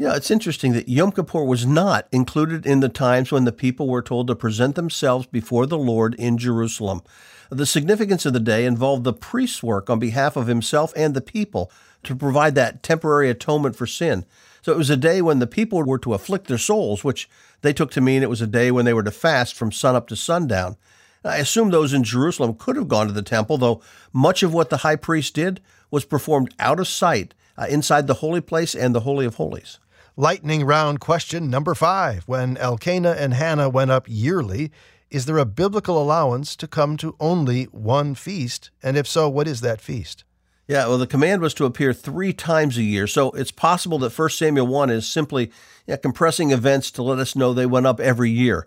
Yeah, 0.00 0.14
it's 0.14 0.30
interesting 0.30 0.74
that 0.74 0.88
Yom 0.88 1.10
Kippur 1.10 1.42
was 1.42 1.66
not 1.66 2.06
included 2.12 2.64
in 2.64 2.78
the 2.78 2.88
times 2.88 3.32
when 3.32 3.42
the 3.42 3.50
people 3.50 3.88
were 3.88 4.00
told 4.00 4.28
to 4.28 4.36
present 4.36 4.76
themselves 4.76 5.26
before 5.26 5.66
the 5.66 5.76
Lord 5.76 6.14
in 6.14 6.38
Jerusalem. 6.38 7.02
The 7.50 7.66
significance 7.66 8.24
of 8.24 8.32
the 8.32 8.38
day 8.38 8.64
involved 8.64 9.02
the 9.02 9.12
priest's 9.12 9.60
work 9.60 9.90
on 9.90 9.98
behalf 9.98 10.36
of 10.36 10.46
himself 10.46 10.92
and 10.94 11.14
the 11.14 11.20
people 11.20 11.72
to 12.04 12.14
provide 12.14 12.54
that 12.54 12.84
temporary 12.84 13.28
atonement 13.28 13.74
for 13.74 13.88
sin. 13.88 14.24
So 14.62 14.70
it 14.70 14.78
was 14.78 14.88
a 14.88 14.96
day 14.96 15.20
when 15.20 15.40
the 15.40 15.48
people 15.48 15.82
were 15.82 15.98
to 15.98 16.14
afflict 16.14 16.46
their 16.46 16.58
souls, 16.58 17.02
which 17.02 17.28
they 17.62 17.72
took 17.72 17.90
to 17.90 18.00
mean 18.00 18.22
it 18.22 18.30
was 18.30 18.40
a 18.40 18.46
day 18.46 18.70
when 18.70 18.84
they 18.84 18.94
were 18.94 19.02
to 19.02 19.10
fast 19.10 19.56
from 19.56 19.72
sunup 19.72 20.06
to 20.08 20.16
sundown. 20.16 20.76
I 21.24 21.38
assume 21.38 21.70
those 21.70 21.92
in 21.92 22.04
Jerusalem 22.04 22.54
could 22.54 22.76
have 22.76 22.86
gone 22.86 23.08
to 23.08 23.12
the 23.12 23.20
temple, 23.20 23.58
though 23.58 23.82
much 24.12 24.44
of 24.44 24.54
what 24.54 24.70
the 24.70 24.78
high 24.78 24.94
priest 24.94 25.34
did 25.34 25.60
was 25.90 26.04
performed 26.04 26.54
out 26.60 26.78
of 26.78 26.86
sight 26.86 27.34
uh, 27.56 27.66
inside 27.68 28.06
the 28.06 28.14
holy 28.14 28.40
place 28.40 28.76
and 28.76 28.94
the 28.94 29.00
Holy 29.00 29.26
of 29.26 29.34
Holies. 29.34 29.80
Lightning 30.20 30.64
round 30.64 30.98
question 30.98 31.48
number 31.48 31.76
five. 31.76 32.24
When 32.26 32.56
Elkanah 32.56 33.14
and 33.16 33.34
Hannah 33.34 33.68
went 33.68 33.92
up 33.92 34.06
yearly, 34.08 34.72
Is 35.12 35.26
there 35.26 35.38
a 35.38 35.44
biblical 35.44 36.02
allowance 36.02 36.56
to 36.56 36.66
come 36.66 36.96
to 36.96 37.14
only 37.20 37.66
one 37.66 38.16
feast? 38.16 38.72
And 38.82 38.96
if 38.96 39.06
so, 39.06 39.28
what 39.28 39.46
is 39.46 39.60
that 39.60 39.80
feast? 39.80 40.24
Yeah, 40.66 40.88
well, 40.88 40.98
the 40.98 41.06
command 41.06 41.40
was 41.40 41.54
to 41.54 41.66
appear 41.66 41.92
three 41.92 42.32
times 42.32 42.76
a 42.76 42.82
year, 42.82 43.06
so 43.06 43.30
it's 43.30 43.52
possible 43.52 43.96
that 44.00 44.18
1 44.18 44.30
Samuel 44.30 44.66
1 44.66 44.90
is 44.90 45.08
simply 45.08 45.52
yeah, 45.86 45.94
compressing 45.94 46.50
events 46.50 46.90
to 46.90 47.02
let 47.04 47.20
us 47.20 47.36
know 47.36 47.54
they 47.54 47.64
went 47.64 47.86
up 47.86 48.00
every 48.00 48.32
year. 48.32 48.66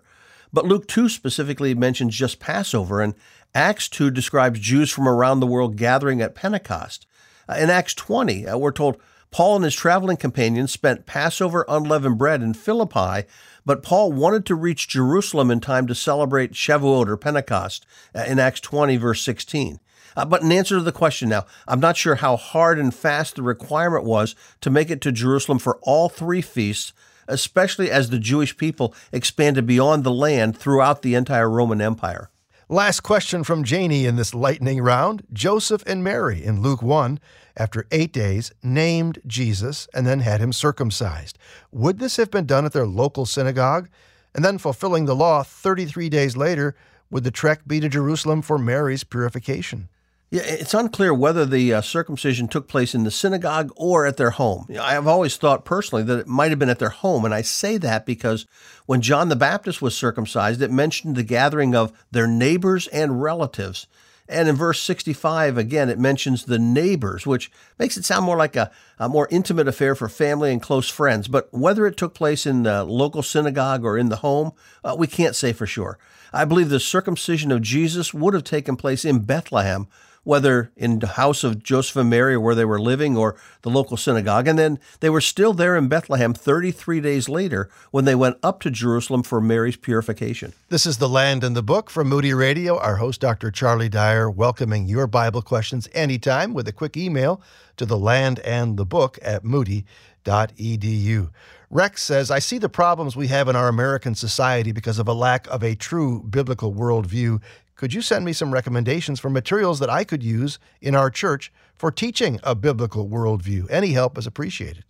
But 0.54 0.64
Luke 0.64 0.88
2 0.88 1.10
specifically 1.10 1.74
mentions 1.74 2.16
just 2.16 2.40
Passover, 2.40 3.02
and 3.02 3.12
Acts 3.54 3.90
2 3.90 4.10
describes 4.10 4.58
Jews 4.58 4.90
from 4.90 5.06
around 5.06 5.40
the 5.40 5.46
world 5.46 5.76
gathering 5.76 6.22
at 6.22 6.34
Pentecost. 6.34 7.06
Uh, 7.46 7.56
in 7.58 7.68
Acts 7.68 7.92
20, 7.92 8.46
uh, 8.46 8.56
we're 8.56 8.72
told 8.72 8.96
Paul 9.32 9.56
and 9.56 9.64
his 9.64 9.74
traveling 9.74 10.18
companions 10.18 10.70
spent 10.70 11.06
Passover 11.06 11.64
unleavened 11.66 12.18
bread 12.18 12.42
in 12.42 12.52
Philippi, 12.52 13.26
but 13.64 13.82
Paul 13.82 14.12
wanted 14.12 14.44
to 14.46 14.54
reach 14.54 14.88
Jerusalem 14.88 15.50
in 15.50 15.58
time 15.58 15.86
to 15.86 15.94
celebrate 15.94 16.52
Shavuot 16.52 17.08
or 17.08 17.16
Pentecost 17.16 17.86
uh, 18.14 18.24
in 18.28 18.38
Acts 18.38 18.60
20, 18.60 18.98
verse 18.98 19.22
16. 19.22 19.80
Uh, 20.14 20.26
but 20.26 20.42
in 20.42 20.52
answer 20.52 20.76
to 20.76 20.82
the 20.82 20.92
question 20.92 21.30
now, 21.30 21.46
I'm 21.66 21.80
not 21.80 21.96
sure 21.96 22.16
how 22.16 22.36
hard 22.36 22.78
and 22.78 22.94
fast 22.94 23.36
the 23.36 23.42
requirement 23.42 24.04
was 24.04 24.34
to 24.60 24.68
make 24.68 24.90
it 24.90 25.00
to 25.00 25.12
Jerusalem 25.12 25.58
for 25.58 25.78
all 25.80 26.10
three 26.10 26.42
feasts, 26.42 26.92
especially 27.26 27.90
as 27.90 28.10
the 28.10 28.18
Jewish 28.18 28.58
people 28.58 28.94
expanded 29.12 29.66
beyond 29.66 30.04
the 30.04 30.12
land 30.12 30.58
throughout 30.58 31.00
the 31.00 31.14
entire 31.14 31.48
Roman 31.48 31.80
Empire. 31.80 32.28
Last 32.68 33.00
question 33.00 33.44
from 33.44 33.64
Janie 33.64 34.06
in 34.06 34.16
this 34.16 34.34
lightning 34.34 34.80
round. 34.80 35.26
Joseph 35.32 35.82
and 35.86 36.02
Mary 36.02 36.42
in 36.42 36.62
Luke 36.62 36.82
1, 36.82 37.20
after 37.56 37.86
eight 37.90 38.12
days, 38.12 38.52
named 38.62 39.20
Jesus 39.26 39.88
and 39.94 40.06
then 40.06 40.20
had 40.20 40.40
him 40.40 40.52
circumcised. 40.52 41.38
Would 41.70 41.98
this 41.98 42.16
have 42.16 42.30
been 42.30 42.46
done 42.46 42.64
at 42.64 42.72
their 42.72 42.86
local 42.86 43.26
synagogue? 43.26 43.88
And 44.34 44.44
then, 44.44 44.58
fulfilling 44.58 45.04
the 45.04 45.14
law 45.14 45.42
33 45.42 46.08
days 46.08 46.36
later, 46.36 46.74
would 47.10 47.24
the 47.24 47.30
trek 47.30 47.60
be 47.66 47.80
to 47.80 47.88
Jerusalem 47.88 48.40
for 48.40 48.58
Mary's 48.58 49.04
purification? 49.04 49.88
Yeah, 50.32 50.44
it's 50.46 50.72
unclear 50.72 51.12
whether 51.12 51.44
the 51.44 51.74
uh, 51.74 51.80
circumcision 51.82 52.48
took 52.48 52.66
place 52.66 52.94
in 52.94 53.04
the 53.04 53.10
synagogue 53.10 53.70
or 53.76 54.06
at 54.06 54.16
their 54.16 54.30
home. 54.30 54.66
I've 54.80 55.06
always 55.06 55.36
thought 55.36 55.66
personally 55.66 56.04
that 56.04 56.20
it 56.20 56.26
might 56.26 56.48
have 56.48 56.58
been 56.58 56.70
at 56.70 56.78
their 56.78 56.88
home, 56.88 57.26
and 57.26 57.34
I 57.34 57.42
say 57.42 57.76
that 57.76 58.06
because 58.06 58.46
when 58.86 59.02
John 59.02 59.28
the 59.28 59.36
Baptist 59.36 59.82
was 59.82 59.94
circumcised, 59.94 60.62
it 60.62 60.70
mentioned 60.70 61.16
the 61.16 61.22
gathering 61.22 61.74
of 61.74 61.92
their 62.10 62.26
neighbors 62.26 62.86
and 62.86 63.22
relatives. 63.22 63.86
And 64.32 64.48
in 64.48 64.56
verse 64.56 64.80
65, 64.80 65.58
again, 65.58 65.90
it 65.90 65.98
mentions 65.98 66.44
the 66.44 66.58
neighbors, 66.58 67.26
which 67.26 67.50
makes 67.78 67.96
it 67.96 68.04
sound 68.04 68.24
more 68.24 68.36
like 68.36 68.56
a, 68.56 68.70
a 68.98 69.08
more 69.08 69.28
intimate 69.30 69.68
affair 69.68 69.94
for 69.94 70.08
family 70.08 70.50
and 70.50 70.62
close 70.62 70.88
friends. 70.88 71.28
But 71.28 71.52
whether 71.52 71.86
it 71.86 71.96
took 71.96 72.14
place 72.14 72.46
in 72.46 72.62
the 72.62 72.84
local 72.84 73.22
synagogue 73.22 73.84
or 73.84 73.98
in 73.98 74.08
the 74.08 74.16
home, 74.16 74.52
uh, 74.82 74.96
we 74.98 75.06
can't 75.06 75.36
say 75.36 75.52
for 75.52 75.66
sure. 75.66 75.98
I 76.32 76.46
believe 76.46 76.70
the 76.70 76.80
circumcision 76.80 77.52
of 77.52 77.60
Jesus 77.60 78.14
would 78.14 78.32
have 78.32 78.44
taken 78.44 78.76
place 78.76 79.04
in 79.04 79.20
Bethlehem, 79.20 79.86
whether 80.24 80.70
in 80.76 81.00
the 81.00 81.06
house 81.08 81.42
of 81.42 81.62
Joseph 81.62 81.96
and 81.96 82.10
Mary 82.10 82.36
where 82.36 82.54
they 82.54 82.64
were 82.64 82.80
living 82.80 83.16
or 83.16 83.36
the 83.62 83.70
local 83.70 83.96
synagogue. 83.96 84.46
And 84.46 84.58
then 84.58 84.78
they 85.00 85.10
were 85.10 85.20
still 85.20 85.52
there 85.52 85.76
in 85.76 85.88
Bethlehem 85.88 86.32
33 86.32 87.00
days 87.00 87.28
later 87.28 87.68
when 87.90 88.04
they 88.04 88.14
went 88.14 88.38
up 88.42 88.60
to 88.60 88.70
Jerusalem 88.70 89.22
for 89.22 89.40
Mary's 89.40 89.76
purification. 89.76 90.52
This 90.68 90.86
is 90.86 90.98
The 90.98 91.08
Land 91.08 91.42
and 91.42 91.56
the 91.56 91.62
Book 91.62 91.90
from 91.90 92.08
Moody 92.08 92.34
Radio. 92.34 92.78
Our 92.78 92.96
host, 92.96 93.20
Dr. 93.20 93.50
Charlie 93.50 93.88
Dyer, 93.88 94.30
welcoming 94.30 94.86
your 94.86 95.06
Bible 95.06 95.42
questions 95.42 95.88
anytime 95.92 96.54
with 96.54 96.68
a 96.68 96.72
quick 96.72 96.96
email 96.96 97.42
to 97.76 97.86
the 97.86 97.98
land 97.98 98.38
and 98.40 98.76
the 98.76 98.86
book 98.86 99.18
at 99.22 99.44
moody.edu. 99.44 101.30
Rex 101.70 102.02
says, 102.02 102.30
I 102.30 102.38
see 102.38 102.58
the 102.58 102.68
problems 102.68 103.16
we 103.16 103.28
have 103.28 103.48
in 103.48 103.56
our 103.56 103.68
American 103.68 104.14
society 104.14 104.72
because 104.72 104.98
of 104.98 105.08
a 105.08 105.14
lack 105.14 105.46
of 105.48 105.64
a 105.64 105.74
true 105.74 106.22
biblical 106.22 106.74
worldview 106.74 107.40
could 107.82 107.92
you 107.92 108.00
send 108.00 108.24
me 108.24 108.32
some 108.32 108.54
recommendations 108.54 109.18
for 109.18 109.28
materials 109.28 109.80
that 109.80 109.90
I 109.90 110.04
could 110.04 110.22
use 110.22 110.60
in 110.80 110.94
our 110.94 111.10
church 111.10 111.52
for 111.74 111.90
teaching 111.90 112.38
a 112.44 112.54
biblical 112.54 113.08
worldview? 113.08 113.68
Any 113.68 113.90
help 113.90 114.16
is 114.16 114.24
appreciated. 114.24 114.84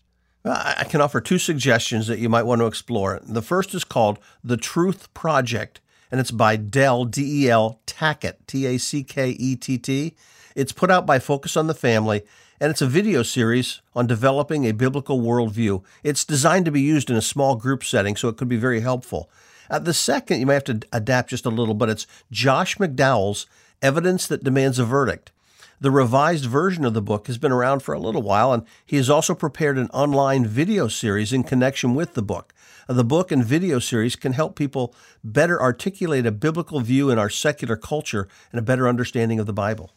I 0.44 0.85
can 0.90 1.00
offer 1.00 1.18
two 1.18 1.38
suggestions 1.38 2.07
that 2.09 2.18
you 2.18 2.28
might 2.28 2.42
want 2.42 2.61
to 2.61 2.66
explore. 2.66 3.18
The 3.22 3.40
first 3.40 3.74
is 3.74 3.83
called 3.83 4.18
The 4.44 4.59
Truth 4.59 5.14
Project, 5.14 5.81
and 6.11 6.20
it's 6.20 6.31
by 6.31 6.57
Del, 6.57 7.07
D 7.07 7.46
E 7.46 7.48
L 7.48 7.81
Tackett, 7.87 8.46
T 8.46 8.66
A 8.66 8.76
C 8.76 9.02
K 9.02 9.31
E 9.31 9.57
T 9.57 9.78
T. 9.78 10.14
It's 10.55 10.72
put 10.72 10.90
out 10.90 11.07
by 11.07 11.18
Focus 11.18 11.57
on 11.57 11.68
the 11.68 11.74
Family, 11.74 12.20
and 12.61 12.70
it's 12.70 12.83
a 12.83 12.87
video 12.87 13.22
series 13.22 13.81
on 13.94 14.07
developing 14.07 14.66
a 14.66 14.72
biblical 14.72 15.18
worldview. 15.18 15.83
It's 16.02 16.26
designed 16.26 16.66
to 16.66 16.70
be 16.70 16.83
used 16.83 17.09
in 17.09 17.16
a 17.16 17.22
small 17.22 17.57
group 17.57 17.85
setting, 17.85 18.16
so 18.16 18.28
it 18.28 18.37
could 18.37 18.50
be 18.50 18.59
very 18.59 18.81
helpful. 18.81 19.31
Uh, 19.73 19.79
the 19.79 19.95
second, 19.95 20.39
you 20.39 20.45
may 20.45 20.53
have 20.53 20.65
to 20.65 20.83
adapt 20.93 21.31
just 21.31 21.47
a 21.47 21.51
little, 21.51 21.73
but 21.73 21.89
it's 21.89 22.07
Josh 22.31 22.77
McDowell's 22.77 23.47
Evidence 23.81 24.27
That 24.27 24.45
Demands 24.45 24.79
a 24.79 24.85
Verdict. 24.85 25.33
The 25.81 25.91
revised 25.91 26.45
version 26.45 26.85
of 26.85 26.93
the 26.93 27.01
book 27.01 27.27
has 27.27 27.39
been 27.39 27.53
around 27.53 27.81
for 27.83 27.95
a 27.95 27.99
little 27.99 28.21
while, 28.21 28.53
and 28.53 28.67
he 28.85 28.99
has 28.99 29.09
also 29.09 29.35
prepared 29.35 29.79
an 29.79 29.89
online 29.89 30.45
video 30.45 30.89
series 30.89 31.33
in 31.33 31.43
connection 31.43 31.95
with 31.95 32.13
the 32.13 32.23
book. 32.23 32.53
Uh, 32.87 32.93
the 32.93 33.03
book 33.03 33.33
and 33.33 33.43
video 33.43 33.79
series 33.79 34.15
can 34.15 34.35
help 34.35 34.57
people 34.57 34.95
better 35.25 35.61
articulate 35.61 36.27
a 36.27 36.33
biblical 36.33 36.81
view 36.81 37.09
in 37.09 37.19
our 37.19 37.31
secular 37.31 37.77
culture 37.77 38.29
and 38.53 38.59
a 38.59 38.63
better 38.63 38.87
understanding 38.87 39.41
of 39.41 39.47
the 39.47 39.55
Bible. 39.55 39.95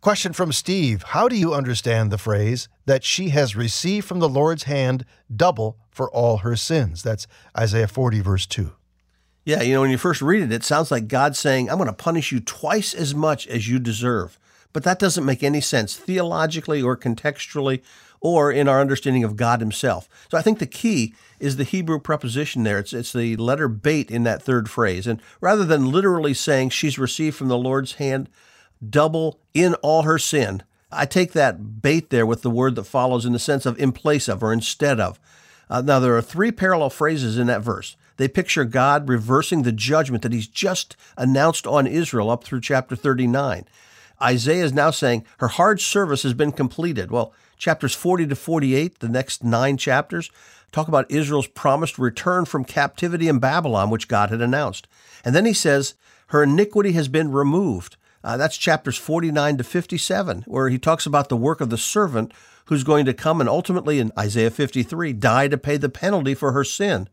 Question 0.00 0.32
from 0.32 0.50
Steve 0.50 1.04
How 1.04 1.28
do 1.28 1.36
you 1.36 1.54
understand 1.54 2.10
the 2.10 2.18
phrase 2.18 2.68
that 2.86 3.04
she 3.04 3.28
has 3.28 3.54
received 3.54 4.08
from 4.08 4.18
the 4.18 4.28
Lord's 4.28 4.64
hand 4.64 5.04
double 5.34 5.78
for 5.88 6.10
all 6.10 6.38
her 6.38 6.56
sins? 6.56 7.04
That's 7.04 7.28
Isaiah 7.56 7.86
40, 7.86 8.20
verse 8.22 8.44
2. 8.44 8.72
Yeah, 9.48 9.62
you 9.62 9.72
know, 9.72 9.80
when 9.80 9.88
you 9.88 9.96
first 9.96 10.20
read 10.20 10.42
it, 10.42 10.52
it 10.52 10.62
sounds 10.62 10.90
like 10.90 11.08
God 11.08 11.34
saying, 11.34 11.70
I'm 11.70 11.78
going 11.78 11.86
to 11.86 11.94
punish 11.94 12.32
you 12.32 12.38
twice 12.38 12.92
as 12.92 13.14
much 13.14 13.46
as 13.46 13.66
you 13.66 13.78
deserve. 13.78 14.38
But 14.74 14.82
that 14.82 14.98
doesn't 14.98 15.24
make 15.24 15.42
any 15.42 15.62
sense 15.62 15.96
theologically 15.96 16.82
or 16.82 16.98
contextually 16.98 17.80
or 18.20 18.52
in 18.52 18.68
our 18.68 18.78
understanding 18.78 19.24
of 19.24 19.36
God 19.36 19.60
Himself. 19.60 20.06
So 20.30 20.36
I 20.36 20.42
think 20.42 20.58
the 20.58 20.66
key 20.66 21.14
is 21.40 21.56
the 21.56 21.64
Hebrew 21.64 21.98
preposition 21.98 22.62
there. 22.62 22.78
It's, 22.78 22.92
it's 22.92 23.14
the 23.14 23.36
letter 23.36 23.68
bait 23.68 24.10
in 24.10 24.24
that 24.24 24.42
third 24.42 24.68
phrase. 24.68 25.06
And 25.06 25.22
rather 25.40 25.64
than 25.64 25.92
literally 25.92 26.34
saying 26.34 26.68
she's 26.68 26.98
received 26.98 27.34
from 27.34 27.48
the 27.48 27.56
Lord's 27.56 27.94
hand 27.94 28.28
double 28.86 29.40
in 29.54 29.72
all 29.76 30.02
her 30.02 30.18
sin, 30.18 30.62
I 30.92 31.06
take 31.06 31.32
that 31.32 31.80
bait 31.80 32.10
there 32.10 32.26
with 32.26 32.42
the 32.42 32.50
word 32.50 32.74
that 32.74 32.84
follows 32.84 33.24
in 33.24 33.32
the 33.32 33.38
sense 33.38 33.64
of 33.64 33.78
in 33.78 33.92
place 33.92 34.28
of 34.28 34.42
or 34.42 34.52
instead 34.52 35.00
of. 35.00 35.18
Uh, 35.70 35.80
now, 35.80 36.00
there 36.00 36.14
are 36.18 36.22
three 36.22 36.52
parallel 36.52 36.90
phrases 36.90 37.38
in 37.38 37.46
that 37.46 37.62
verse. 37.62 37.96
They 38.18 38.28
picture 38.28 38.64
God 38.64 39.08
reversing 39.08 39.62
the 39.62 39.72
judgment 39.72 40.22
that 40.22 40.32
he's 40.32 40.48
just 40.48 40.96
announced 41.16 41.66
on 41.66 41.86
Israel 41.86 42.30
up 42.30 42.44
through 42.44 42.60
chapter 42.60 42.94
39. 42.94 43.64
Isaiah 44.20 44.64
is 44.64 44.72
now 44.72 44.90
saying 44.90 45.24
her 45.38 45.48
hard 45.48 45.80
service 45.80 46.24
has 46.24 46.34
been 46.34 46.52
completed. 46.52 47.10
Well, 47.10 47.32
chapters 47.56 47.94
40 47.94 48.26
to 48.26 48.36
48, 48.36 48.98
the 48.98 49.08
next 49.08 49.44
nine 49.44 49.76
chapters, 49.76 50.30
talk 50.72 50.88
about 50.88 51.10
Israel's 51.10 51.46
promised 51.46 51.96
return 51.96 52.44
from 52.44 52.64
captivity 52.64 53.28
in 53.28 53.38
Babylon, 53.38 53.88
which 53.88 54.08
God 54.08 54.30
had 54.30 54.42
announced. 54.42 54.88
And 55.24 55.34
then 55.34 55.46
he 55.46 55.52
says, 55.52 55.94
her 56.28 56.42
iniquity 56.42 56.92
has 56.92 57.08
been 57.08 57.30
removed. 57.30 57.96
Uh, 58.24 58.36
that's 58.36 58.56
chapters 58.56 58.98
49 58.98 59.58
to 59.58 59.64
57, 59.64 60.44
where 60.48 60.68
he 60.68 60.78
talks 60.78 61.06
about 61.06 61.28
the 61.28 61.36
work 61.36 61.60
of 61.60 61.70
the 61.70 61.78
servant 61.78 62.34
who's 62.66 62.82
going 62.82 63.06
to 63.06 63.14
come 63.14 63.40
and 63.40 63.48
ultimately, 63.48 64.00
in 64.00 64.10
Isaiah 64.18 64.50
53, 64.50 65.12
die 65.14 65.48
to 65.48 65.56
pay 65.56 65.76
the 65.76 65.88
penalty 65.88 66.34
for 66.34 66.52
her 66.52 66.64
sin. 66.64 67.08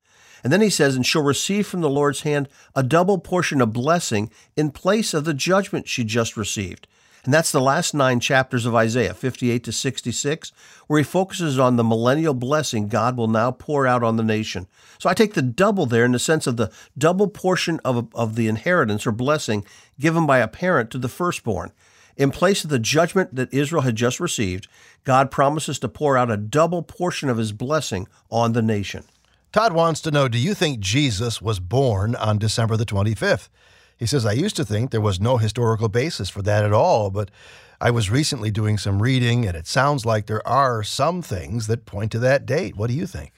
And 0.46 0.54
then 0.54 0.62
he 0.62 0.70
says, 0.70 0.96
and 0.96 1.04
she'll 1.04 1.24
receive 1.24 1.66
from 1.66 1.82
the 1.82 1.90
Lord's 1.90 2.22
hand 2.22 2.48
a 2.76 2.84
double 2.84 3.18
portion 3.18 3.62
of 3.62 3.74
blessing 3.74 4.30
in 4.56 4.70
place 4.70 5.16
of 5.16 5.26
the 5.26 5.34
judgment 5.34 5.88
she 5.88 6.04
just 6.04 6.38
received. 6.38 6.86
And 7.24 7.34
that's 7.34 7.52
the 7.52 7.60
last 7.60 7.96
nine 7.96 8.20
chapters 8.20 8.68
of 8.68 8.76
Isaiah, 8.76 9.16
58 9.16 9.64
to 9.64 9.72
66, 9.72 10.52
where 10.86 11.00
he 11.00 11.04
focuses 11.04 11.58
on 11.58 11.78
the 11.78 11.84
millennial 11.84 12.36
blessing 12.36 12.90
God 12.90 13.18
will 13.18 13.28
now 13.28 13.50
pour 13.50 13.88
out 13.88 14.04
on 14.04 14.18
the 14.18 14.24
nation. 14.24 14.68
So 15.00 15.10
I 15.10 15.16
take 15.16 15.34
the 15.34 15.42
double 15.42 15.88
there 15.88 16.06
in 16.06 16.12
the 16.12 16.20
sense 16.20 16.46
of 16.46 16.58
the 16.58 16.72
double 16.96 17.28
portion 17.28 17.80
of, 17.84 18.14
of 18.14 18.36
the 18.36 18.48
inheritance 18.48 19.08
or 19.08 19.12
blessing 19.12 19.66
given 20.00 20.28
by 20.28 20.38
a 20.38 20.48
parent 20.48 20.92
to 20.92 21.00
the 21.00 21.10
firstborn. 21.10 21.72
In 22.18 22.30
place 22.30 22.64
of 22.64 22.70
the 22.70 22.78
judgment 22.78 23.36
that 23.36 23.52
Israel 23.52 23.82
had 23.82 23.96
just 23.96 24.20
received, 24.20 24.68
God 25.06 25.32
promises 25.32 25.80
to 25.80 25.90
pour 25.90 26.16
out 26.16 26.30
a 26.30 26.38
double 26.38 26.84
portion 26.84 27.30
of 27.30 27.38
his 27.38 27.52
blessing 27.52 28.08
on 28.30 28.54
the 28.54 28.62
nation. 28.62 29.06
Todd 29.56 29.72
wants 29.72 30.02
to 30.02 30.12
know 30.12 30.28
Do 30.28 30.38
you 30.38 30.54
think 30.54 30.82
Jesus 30.82 31.42
was 31.42 31.62
born 31.62 32.14
on 32.16 32.38
December 32.38 32.76
the 32.76 32.86
25th? 32.86 33.48
He 33.96 34.06
says, 34.06 34.26
I 34.26 34.34
used 34.34 34.58
to 34.58 34.66
think 34.66 34.92
there 34.92 35.00
was 35.00 35.18
no 35.18 35.38
historical 35.38 35.88
basis 35.88 36.30
for 36.30 36.42
that 36.42 36.66
at 36.66 36.74
all, 36.74 37.10
but 37.10 37.32
I 37.80 37.90
was 37.90 38.10
recently 38.10 38.52
doing 38.52 38.78
some 38.78 39.02
reading, 39.02 39.46
and 39.46 39.56
it 39.56 39.66
sounds 39.66 40.06
like 40.06 40.26
there 40.26 40.46
are 40.46 40.84
some 40.84 41.22
things 41.22 41.68
that 41.68 41.86
point 41.86 42.12
to 42.12 42.20
that 42.20 42.46
date. 42.46 42.76
What 42.76 42.88
do 42.88 42.96
you 42.96 43.08
think? 43.08 43.32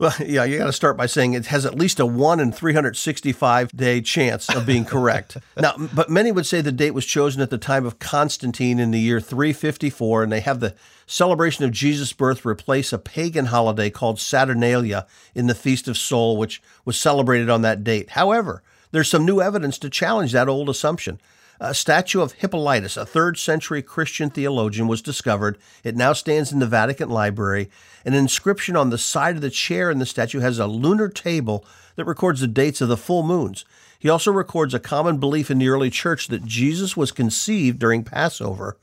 Well, 0.00 0.14
yeah, 0.26 0.44
you 0.44 0.58
got 0.58 0.66
to 0.66 0.72
start 0.72 0.96
by 0.96 1.06
saying 1.06 1.34
it 1.34 1.46
has 1.46 1.66
at 1.66 1.76
least 1.76 2.00
a 2.00 2.06
1 2.06 2.40
in 2.40 2.50
365 2.50 3.76
day 3.76 4.00
chance 4.00 4.48
of 4.48 4.66
being 4.66 4.84
correct. 4.84 5.36
now, 5.60 5.74
but 5.94 6.08
many 6.08 6.32
would 6.32 6.46
say 6.46 6.60
the 6.60 6.72
date 6.72 6.92
was 6.92 7.04
chosen 7.04 7.42
at 7.42 7.50
the 7.50 7.58
time 7.58 7.84
of 7.86 7.98
Constantine 7.98 8.80
in 8.80 8.90
the 8.90 8.98
year 8.98 9.20
354, 9.20 10.24
and 10.24 10.32
they 10.32 10.40
have 10.40 10.60
the 10.60 10.74
celebration 11.06 11.64
of 11.64 11.70
Jesus' 11.70 12.14
birth 12.14 12.46
replace 12.46 12.92
a 12.92 12.98
pagan 12.98 13.46
holiday 13.46 13.90
called 13.90 14.18
Saturnalia 14.18 15.06
in 15.34 15.46
the 15.46 15.54
Feast 15.54 15.86
of 15.86 15.98
Sol, 15.98 16.36
which 16.36 16.62
was 16.84 16.98
celebrated 16.98 17.50
on 17.50 17.62
that 17.62 17.84
date. 17.84 18.10
However, 18.10 18.62
there's 18.92 19.10
some 19.10 19.26
new 19.26 19.40
evidence 19.40 19.78
to 19.78 19.90
challenge 19.90 20.32
that 20.32 20.48
old 20.48 20.70
assumption. 20.70 21.20
A 21.62 21.74
statue 21.74 22.22
of 22.22 22.32
Hippolytus, 22.32 22.96
a 22.96 23.04
third 23.04 23.36
century 23.36 23.82
Christian 23.82 24.30
theologian, 24.30 24.88
was 24.88 25.02
discovered. 25.02 25.58
It 25.84 25.94
now 25.94 26.14
stands 26.14 26.52
in 26.52 26.58
the 26.58 26.66
Vatican 26.66 27.10
Library. 27.10 27.68
An 28.02 28.14
inscription 28.14 28.76
on 28.76 28.88
the 28.88 28.96
side 28.96 29.36
of 29.36 29.42
the 29.42 29.50
chair 29.50 29.90
in 29.90 29.98
the 29.98 30.06
statue 30.06 30.40
has 30.40 30.58
a 30.58 30.66
lunar 30.66 31.10
table 31.10 31.66
that 31.96 32.06
records 32.06 32.40
the 32.40 32.46
dates 32.46 32.80
of 32.80 32.88
the 32.88 32.96
full 32.96 33.22
moons. 33.22 33.66
He 33.98 34.08
also 34.08 34.32
records 34.32 34.72
a 34.72 34.80
common 34.80 35.18
belief 35.18 35.50
in 35.50 35.58
the 35.58 35.68
early 35.68 35.90
church 35.90 36.28
that 36.28 36.46
Jesus 36.46 36.96
was 36.96 37.12
conceived 37.12 37.78
during 37.78 38.04
Passover 38.04 38.78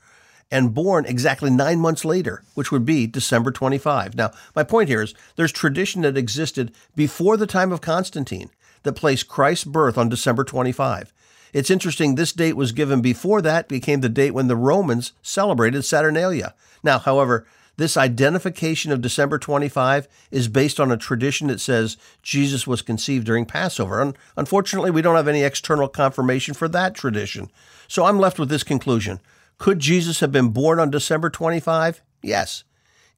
and 0.48 0.72
born 0.72 1.04
exactly 1.04 1.50
nine 1.50 1.80
months 1.80 2.04
later, 2.04 2.44
which 2.54 2.70
would 2.70 2.84
be 2.84 3.08
December 3.08 3.50
25. 3.50 4.14
Now, 4.14 4.30
my 4.54 4.62
point 4.62 4.88
here 4.88 5.02
is 5.02 5.14
there's 5.34 5.50
tradition 5.50 6.02
that 6.02 6.16
existed 6.16 6.72
before 6.94 7.36
the 7.36 7.44
time 7.44 7.72
of 7.72 7.80
Constantine 7.80 8.50
that 8.84 8.92
placed 8.92 9.26
Christ's 9.26 9.64
birth 9.64 9.98
on 9.98 10.08
December 10.08 10.44
25. 10.44 11.12
It's 11.52 11.70
interesting, 11.70 12.14
this 12.14 12.32
date 12.32 12.56
was 12.56 12.72
given 12.72 13.00
before 13.00 13.40
that 13.42 13.68
became 13.68 14.00
the 14.00 14.08
date 14.08 14.32
when 14.32 14.48
the 14.48 14.56
Romans 14.56 15.12
celebrated 15.22 15.82
Saturnalia. 15.82 16.54
Now, 16.82 16.98
however, 16.98 17.46
this 17.78 17.96
identification 17.96 18.90
of 18.90 19.00
December 19.00 19.38
25 19.38 20.08
is 20.32 20.48
based 20.48 20.80
on 20.80 20.90
a 20.90 20.96
tradition 20.96 21.46
that 21.46 21.60
says 21.60 21.96
Jesus 22.22 22.66
was 22.66 22.82
conceived 22.82 23.24
during 23.24 23.46
Passover. 23.46 24.02
And 24.02 24.16
unfortunately, 24.36 24.90
we 24.90 25.00
don't 25.00 25.14
have 25.14 25.28
any 25.28 25.44
external 25.44 25.88
confirmation 25.88 26.54
for 26.54 26.66
that 26.68 26.96
tradition. 26.96 27.50
So 27.86 28.04
I'm 28.04 28.18
left 28.18 28.38
with 28.38 28.48
this 28.48 28.64
conclusion. 28.64 29.20
Could 29.58 29.78
Jesus 29.78 30.18
have 30.18 30.32
been 30.32 30.48
born 30.48 30.80
on 30.80 30.90
December 30.90 31.30
25? 31.30 32.02
Yes. 32.20 32.64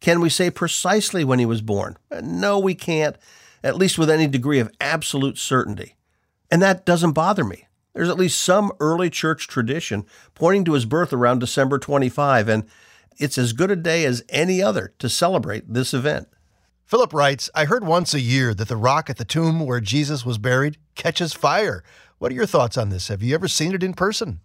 Can 0.00 0.20
we 0.20 0.28
say 0.28 0.50
precisely 0.50 1.24
when 1.24 1.38
he 1.38 1.46
was 1.46 1.62
born? 1.62 1.96
No, 2.22 2.58
we 2.58 2.74
can't, 2.74 3.16
at 3.64 3.76
least 3.76 3.98
with 3.98 4.10
any 4.10 4.26
degree 4.26 4.58
of 4.58 4.70
absolute 4.78 5.38
certainty. 5.38 5.96
And 6.50 6.60
that 6.60 6.84
doesn't 6.84 7.12
bother 7.12 7.44
me. 7.44 7.66
There's 7.93 8.09
at 8.09 8.18
least 8.18 8.41
some 8.41 8.72
early 8.80 9.11
church 9.11 9.49
tradition 9.49 10.07
pointing 10.34 10.64
to 10.64 10.74
his 10.74 10.84
birth 10.84 11.12
around 11.12 11.41
December 11.41 11.78
25, 11.78 12.49
and 12.49 12.64
it's 13.18 13.38
as 13.38 13.53
good 13.53 13.70
a 13.70 13.76
day 13.76 14.05
as 14.05 14.24
any 14.28 14.62
other 14.62 14.95
to 14.99 15.09
celebrate 15.09 15.72
this 15.72 15.93
event. 15.93 16.28
Philip 16.86 17.12
writes 17.12 17.51
I 17.55 17.66
heard 17.66 17.84
once 17.84 18.14
a 18.14 18.20
year 18.20 18.53
that 18.55 18.68
the 18.68 18.76
rock 18.76 19.11
at 19.11 19.16
the 19.16 19.24
tomb 19.24 19.64
where 19.64 19.80
Jesus 19.80 20.24
was 20.24 20.38
buried 20.38 20.76
catches 20.95 21.32
fire. 21.32 21.84
What 22.18 22.32
are 22.32 22.34
your 22.34 22.47
thoughts 22.47 22.76
on 22.76 22.91
this? 22.91 23.09
Have 23.09 23.22
you 23.22 23.34
ever 23.34 23.49
seen 23.49 23.74
it 23.74 23.82
in 23.82 23.95
person? 23.95 24.41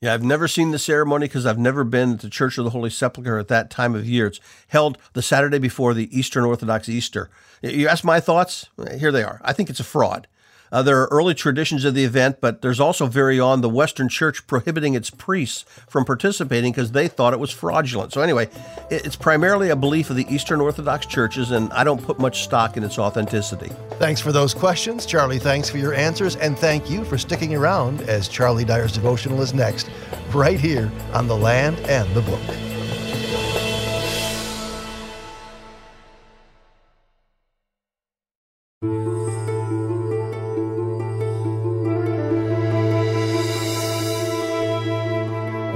Yeah, 0.00 0.14
I've 0.14 0.22
never 0.22 0.48
seen 0.48 0.70
the 0.70 0.78
ceremony 0.78 1.26
because 1.26 1.44
I've 1.44 1.58
never 1.58 1.84
been 1.84 2.16
to 2.16 2.26
the 2.26 2.30
Church 2.30 2.56
of 2.56 2.64
the 2.64 2.70
Holy 2.70 2.88
Sepulchre 2.88 3.38
at 3.38 3.48
that 3.48 3.70
time 3.70 3.94
of 3.94 4.08
year. 4.08 4.28
It's 4.28 4.40
held 4.68 4.96
the 5.12 5.20
Saturday 5.20 5.58
before 5.58 5.92
the 5.92 6.08
Eastern 6.18 6.44
Orthodox 6.44 6.88
Easter. 6.88 7.28
You 7.60 7.86
ask 7.86 8.02
my 8.02 8.18
thoughts? 8.18 8.70
Eh, 8.86 8.96
here 8.96 9.12
they 9.12 9.22
are. 9.22 9.42
I 9.44 9.52
think 9.52 9.68
it's 9.68 9.80
a 9.80 9.84
fraud. 9.84 10.26
Uh, 10.72 10.82
there 10.82 11.00
are 11.00 11.08
early 11.10 11.34
traditions 11.34 11.84
of 11.84 11.94
the 11.94 12.04
event, 12.04 12.38
but 12.40 12.62
there's 12.62 12.80
also 12.80 13.06
very 13.06 13.40
on 13.40 13.60
the 13.60 13.68
Western 13.68 14.08
Church 14.08 14.46
prohibiting 14.46 14.94
its 14.94 15.10
priests 15.10 15.64
from 15.88 16.04
participating 16.04 16.72
because 16.72 16.92
they 16.92 17.08
thought 17.08 17.32
it 17.32 17.40
was 17.40 17.50
fraudulent. 17.50 18.12
So, 18.12 18.20
anyway, 18.20 18.48
it's 18.90 19.16
primarily 19.16 19.70
a 19.70 19.76
belief 19.76 20.10
of 20.10 20.16
the 20.16 20.26
Eastern 20.32 20.60
Orthodox 20.60 21.06
churches, 21.06 21.50
and 21.50 21.72
I 21.72 21.84
don't 21.84 22.02
put 22.02 22.18
much 22.18 22.44
stock 22.44 22.76
in 22.76 22.84
its 22.84 22.98
authenticity. 22.98 23.70
Thanks 23.98 24.20
for 24.20 24.32
those 24.32 24.54
questions. 24.54 25.06
Charlie, 25.06 25.38
thanks 25.38 25.68
for 25.68 25.78
your 25.78 25.94
answers, 25.94 26.36
and 26.36 26.58
thank 26.58 26.90
you 26.90 27.04
for 27.04 27.18
sticking 27.18 27.54
around 27.54 28.02
as 28.02 28.28
Charlie 28.28 28.64
Dyer's 28.64 28.92
devotional 28.92 29.40
is 29.42 29.52
next, 29.52 29.90
right 30.32 30.60
here 30.60 30.90
on 31.12 31.26
The 31.26 31.36
Land 31.36 31.78
and 31.80 32.12
the 32.14 32.22
Book. 32.22 32.79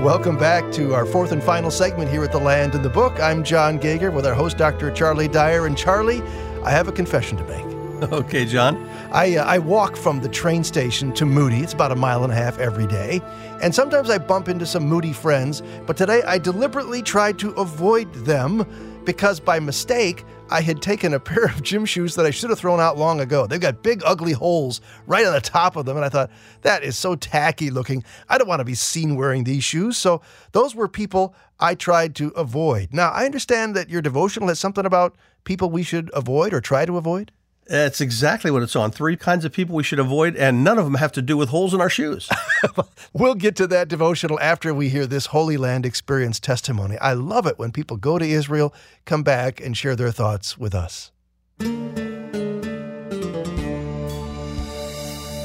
Welcome 0.05 0.37
back 0.37 0.71
to 0.73 0.93
our 0.93 1.07
fourth 1.07 1.33
and 1.33 1.43
final 1.43 1.71
segment 1.71 2.11
here 2.11 2.23
at 2.23 2.31
The 2.31 2.39
Land 2.39 2.75
and 2.75 2.85
the 2.85 2.91
Book. 2.91 3.19
I'm 3.21 3.43
John 3.43 3.79
Gauger 3.79 4.11
with 4.11 4.27
our 4.27 4.35
host, 4.35 4.59
Dr. 4.59 4.91
Charlie 4.91 5.29
Dyer. 5.29 5.65
And 5.65 5.79
Charlie, 5.79 6.21
I 6.63 6.71
have 6.73 6.89
a 6.89 6.93
confession 6.93 7.39
to 7.39 7.45
make. 7.45 7.65
Okay, 8.13 8.45
John. 8.45 8.87
I, 9.13 9.37
uh, 9.37 9.47
I 9.47 9.59
walk 9.59 9.97
from 9.97 10.21
the 10.21 10.29
train 10.29 10.63
station 10.63 11.15
to 11.15 11.25
Moody. 11.25 11.61
It's 11.61 11.73
about 11.73 11.91
a 11.91 11.97
mile 11.97 12.23
and 12.23 12.31
a 12.31 12.37
half 12.37 12.59
every 12.59 12.87
day. 12.87 13.23
And 13.63 13.75
sometimes 13.75 14.11
I 14.11 14.19
bump 14.19 14.51
into 14.51 14.67
some 14.67 14.87
Moody 14.87 15.15
friends, 15.15 15.63
but 15.87 15.97
today 15.97 16.23
I 16.25 16.37
deliberately 16.37 17.01
tried 17.01 17.39
to 17.39 17.53
avoid 17.53 18.13
them 18.13 18.67
because 19.05 19.41
by 19.41 19.61
mistake, 19.61 20.25
I 20.51 20.61
had 20.61 20.83
taken 20.83 21.15
a 21.15 21.21
pair 21.35 21.45
of 21.45 21.63
gym 21.63 21.85
shoes 21.85 22.15
that 22.15 22.27
I 22.27 22.31
should 22.31 22.51
have 22.51 22.59
thrown 22.59 22.81
out 22.81 22.97
long 22.99 23.21
ago. 23.21 23.47
They've 23.47 23.61
got 23.61 23.83
big, 23.83 24.03
ugly 24.05 24.33
holes 24.33 24.81
right 25.07 25.27
on 25.27 25.33
the 25.33 25.41
top 25.41 25.77
of 25.77 25.87
them. 25.87 25.97
And 25.97 26.05
I 26.05 26.09
thought, 26.09 26.31
that 26.63 26.83
is 26.83 26.97
so 26.97 27.15
tacky 27.15 27.71
looking. 27.71 28.05
I 28.29 28.39
don't 28.39 28.49
want 28.49 28.61
to 28.61 28.65
be 28.65 28.75
seen 28.75 29.17
wearing 29.17 29.45
these 29.45 29.65
shoes. 29.65 29.97
So 29.97 30.23
those 30.53 30.75
were 30.75 30.89
people 30.89 31.35
I 31.61 31.75
tried 31.75 32.15
to 32.17 32.29
avoid. 32.31 32.89
Now, 32.93 33.11
I 33.11 33.25
understand 33.25 33.75
that 33.77 33.91
your 33.91 34.03
devotional 34.03 34.49
has 34.49 34.59
something 34.59 34.87
about 34.87 35.17
people 35.45 35.71
we 35.71 35.83
should 35.83 36.11
avoid 36.15 36.53
or 36.53 36.61
try 36.61 36.85
to 36.85 36.97
avoid. 36.97 37.33
That's 37.67 38.03
exactly 38.03 38.51
what 38.51 38.63
it's 38.63 38.77
on. 38.77 38.91
Three 38.91 39.17
kinds 39.17 39.47
of 39.47 39.53
people 39.53 39.75
we 39.75 39.83
should 39.83 39.99
avoid, 39.99 40.37
and 40.37 40.63
none 40.63 40.79
of 40.79 40.85
them 40.85 40.95
have 40.95 41.13
to 41.13 41.23
do 41.23 41.37
with 41.37 41.49
holes 41.49 41.73
in 41.73 41.81
our 41.81 41.89
shoes. 41.89 42.29
we'll 43.15 43.35
get 43.35 43.57
to 43.57 43.67
that 43.69 43.89
devotional 43.89 44.39
after 44.41 44.75
we 44.75 44.91
hear 44.91 45.07
this 45.07 45.27
Holy 45.27 45.57
Land 45.57 45.87
experience 45.87 46.39
testimony. 46.39 46.99
I 46.99 47.15
love 47.15 47.47
it 47.47 47.59
when 47.59 47.73
people 47.73 47.97
go 47.97 48.19
to 48.19 48.25
Israel, 48.25 48.75
come 49.07 49.23
back, 49.23 49.63
and 49.63 49.75
share 49.75 49.97
their 49.97 50.11
thoughts 50.13 50.59
with 50.59 50.75
us. 50.75 51.11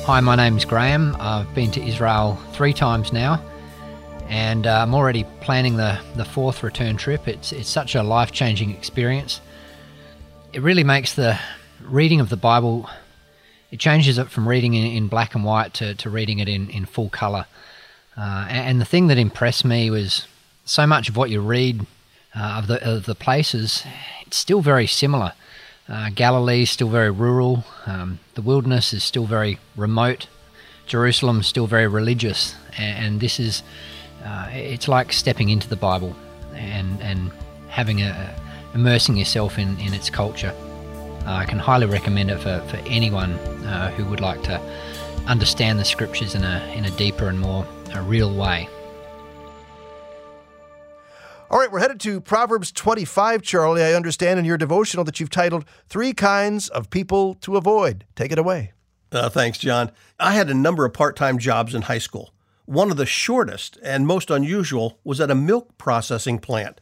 Hi, 0.06 0.20
my 0.20 0.36
name's 0.36 0.66
Graham. 0.66 1.16
I've 1.20 1.54
been 1.56 1.72
to 1.72 1.82
Israel 1.82 2.38
three 2.52 2.74
times 2.74 3.14
now, 3.14 3.42
and 4.28 4.68
uh, 4.68 4.82
I'm 4.82 4.94
already 4.94 5.24
planning 5.40 5.78
the, 5.78 5.98
the 6.16 6.26
fourth 6.26 6.64
return 6.64 6.98
trip. 6.98 7.30
It's, 7.30 7.54
it's 7.54 7.70
such 7.70 7.96
a 7.96 8.04
life 8.04 8.34
changing 8.34 8.72
experience. 8.72 9.40
It 10.52 10.64
really 10.64 10.84
makes 10.84 11.14
the 11.14 11.40
reading 11.90 12.20
of 12.20 12.30
the 12.30 12.38
Bible, 12.38 12.90
it 13.72 13.80
changes 13.80 14.18
it 14.18 14.30
from 14.30 14.48
reading 14.48 14.74
in, 14.74 14.86
in 14.86 15.08
black 15.08 15.36
and 15.36 15.44
white 15.44 15.74
to, 15.76 15.96
to 15.96 16.10
reading 16.10 16.40
it 16.40 16.48
in, 16.48 16.70
in 16.70 16.86
full 16.86 17.10
color. 17.10 17.46
Uh, 18.18 18.48
and 18.50 18.82
the 18.82 18.86
thing 18.86 19.08
that 19.08 19.18
impressed 19.18 19.64
me 19.64 19.90
was 19.90 20.28
so 20.66 20.86
much 20.86 21.10
of 21.10 21.18
what 21.18 21.30
you 21.30 21.42
read 21.42 21.86
uh, 22.36 22.60
of 22.60 22.68
the 22.68 22.88
of 22.88 23.06
the 23.06 23.16
places, 23.16 23.84
it's 24.22 24.38
still 24.38 24.62
very 24.62 24.86
similar. 24.86 25.34
Uh, 25.88 26.10
Galilee 26.14 26.64
is 26.64 26.70
still 26.70 26.90
very 26.90 27.10
rural. 27.10 27.64
Um, 27.86 28.20
the 28.36 28.42
wilderness 28.42 28.94
is 28.94 29.04
still 29.04 29.26
very 29.26 29.58
remote. 29.76 30.28
Jerusalem 30.86 31.40
is 31.40 31.48
still 31.48 31.66
very 31.66 31.88
religious, 31.88 32.56
and, 32.78 33.06
and 33.06 33.20
this 33.20 33.40
is 33.40 33.64
uh, 34.24 34.50
it's 34.52 34.88
like 34.88 35.12
stepping 35.14 35.50
into 35.50 35.68
the 35.68 35.76
Bible 35.76 36.16
and 36.54 37.02
and 37.02 37.32
having 37.70 38.02
a 38.02 38.36
immersing 38.76 39.18
yourself 39.18 39.58
in, 39.58 39.80
in 39.80 39.94
its 39.94 40.10
culture. 40.10 40.54
Uh, 41.30 41.34
I 41.36 41.46
can 41.46 41.60
highly 41.60 41.86
recommend 41.86 42.32
it 42.32 42.40
for, 42.40 42.60
for 42.70 42.78
anyone 42.88 43.34
uh, 43.34 43.92
who 43.92 44.04
would 44.06 44.20
like 44.20 44.42
to 44.44 44.60
understand 45.28 45.78
the 45.78 45.86
scriptures 45.86 46.34
in 46.34 46.44
a, 46.44 46.74
in 46.76 46.86
a 46.86 46.90
deeper 46.92 47.28
and 47.28 47.40
more 47.40 47.68
a 47.94 48.02
real 48.02 48.34
way. 48.34 48.68
All 51.52 51.60
right, 51.60 51.72
we're 51.72 51.82
headed 51.82 52.00
to 52.00 52.20
Proverbs 52.20 52.72
25, 52.72 53.44
Charlie. 53.44 53.84
I 53.84 53.94
understand 53.94 54.40
in 54.40 54.46
your 54.46 54.58
devotional 54.58 55.06
that 55.06 55.20
you've 55.20 55.30
titled 55.30 55.66
Three 55.88 56.14
Kinds 56.14 56.68
of 56.68 56.90
People 56.90 57.36
to 57.36 57.58
Avoid. 57.58 58.06
Take 58.16 58.32
it 58.32 58.40
away. 58.40 58.74
Uh, 59.12 59.30
thanks, 59.30 59.60
John. 59.60 59.92
I 60.20 60.34
had 60.34 60.50
a 60.50 60.56
number 60.56 60.84
of 60.84 60.94
part 60.94 61.16
time 61.16 61.38
jobs 61.38 61.76
in 61.76 61.84
high 61.84 62.00
school. 62.00 62.34
One 62.66 62.90
of 62.90 62.98
the 62.98 63.06
shortest 63.06 63.78
and 63.84 64.08
most 64.08 64.32
unusual 64.32 64.98
was 65.04 65.22
at 65.22 65.30
a 65.30 65.36
milk 65.36 65.78
processing 65.78 66.40
plant. 66.40 66.82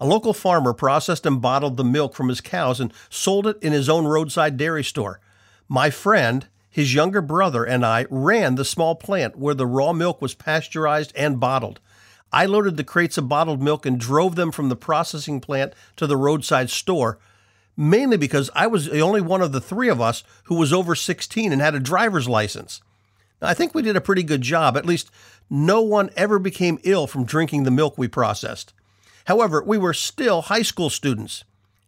A 0.00 0.06
local 0.06 0.32
farmer 0.32 0.72
processed 0.72 1.26
and 1.26 1.40
bottled 1.40 1.76
the 1.76 1.84
milk 1.84 2.14
from 2.14 2.28
his 2.28 2.40
cows 2.40 2.80
and 2.80 2.92
sold 3.08 3.46
it 3.46 3.58
in 3.62 3.72
his 3.72 3.88
own 3.88 4.06
roadside 4.06 4.56
dairy 4.56 4.84
store. 4.84 5.20
My 5.68 5.90
friend, 5.90 6.46
his 6.68 6.94
younger 6.94 7.22
brother, 7.22 7.64
and 7.64 7.86
I 7.86 8.06
ran 8.10 8.56
the 8.56 8.64
small 8.64 8.96
plant 8.96 9.38
where 9.38 9.54
the 9.54 9.66
raw 9.66 9.92
milk 9.92 10.20
was 10.20 10.34
pasteurized 10.34 11.12
and 11.14 11.38
bottled. 11.38 11.80
I 12.32 12.46
loaded 12.46 12.76
the 12.76 12.82
crates 12.82 13.16
of 13.16 13.28
bottled 13.28 13.62
milk 13.62 13.86
and 13.86 13.98
drove 13.98 14.34
them 14.34 14.50
from 14.50 14.68
the 14.68 14.76
processing 14.76 15.40
plant 15.40 15.72
to 15.94 16.06
the 16.08 16.16
roadside 16.16 16.68
store, 16.68 17.18
mainly 17.76 18.16
because 18.16 18.50
I 18.56 18.66
was 18.66 18.86
the 18.86 19.00
only 19.00 19.20
one 19.20 19.40
of 19.40 19.52
the 19.52 19.60
three 19.60 19.88
of 19.88 20.00
us 20.00 20.24
who 20.44 20.56
was 20.56 20.72
over 20.72 20.96
16 20.96 21.52
and 21.52 21.62
had 21.62 21.76
a 21.76 21.80
driver's 21.80 22.28
license. 22.28 22.82
Now, 23.40 23.48
I 23.48 23.54
think 23.54 23.72
we 23.72 23.82
did 23.82 23.94
a 23.94 24.00
pretty 24.00 24.24
good 24.24 24.42
job. 24.42 24.76
At 24.76 24.84
least 24.84 25.12
no 25.48 25.80
one 25.80 26.10
ever 26.16 26.40
became 26.40 26.80
ill 26.82 27.06
from 27.06 27.24
drinking 27.24 27.62
the 27.62 27.70
milk 27.70 27.96
we 27.96 28.08
processed. 28.08 28.72
However, 29.24 29.62
we 29.62 29.78
were 29.78 29.94
still 29.94 30.42
high 30.42 30.62
school 30.62 30.90
students, 30.90 31.44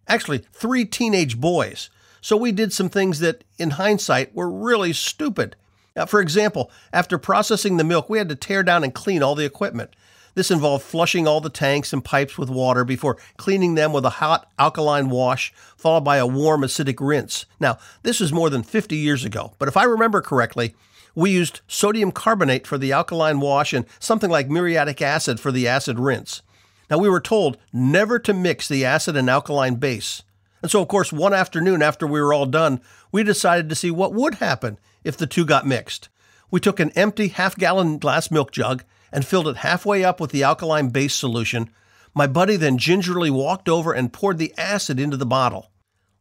actually, 0.08 0.38
three 0.52 0.84
teenage 0.84 1.38
boys. 1.38 1.90
So 2.20 2.36
we 2.36 2.50
did 2.50 2.72
some 2.72 2.88
things 2.88 3.20
that, 3.20 3.44
in 3.58 3.70
hindsight, 3.70 4.34
were 4.34 4.50
really 4.50 4.92
stupid. 4.92 5.54
Now, 5.94 6.06
for 6.06 6.20
example, 6.20 6.70
after 6.92 7.18
processing 7.18 7.76
the 7.76 7.84
milk, 7.84 8.10
we 8.10 8.18
had 8.18 8.28
to 8.28 8.34
tear 8.34 8.62
down 8.62 8.84
and 8.84 8.92
clean 8.94 9.22
all 9.22 9.34
the 9.34 9.44
equipment. 9.44 9.94
This 10.34 10.50
involved 10.50 10.84
flushing 10.84 11.26
all 11.26 11.40
the 11.40 11.48
tanks 11.48 11.92
and 11.94 12.04
pipes 12.04 12.36
with 12.36 12.50
water 12.50 12.84
before 12.84 13.16
cleaning 13.38 13.74
them 13.74 13.92
with 13.92 14.04
a 14.04 14.10
hot 14.10 14.50
alkaline 14.58 15.08
wash, 15.08 15.52
followed 15.76 16.04
by 16.04 16.18
a 16.18 16.26
warm 16.26 16.60
acidic 16.60 16.96
rinse. 17.00 17.46
Now, 17.58 17.78
this 18.02 18.20
was 18.20 18.32
more 18.32 18.50
than 18.50 18.62
50 18.62 18.96
years 18.96 19.24
ago, 19.24 19.54
but 19.58 19.68
if 19.68 19.76
I 19.78 19.84
remember 19.84 20.20
correctly, 20.20 20.74
We 21.16 21.30
used 21.30 21.62
sodium 21.66 22.12
carbonate 22.12 22.66
for 22.66 22.76
the 22.76 22.92
alkaline 22.92 23.40
wash 23.40 23.72
and 23.72 23.86
something 23.98 24.30
like 24.30 24.50
muriatic 24.50 25.00
acid 25.00 25.40
for 25.40 25.50
the 25.50 25.66
acid 25.66 25.98
rinse. 25.98 26.42
Now, 26.90 26.98
we 26.98 27.08
were 27.08 27.20
told 27.20 27.58
never 27.72 28.18
to 28.20 28.32
mix 28.32 28.68
the 28.68 28.84
acid 28.84 29.16
and 29.16 29.28
alkaline 29.28 29.76
base. 29.76 30.22
And 30.62 30.70
so, 30.70 30.80
of 30.82 30.88
course, 30.88 31.12
one 31.12 31.34
afternoon 31.34 31.82
after 31.82 32.06
we 32.06 32.20
were 32.20 32.32
all 32.32 32.46
done, 32.46 32.80
we 33.12 33.22
decided 33.22 33.68
to 33.68 33.74
see 33.74 33.90
what 33.90 34.14
would 34.14 34.34
happen 34.34 34.78
if 35.04 35.16
the 35.16 35.26
two 35.26 35.44
got 35.44 35.66
mixed. 35.66 36.08
We 36.50 36.60
took 36.60 36.80
an 36.80 36.90
empty 36.90 37.28
half 37.28 37.56
gallon 37.56 37.98
glass 37.98 38.30
milk 38.30 38.52
jug 38.52 38.84
and 39.12 39.24
filled 39.24 39.48
it 39.48 39.58
halfway 39.58 40.04
up 40.04 40.20
with 40.20 40.30
the 40.30 40.42
alkaline 40.42 40.90
base 40.90 41.14
solution. 41.14 41.70
My 42.14 42.26
buddy 42.26 42.56
then 42.56 42.78
gingerly 42.78 43.30
walked 43.30 43.68
over 43.68 43.92
and 43.92 44.12
poured 44.12 44.38
the 44.38 44.54
acid 44.56 44.98
into 44.98 45.16
the 45.16 45.26
bottle. 45.26 45.70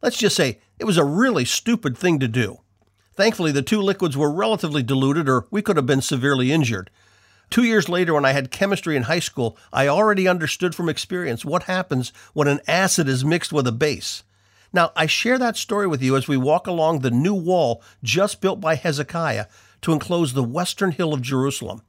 Let's 0.02 0.18
just 0.18 0.36
say 0.36 0.60
it 0.78 0.84
was 0.84 0.98
a 0.98 1.04
really 1.04 1.44
stupid 1.44 1.96
thing 1.96 2.18
to 2.20 2.28
do. 2.28 2.58
Thankfully, 3.14 3.50
the 3.50 3.62
two 3.62 3.80
liquids 3.80 4.16
were 4.16 4.30
relatively 4.30 4.82
diluted, 4.82 5.28
or 5.28 5.46
we 5.50 5.62
could 5.62 5.76
have 5.76 5.86
been 5.86 6.02
severely 6.02 6.52
injured. 6.52 6.90
Two 7.50 7.64
years 7.64 7.88
later, 7.88 8.14
when 8.14 8.24
I 8.24 8.32
had 8.32 8.50
chemistry 8.50 8.96
in 8.96 9.04
high 9.04 9.20
school, 9.20 9.56
I 9.72 9.88
already 9.88 10.26
understood 10.26 10.74
from 10.74 10.88
experience 10.88 11.44
what 11.44 11.64
happens 11.64 12.12
when 12.32 12.48
an 12.48 12.60
acid 12.66 13.08
is 13.08 13.24
mixed 13.24 13.52
with 13.52 13.66
a 13.66 13.72
base. 13.72 14.24
Now, 14.72 14.92
I 14.96 15.06
share 15.06 15.38
that 15.38 15.56
story 15.56 15.86
with 15.86 16.02
you 16.02 16.16
as 16.16 16.28
we 16.28 16.36
walk 16.36 16.66
along 16.66 16.98
the 16.98 17.10
new 17.10 17.34
wall 17.34 17.82
just 18.02 18.40
built 18.40 18.60
by 18.60 18.74
Hezekiah 18.74 19.46
to 19.82 19.92
enclose 19.92 20.32
the 20.32 20.42
western 20.42 20.90
hill 20.90 21.14
of 21.14 21.22
Jerusalem. 21.22 21.82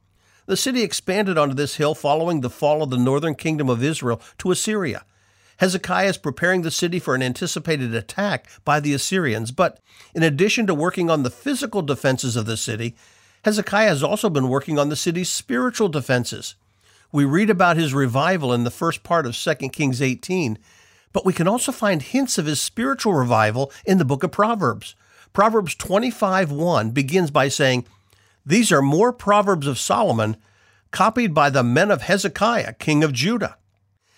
The 0.46 0.56
city 0.56 0.82
expanded 0.82 1.36
onto 1.36 1.54
this 1.54 1.76
hill 1.76 1.94
following 1.94 2.40
the 2.40 2.48
fall 2.48 2.82
of 2.82 2.90
the 2.90 2.96
northern 2.96 3.34
kingdom 3.34 3.68
of 3.68 3.82
Israel 3.82 4.22
to 4.38 4.50
Assyria. 4.50 5.04
Hezekiah 5.58 6.08
is 6.08 6.16
preparing 6.16 6.62
the 6.62 6.70
city 6.70 7.00
for 7.00 7.14
an 7.14 7.22
anticipated 7.22 7.94
attack 7.94 8.46
by 8.64 8.78
the 8.78 8.94
Assyrians, 8.94 9.50
but 9.50 9.80
in 10.14 10.22
addition 10.22 10.66
to 10.68 10.74
working 10.74 11.10
on 11.10 11.24
the 11.24 11.30
physical 11.30 11.82
defenses 11.82 12.36
of 12.36 12.46
the 12.46 12.56
city, 12.56 12.96
Hezekiah 13.44 13.88
has 13.88 14.02
also 14.02 14.28
been 14.28 14.48
working 14.48 14.78
on 14.78 14.88
the 14.88 14.96
city's 14.96 15.30
spiritual 15.30 15.88
defenses. 15.88 16.56
We 17.12 17.24
read 17.24 17.50
about 17.50 17.76
his 17.76 17.94
revival 17.94 18.52
in 18.52 18.64
the 18.64 18.70
first 18.70 19.02
part 19.02 19.26
of 19.26 19.36
2 19.36 19.54
Kings 19.70 20.02
18, 20.02 20.58
but 21.12 21.24
we 21.24 21.32
can 21.32 21.48
also 21.48 21.72
find 21.72 22.02
hints 22.02 22.36
of 22.36 22.46
his 22.46 22.60
spiritual 22.60 23.14
revival 23.14 23.72
in 23.86 23.98
the 23.98 24.04
book 24.04 24.22
of 24.22 24.32
Proverbs. 24.32 24.94
Proverbs 25.32 25.74
25:1 25.74 26.90
begins 26.90 27.30
by 27.30 27.48
saying, 27.48 27.86
"These 28.44 28.72
are 28.72 28.82
more 28.82 29.12
proverbs 29.12 29.66
of 29.66 29.78
Solomon, 29.78 30.36
copied 30.90 31.32
by 31.32 31.48
the 31.48 31.62
men 31.62 31.90
of 31.90 32.02
Hezekiah, 32.02 32.74
king 32.74 33.04
of 33.04 33.12
Judah." 33.12 33.56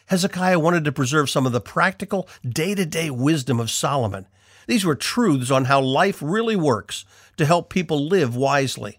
Hezekiah 0.06 0.58
wanted 0.58 0.84
to 0.84 0.92
preserve 0.92 1.30
some 1.30 1.46
of 1.46 1.52
the 1.52 1.60
practical, 1.60 2.28
day-to-day 2.48 3.10
wisdom 3.10 3.60
of 3.60 3.70
Solomon. 3.70 4.26
These 4.66 4.84
were 4.84 4.96
truths 4.96 5.50
on 5.50 5.66
how 5.66 5.80
life 5.80 6.18
really 6.20 6.56
works 6.56 7.04
to 7.36 7.46
help 7.46 7.70
people 7.70 8.08
live 8.08 8.34
wisely. 8.34 8.98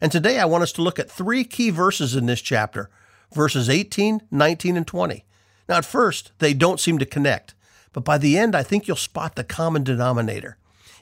And 0.00 0.10
today 0.10 0.38
I 0.38 0.46
want 0.46 0.62
us 0.62 0.72
to 0.72 0.82
look 0.82 0.98
at 0.98 1.10
three 1.10 1.44
key 1.44 1.70
verses 1.70 2.16
in 2.16 2.26
this 2.26 2.40
chapter 2.40 2.90
verses 3.32 3.70
18, 3.70 4.22
19, 4.30 4.76
and 4.76 4.86
20. 4.86 5.24
Now, 5.68 5.76
at 5.76 5.84
first, 5.84 6.32
they 6.40 6.52
don't 6.52 6.80
seem 6.80 6.98
to 6.98 7.06
connect, 7.06 7.54
but 7.92 8.04
by 8.04 8.18
the 8.18 8.36
end, 8.36 8.56
I 8.56 8.64
think 8.64 8.88
you'll 8.88 8.96
spot 8.96 9.36
the 9.36 9.44
common 9.44 9.84
denominator. 9.84 10.56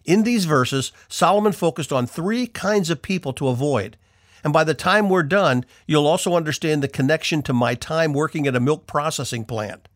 In 0.04 0.24
these 0.24 0.44
verses, 0.44 0.92
Solomon 1.08 1.52
focused 1.52 1.90
on 1.90 2.06
three 2.06 2.46
kinds 2.46 2.90
of 2.90 3.00
people 3.00 3.32
to 3.34 3.48
avoid. 3.48 3.96
And 4.44 4.52
by 4.52 4.62
the 4.62 4.74
time 4.74 5.08
we're 5.08 5.22
done, 5.22 5.64
you'll 5.86 6.06
also 6.06 6.34
understand 6.34 6.82
the 6.82 6.88
connection 6.88 7.40
to 7.42 7.54
my 7.54 7.74
time 7.74 8.12
working 8.12 8.46
at 8.46 8.54
a 8.54 8.60
milk 8.60 8.86
processing 8.86 9.46
plant. 9.46 9.88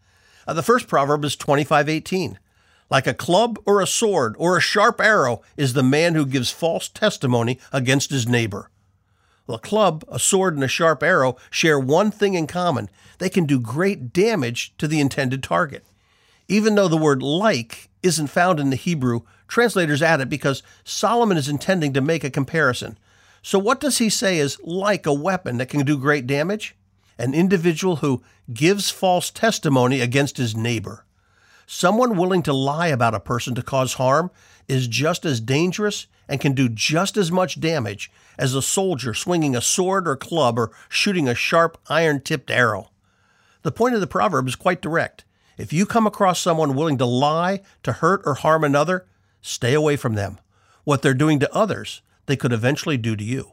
Uh, 0.46 0.54
the 0.54 0.62
first 0.62 0.88
proverb 0.88 1.22
is 1.24 1.36
2518. 1.36 2.38
Like 2.90 3.06
a 3.06 3.14
club 3.14 3.58
or 3.66 3.82
a 3.82 3.86
sword 3.86 4.34
or 4.38 4.56
a 4.56 4.60
sharp 4.60 5.02
arrow 5.02 5.42
is 5.56 5.74
the 5.74 5.82
man 5.82 6.14
who 6.14 6.24
gives 6.24 6.50
false 6.50 6.88
testimony 6.88 7.58
against 7.72 8.10
his 8.10 8.26
neighbor. 8.26 8.70
Well, 9.46 9.56
a 9.56 9.60
club, 9.60 10.04
a 10.08 10.18
sword, 10.18 10.54
and 10.54 10.62
a 10.62 10.68
sharp 10.68 11.02
arrow 11.02 11.36
share 11.50 11.78
one 11.78 12.10
thing 12.10 12.34
in 12.34 12.46
common 12.46 12.88
they 13.18 13.28
can 13.28 13.46
do 13.46 13.60
great 13.60 14.12
damage 14.12 14.74
to 14.78 14.88
the 14.88 15.00
intended 15.00 15.42
target. 15.42 15.84
Even 16.48 16.74
though 16.74 16.88
the 16.88 16.96
word 16.96 17.22
like 17.22 17.88
isn't 18.02 18.26
found 18.28 18.58
in 18.58 18.70
the 18.70 18.76
Hebrew, 18.76 19.20
translators 19.46 20.02
add 20.02 20.20
it 20.20 20.28
because 20.28 20.62
Solomon 20.84 21.36
is 21.36 21.48
intending 21.48 21.92
to 21.92 22.00
make 22.00 22.24
a 22.24 22.30
comparison. 22.30 22.98
So, 23.42 23.58
what 23.58 23.80
does 23.80 23.98
he 23.98 24.08
say 24.08 24.38
is 24.38 24.58
like 24.62 25.06
a 25.06 25.14
weapon 25.14 25.58
that 25.58 25.68
can 25.68 25.84
do 25.84 25.98
great 25.98 26.26
damage? 26.26 26.74
An 27.18 27.34
individual 27.34 27.96
who 27.96 28.22
gives 28.52 28.90
false 28.90 29.30
testimony 29.30 30.00
against 30.00 30.36
his 30.36 30.56
neighbor. 30.56 31.04
Someone 31.66 32.16
willing 32.16 32.42
to 32.42 32.52
lie 32.52 32.88
about 32.88 33.14
a 33.14 33.20
person 33.20 33.54
to 33.54 33.62
cause 33.62 33.94
harm 33.94 34.30
is 34.68 34.86
just 34.86 35.24
as 35.24 35.40
dangerous 35.40 36.06
and 36.28 36.40
can 36.40 36.52
do 36.52 36.68
just 36.68 37.16
as 37.16 37.30
much 37.30 37.60
damage 37.60 38.10
as 38.38 38.54
a 38.54 38.62
soldier 38.62 39.14
swinging 39.14 39.54
a 39.54 39.60
sword 39.60 40.08
or 40.08 40.16
club 40.16 40.58
or 40.58 40.70
shooting 40.88 41.28
a 41.28 41.34
sharp 41.34 41.78
iron 41.88 42.20
tipped 42.20 42.50
arrow. 42.50 42.90
The 43.62 43.72
point 43.72 43.94
of 43.94 44.00
the 44.00 44.06
proverb 44.06 44.48
is 44.48 44.56
quite 44.56 44.82
direct. 44.82 45.24
If 45.58 45.72
you 45.72 45.86
come 45.86 46.06
across 46.06 46.40
someone 46.40 46.74
willing 46.74 46.98
to 46.98 47.04
lie, 47.04 47.60
to 47.82 47.92
hurt 47.92 48.22
or 48.24 48.34
harm 48.34 48.64
another, 48.64 49.06
stay 49.40 49.74
away 49.74 49.96
from 49.96 50.14
them. 50.14 50.38
What 50.84 51.02
they're 51.02 51.14
doing 51.14 51.38
to 51.40 51.54
others, 51.54 52.02
they 52.26 52.36
could 52.36 52.52
eventually 52.52 52.96
do 52.96 53.14
to 53.14 53.22
you. 53.22 53.52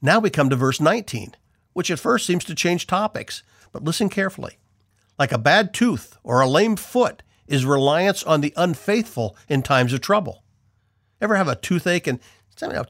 Now 0.00 0.18
we 0.18 0.30
come 0.30 0.50
to 0.50 0.56
verse 0.56 0.80
19, 0.80 1.34
which 1.72 1.90
at 1.90 2.00
first 2.00 2.26
seems 2.26 2.44
to 2.46 2.54
change 2.54 2.86
topics, 2.86 3.42
but 3.70 3.84
listen 3.84 4.08
carefully. 4.08 4.58
Like 5.18 5.32
a 5.32 5.38
bad 5.38 5.72
tooth 5.72 6.18
or 6.24 6.40
a 6.40 6.48
lame 6.48 6.76
foot 6.76 7.22
is 7.46 7.64
reliance 7.64 8.22
on 8.22 8.40
the 8.40 8.52
unfaithful 8.56 9.36
in 9.48 9.62
times 9.62 9.92
of 9.92 10.00
trouble. 10.00 10.42
Ever 11.20 11.36
have 11.36 11.48
a 11.48 11.56
toothache 11.56 12.06
and 12.06 12.20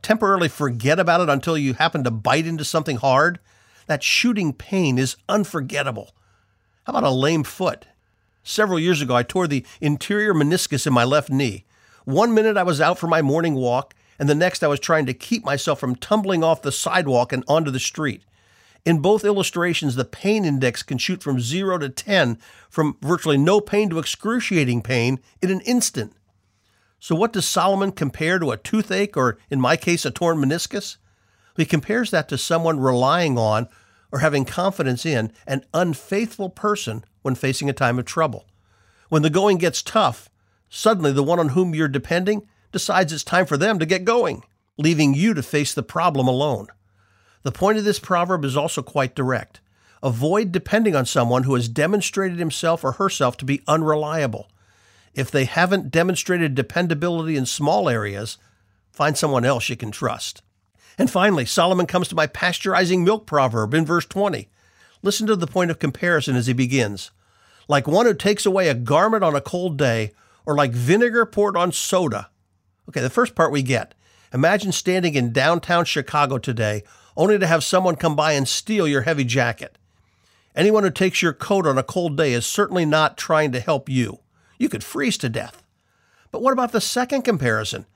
temporarily 0.03 0.49
forget 0.49 0.99
about 0.99 1.21
it 1.21 1.29
until 1.29 1.57
you 1.57 1.75
happen 1.75 2.05
to 2.05 2.11
bite 2.11 2.47
into 2.47 2.65
something 2.65 2.97
hard? 2.97 3.39
That 3.87 4.03
shooting 4.03 4.53
pain 4.53 4.99
is 4.99 5.17
unforgettable. 5.29 6.15
How 6.85 6.93
about 6.93 7.05
a 7.05 7.11
lame 7.11 7.45
foot? 7.45 7.87
Several 8.43 8.79
years 8.79 9.01
ago, 9.01 9.15
I 9.15 9.23
tore 9.23 9.47
the 9.47 9.65
interior 9.81 10.35
meniscus 10.35 10.87
in 10.87 10.93
my 10.93 11.05
left 11.05 11.31
knee. 11.31 11.65
One 12.05 12.35
minute 12.35 12.57
I 12.57 12.65
was 12.65 12.81
out 12.81 12.99
for 12.99 13.07
my 13.07 13.23
morning 13.23 13.55
walk, 13.55 13.95
and 14.19 14.29
the 14.29 14.35
next 14.35 14.63
I 14.63 14.69
was 14.69 14.81
trying 14.81 15.07
to 15.07 15.15
keep 15.15 15.45
myself 15.45 15.79
from 15.79 15.95
tumbling 15.95 16.43
off 16.43 16.63
the 16.63 16.73
sidewalk 16.73 17.33
and 17.33 17.45
onto 17.47 17.71
the 17.71 17.79
street. 17.79 18.23
In 18.85 18.99
both 18.99 19.25
illustrations, 19.25 19.95
the 19.95 20.05
pain 20.05 20.45
index 20.45 20.83
can 20.83 20.99
shoot 20.99 21.23
from 21.23 21.39
0 21.39 21.79
to 21.79 21.89
10, 21.89 22.39
from 22.69 22.97
virtually 23.01 23.39
no 23.39 23.61
pain 23.61 23.89
to 23.91 23.99
excruciating 23.99 24.83
pain 24.83 25.21
in 25.41 25.51
an 25.51 25.61
instant. 25.61 26.15
So, 26.99 27.15
what 27.15 27.33
does 27.33 27.49
Solomon 27.49 27.93
compare 27.93 28.39
to 28.39 28.51
a 28.51 28.57
toothache, 28.57 29.17
or 29.17 29.39
in 29.51 29.61
my 29.61 29.77
case, 29.77 30.05
a 30.05 30.11
torn 30.11 30.39
meniscus? 30.39 30.97
He 31.57 31.65
compares 31.65 32.11
that 32.11 32.29
to 32.29 32.39
someone 32.39 32.81
relying 32.81 33.39
on 33.39 33.69
or 34.11 34.19
having 34.19 34.45
confidence 34.45 35.07
in 35.07 35.33
an 35.47 35.65
unfaithful 35.73 36.49
person 36.49 37.05
when 37.23 37.35
facing 37.35 37.71
a 37.71 37.75
time 37.75 37.99
of 37.99 38.05
trouble. 38.05 38.47
When 39.09 39.23
the 39.23 39.31
going 39.31 39.59
gets 39.59 39.83
tough, 39.83 40.29
suddenly 40.69 41.13
the 41.13 41.23
one 41.23 41.39
on 41.39 41.51
whom 41.51 41.75
you're 41.75 41.89
depending 41.89 42.49
decides 42.73 43.13
it's 43.13 43.25
time 43.25 43.47
for 43.47 43.57
them 43.57 43.79
to 43.79 43.87
get 43.87 44.05
going, 44.05 44.43
leaving 44.77 45.15
you 45.15 45.35
to 45.35 45.43
face 45.43 45.73
the 45.75 45.83
problem 45.83 46.27
alone. 46.27 46.69
The 47.43 47.53
point 47.53 47.79
of 47.79 47.85
this 47.85 47.99
proverb 47.99 48.45
is 48.45 48.57
also 48.57 48.83
quite 48.83 49.15
direct. 49.15 49.61
Avoid 50.03 50.53
depending 50.53 50.97
on 50.97 51.07
someone 51.07 51.45
who 51.45 51.55
has 51.55 51.69
demonstrated 51.69 52.39
himself 52.39 52.85
or 52.85 52.93
herself 52.93 53.37
to 53.39 53.45
be 53.45 53.63
unreliable. 53.69 54.51
If 55.15 55.31
they 55.31 55.45
haven't 55.45 55.91
demonstrated 55.91 56.55
dependability 56.55 57.37
in 57.37 57.47
small 57.47 57.89
areas, 57.89 58.39
find 58.91 59.17
someone 59.17 59.45
else 59.45 59.69
you 59.69 59.77
can 59.77 59.91
trust. 59.91 60.43
And 60.99 61.11
finally, 61.11 61.45
Solomon 61.45 61.87
comes 61.87 62.09
to 62.09 62.15
my 62.15 62.27
pasteurizing 62.27 63.05
milk 63.05 63.27
proverb 63.27 63.75
in 63.75 63.87
verse 63.87 64.07
20. 64.07 64.49
Listen 65.03 65.27
to 65.27 65.37
the 65.37 65.47
point 65.47 65.71
of 65.71 65.79
comparison 65.79 66.37
as 66.37 66.47
he 66.47 66.53
begins. 66.53 67.11
Like 67.69 67.87
one 67.87 68.07
who 68.07 68.15
takes 68.15 68.47
away 68.47 68.69
a 68.69 68.75
garment 68.75 69.25
on 69.25 69.35
a 69.35 69.41
cold 69.41 69.77
day, 69.77 70.13
or 70.45 70.57
like 70.57 70.73
vinegar 70.73 71.25
poured 71.25 71.57
on 71.57 71.73
soda. 71.73 72.29
Okay, 72.89 73.01
the 73.01 73.11
first 73.11 73.35
part 73.35 73.53
we 73.53 73.63
get. 73.63 73.95
Imagine 74.35 74.73
standing 74.73 75.15
in 75.15 75.33
downtown 75.33 75.85
Chicago 75.85 76.39
today, 76.39 76.83
only 77.17 77.39
to 77.39 77.47
have 77.47 77.65
someone 77.65 77.97
come 77.97 78.17
by 78.17 78.33
and 78.33 78.49
steal 78.49 78.87
your 78.89 79.03
heavy 79.03 79.25
jacket. 79.25 79.79
Anyone 80.55 80.85
who 80.85 80.91
takes 80.91 81.23
your 81.23 81.33
coat 81.33 81.67
on 81.67 81.79
a 81.79 81.83
cold 81.83 82.17
day 82.17 82.33
is 82.33 82.45
certainly 82.45 82.85
not 82.85 83.17
trying 83.17 83.53
to 83.53 83.61
help 83.61 83.89
you. 83.89 84.21
You 84.59 84.69
could 84.69 84.85
freeze 84.85 85.17
to 85.19 85.29
death. 85.29 85.63
But 86.31 86.43
what 86.43 86.53
about 86.53 86.73
the 86.73 86.81
second 86.81 87.23
comparison? 87.23 87.87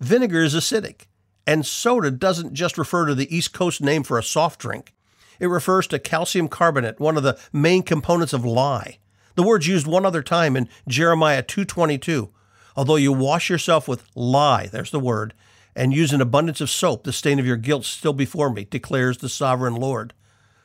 Vinegar 0.00 0.42
is 0.42 0.54
acidic. 0.54 1.06
And 1.46 1.64
soda 1.64 2.10
doesn't 2.10 2.54
just 2.54 2.76
refer 2.76 3.06
to 3.06 3.14
the 3.14 3.34
East 3.34 3.52
Coast 3.52 3.80
name 3.80 4.02
for 4.02 4.18
a 4.18 4.22
soft 4.22 4.60
drink. 4.60 4.92
It 5.38 5.46
refers 5.46 5.86
to 5.88 5.98
calcium 5.98 6.48
carbonate, 6.48 6.98
one 6.98 7.16
of 7.16 7.22
the 7.22 7.38
main 7.52 7.82
components 7.82 8.32
of 8.32 8.44
lye. 8.44 8.98
The 9.34 9.42
word's 9.42 9.68
used 9.68 9.86
one 9.86 10.06
other 10.06 10.22
time 10.22 10.56
in 10.56 10.68
Jeremiah 10.88 11.42
2:22. 11.42 12.30
Although 12.76 12.96
you 12.96 13.12
wash 13.12 13.48
yourself 13.48 13.86
with 13.86 14.04
lye, 14.14 14.68
there's 14.70 14.90
the 14.90 15.00
word, 15.00 15.34
and 15.76 15.92
use 15.92 16.12
an 16.12 16.22
abundance 16.22 16.60
of 16.60 16.70
soap, 16.70 17.04
the 17.04 17.12
stain 17.12 17.38
of 17.38 17.46
your 17.46 17.58
guilt 17.58 17.84
still 17.84 18.14
before 18.14 18.50
me, 18.50 18.64
declares 18.64 19.18
the 19.18 19.28
sovereign 19.28 19.74
Lord. 19.74 20.14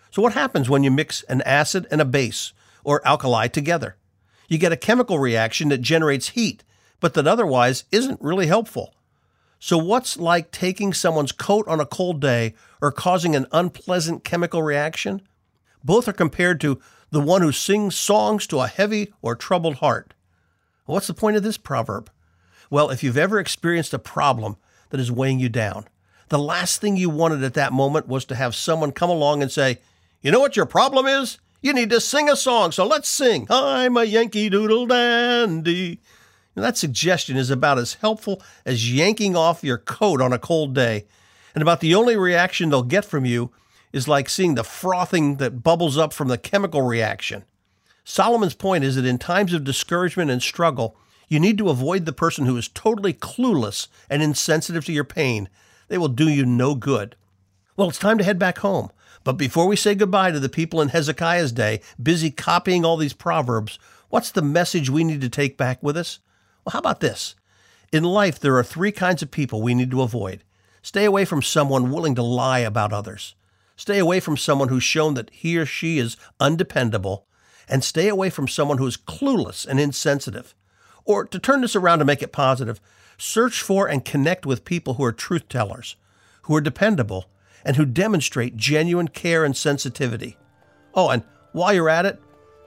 So 0.09 0.21
what 0.21 0.33
happens 0.33 0.69
when 0.69 0.83
you 0.83 0.89
mix 0.89 1.21
an 1.23 1.41
acid 1.41 1.85
and 1.91 2.01
a 2.01 2.05
base 2.05 2.53
or 2.83 3.05
alkali 3.05 3.47
together? 3.49 3.97
You 4.47 4.57
get 4.57 4.71
a 4.71 4.77
chemical 4.77 5.19
reaction 5.19 5.69
that 5.69 5.81
generates 5.81 6.29
heat, 6.29 6.63
but 6.99 7.13
that 7.13 7.27
otherwise 7.27 7.83
isn't 7.91 8.21
really 8.21 8.47
helpful. 8.47 8.93
So, 9.59 9.77
what's 9.77 10.17
like 10.17 10.51
taking 10.51 10.91
someone's 10.91 11.31
coat 11.31 11.67
on 11.67 11.79
a 11.79 11.85
cold 11.85 12.19
day 12.19 12.55
or 12.81 12.91
causing 12.91 13.35
an 13.35 13.45
unpleasant 13.51 14.23
chemical 14.23 14.63
reaction? 14.63 15.21
Both 15.83 16.07
are 16.07 16.13
compared 16.13 16.59
to 16.61 16.81
the 17.11 17.21
one 17.21 17.41
who 17.41 17.51
sings 17.51 17.95
songs 17.95 18.47
to 18.47 18.59
a 18.59 18.67
heavy 18.67 19.13
or 19.21 19.35
troubled 19.35 19.75
heart. 19.75 20.13
What's 20.85 21.07
the 21.07 21.13
point 21.13 21.37
of 21.37 21.43
this 21.43 21.57
proverb? 21.57 22.09
Well, 22.69 22.89
if 22.89 23.03
you've 23.03 23.17
ever 23.17 23.39
experienced 23.39 23.93
a 23.93 23.99
problem 23.99 24.57
that 24.91 24.99
is 24.99 25.11
weighing 25.11 25.39
you 25.39 25.49
down, 25.49 25.87
the 26.29 26.39
last 26.39 26.79
thing 26.79 26.95
you 26.95 27.09
wanted 27.09 27.43
at 27.43 27.55
that 27.55 27.73
moment 27.73 28.07
was 28.07 28.23
to 28.25 28.35
have 28.35 28.55
someone 28.55 28.91
come 28.91 29.09
along 29.09 29.41
and 29.41 29.51
say, 29.51 29.79
You 30.21 30.31
know 30.31 30.39
what 30.39 30.55
your 30.55 30.65
problem 30.65 31.05
is? 31.07 31.39
You 31.61 31.73
need 31.73 31.89
to 31.89 31.99
sing 31.99 32.29
a 32.29 32.35
song, 32.35 32.71
so 32.71 32.87
let's 32.87 33.09
sing. 33.09 33.47
I'm 33.49 33.97
a 33.97 34.03
Yankee 34.03 34.49
Doodle 34.49 34.87
Dandy. 34.87 35.99
And 36.55 36.65
that 36.65 36.77
suggestion 36.77 37.37
is 37.37 37.49
about 37.49 37.77
as 37.77 37.95
helpful 37.95 38.41
as 38.65 38.91
yanking 38.91 39.35
off 39.35 39.63
your 39.63 39.77
coat 39.77 40.21
on 40.21 40.33
a 40.33 40.39
cold 40.39 40.73
day, 40.73 41.05
and 41.53 41.61
about 41.61 41.79
the 41.79 41.95
only 41.95 42.15
reaction 42.15 42.69
they'll 42.69 42.83
get 42.83 43.05
from 43.05 43.25
you 43.25 43.51
is 43.93 44.07
like 44.07 44.29
seeing 44.29 44.55
the 44.55 44.63
frothing 44.63 45.37
that 45.37 45.63
bubbles 45.63 45.97
up 45.97 46.13
from 46.13 46.29
the 46.29 46.37
chemical 46.37 46.81
reaction. 46.81 47.43
Solomon's 48.03 48.55
point 48.55 48.83
is 48.83 48.95
that 48.95 49.05
in 49.05 49.17
times 49.17 49.53
of 49.53 49.63
discouragement 49.63 50.31
and 50.31 50.41
struggle, 50.41 50.95
you 51.31 51.39
need 51.39 51.57
to 51.57 51.69
avoid 51.69 52.05
the 52.05 52.11
person 52.11 52.45
who 52.45 52.57
is 52.57 52.67
totally 52.67 53.13
clueless 53.13 53.87
and 54.09 54.21
insensitive 54.21 54.83
to 54.83 54.91
your 54.91 55.05
pain. 55.05 55.47
They 55.87 55.97
will 55.97 56.09
do 56.09 56.27
you 56.27 56.45
no 56.45 56.75
good. 56.75 57.15
Well, 57.77 57.87
it's 57.87 57.97
time 57.97 58.17
to 58.17 58.23
head 58.25 58.37
back 58.37 58.57
home. 58.57 58.91
But 59.23 59.37
before 59.37 59.65
we 59.65 59.77
say 59.77 59.95
goodbye 59.95 60.31
to 60.31 60.41
the 60.41 60.49
people 60.49 60.81
in 60.81 60.89
Hezekiah's 60.89 61.53
day, 61.53 61.79
busy 62.03 62.31
copying 62.31 62.83
all 62.83 62.97
these 62.97 63.13
proverbs, 63.13 63.79
what's 64.09 64.29
the 64.29 64.41
message 64.41 64.89
we 64.89 65.05
need 65.05 65.21
to 65.21 65.29
take 65.29 65.55
back 65.55 65.81
with 65.81 65.95
us? 65.95 66.19
Well, 66.65 66.73
how 66.73 66.79
about 66.79 66.99
this? 66.99 67.35
In 67.93 68.03
life, 68.03 68.37
there 68.37 68.57
are 68.57 68.63
three 68.63 68.91
kinds 68.91 69.21
of 69.21 69.31
people 69.31 69.61
we 69.61 69.73
need 69.73 69.91
to 69.91 70.01
avoid. 70.01 70.43
Stay 70.81 71.05
away 71.05 71.23
from 71.23 71.41
someone 71.41 71.91
willing 71.91 72.15
to 72.15 72.21
lie 72.21 72.59
about 72.59 72.91
others. 72.91 73.35
Stay 73.77 73.99
away 73.99 74.19
from 74.19 74.35
someone 74.35 74.67
who's 74.67 74.83
shown 74.83 75.13
that 75.13 75.29
he 75.29 75.57
or 75.57 75.65
she 75.65 75.97
is 75.97 76.17
undependable. 76.41 77.25
And 77.69 77.85
stay 77.85 78.09
away 78.09 78.29
from 78.29 78.49
someone 78.49 78.79
who 78.79 78.87
is 78.87 78.97
clueless 78.97 79.65
and 79.65 79.79
insensitive. 79.79 80.53
Or 81.05 81.25
to 81.25 81.39
turn 81.39 81.61
this 81.61 81.75
around 81.75 81.99
to 81.99 82.05
make 82.05 82.21
it 82.21 82.31
positive, 82.31 82.79
search 83.17 83.61
for 83.61 83.87
and 83.87 84.05
connect 84.05 84.45
with 84.45 84.65
people 84.65 84.95
who 84.95 85.03
are 85.03 85.11
truth 85.11 85.47
tellers, 85.47 85.95
who 86.43 86.55
are 86.55 86.61
dependable, 86.61 87.25
and 87.63 87.75
who 87.75 87.85
demonstrate 87.85 88.57
genuine 88.57 89.07
care 89.07 89.45
and 89.45 89.55
sensitivity. 89.55 90.37
Oh, 90.93 91.09
and 91.09 91.23
while 91.51 91.73
you're 91.73 91.89
at 91.89 92.05
it, 92.05 92.19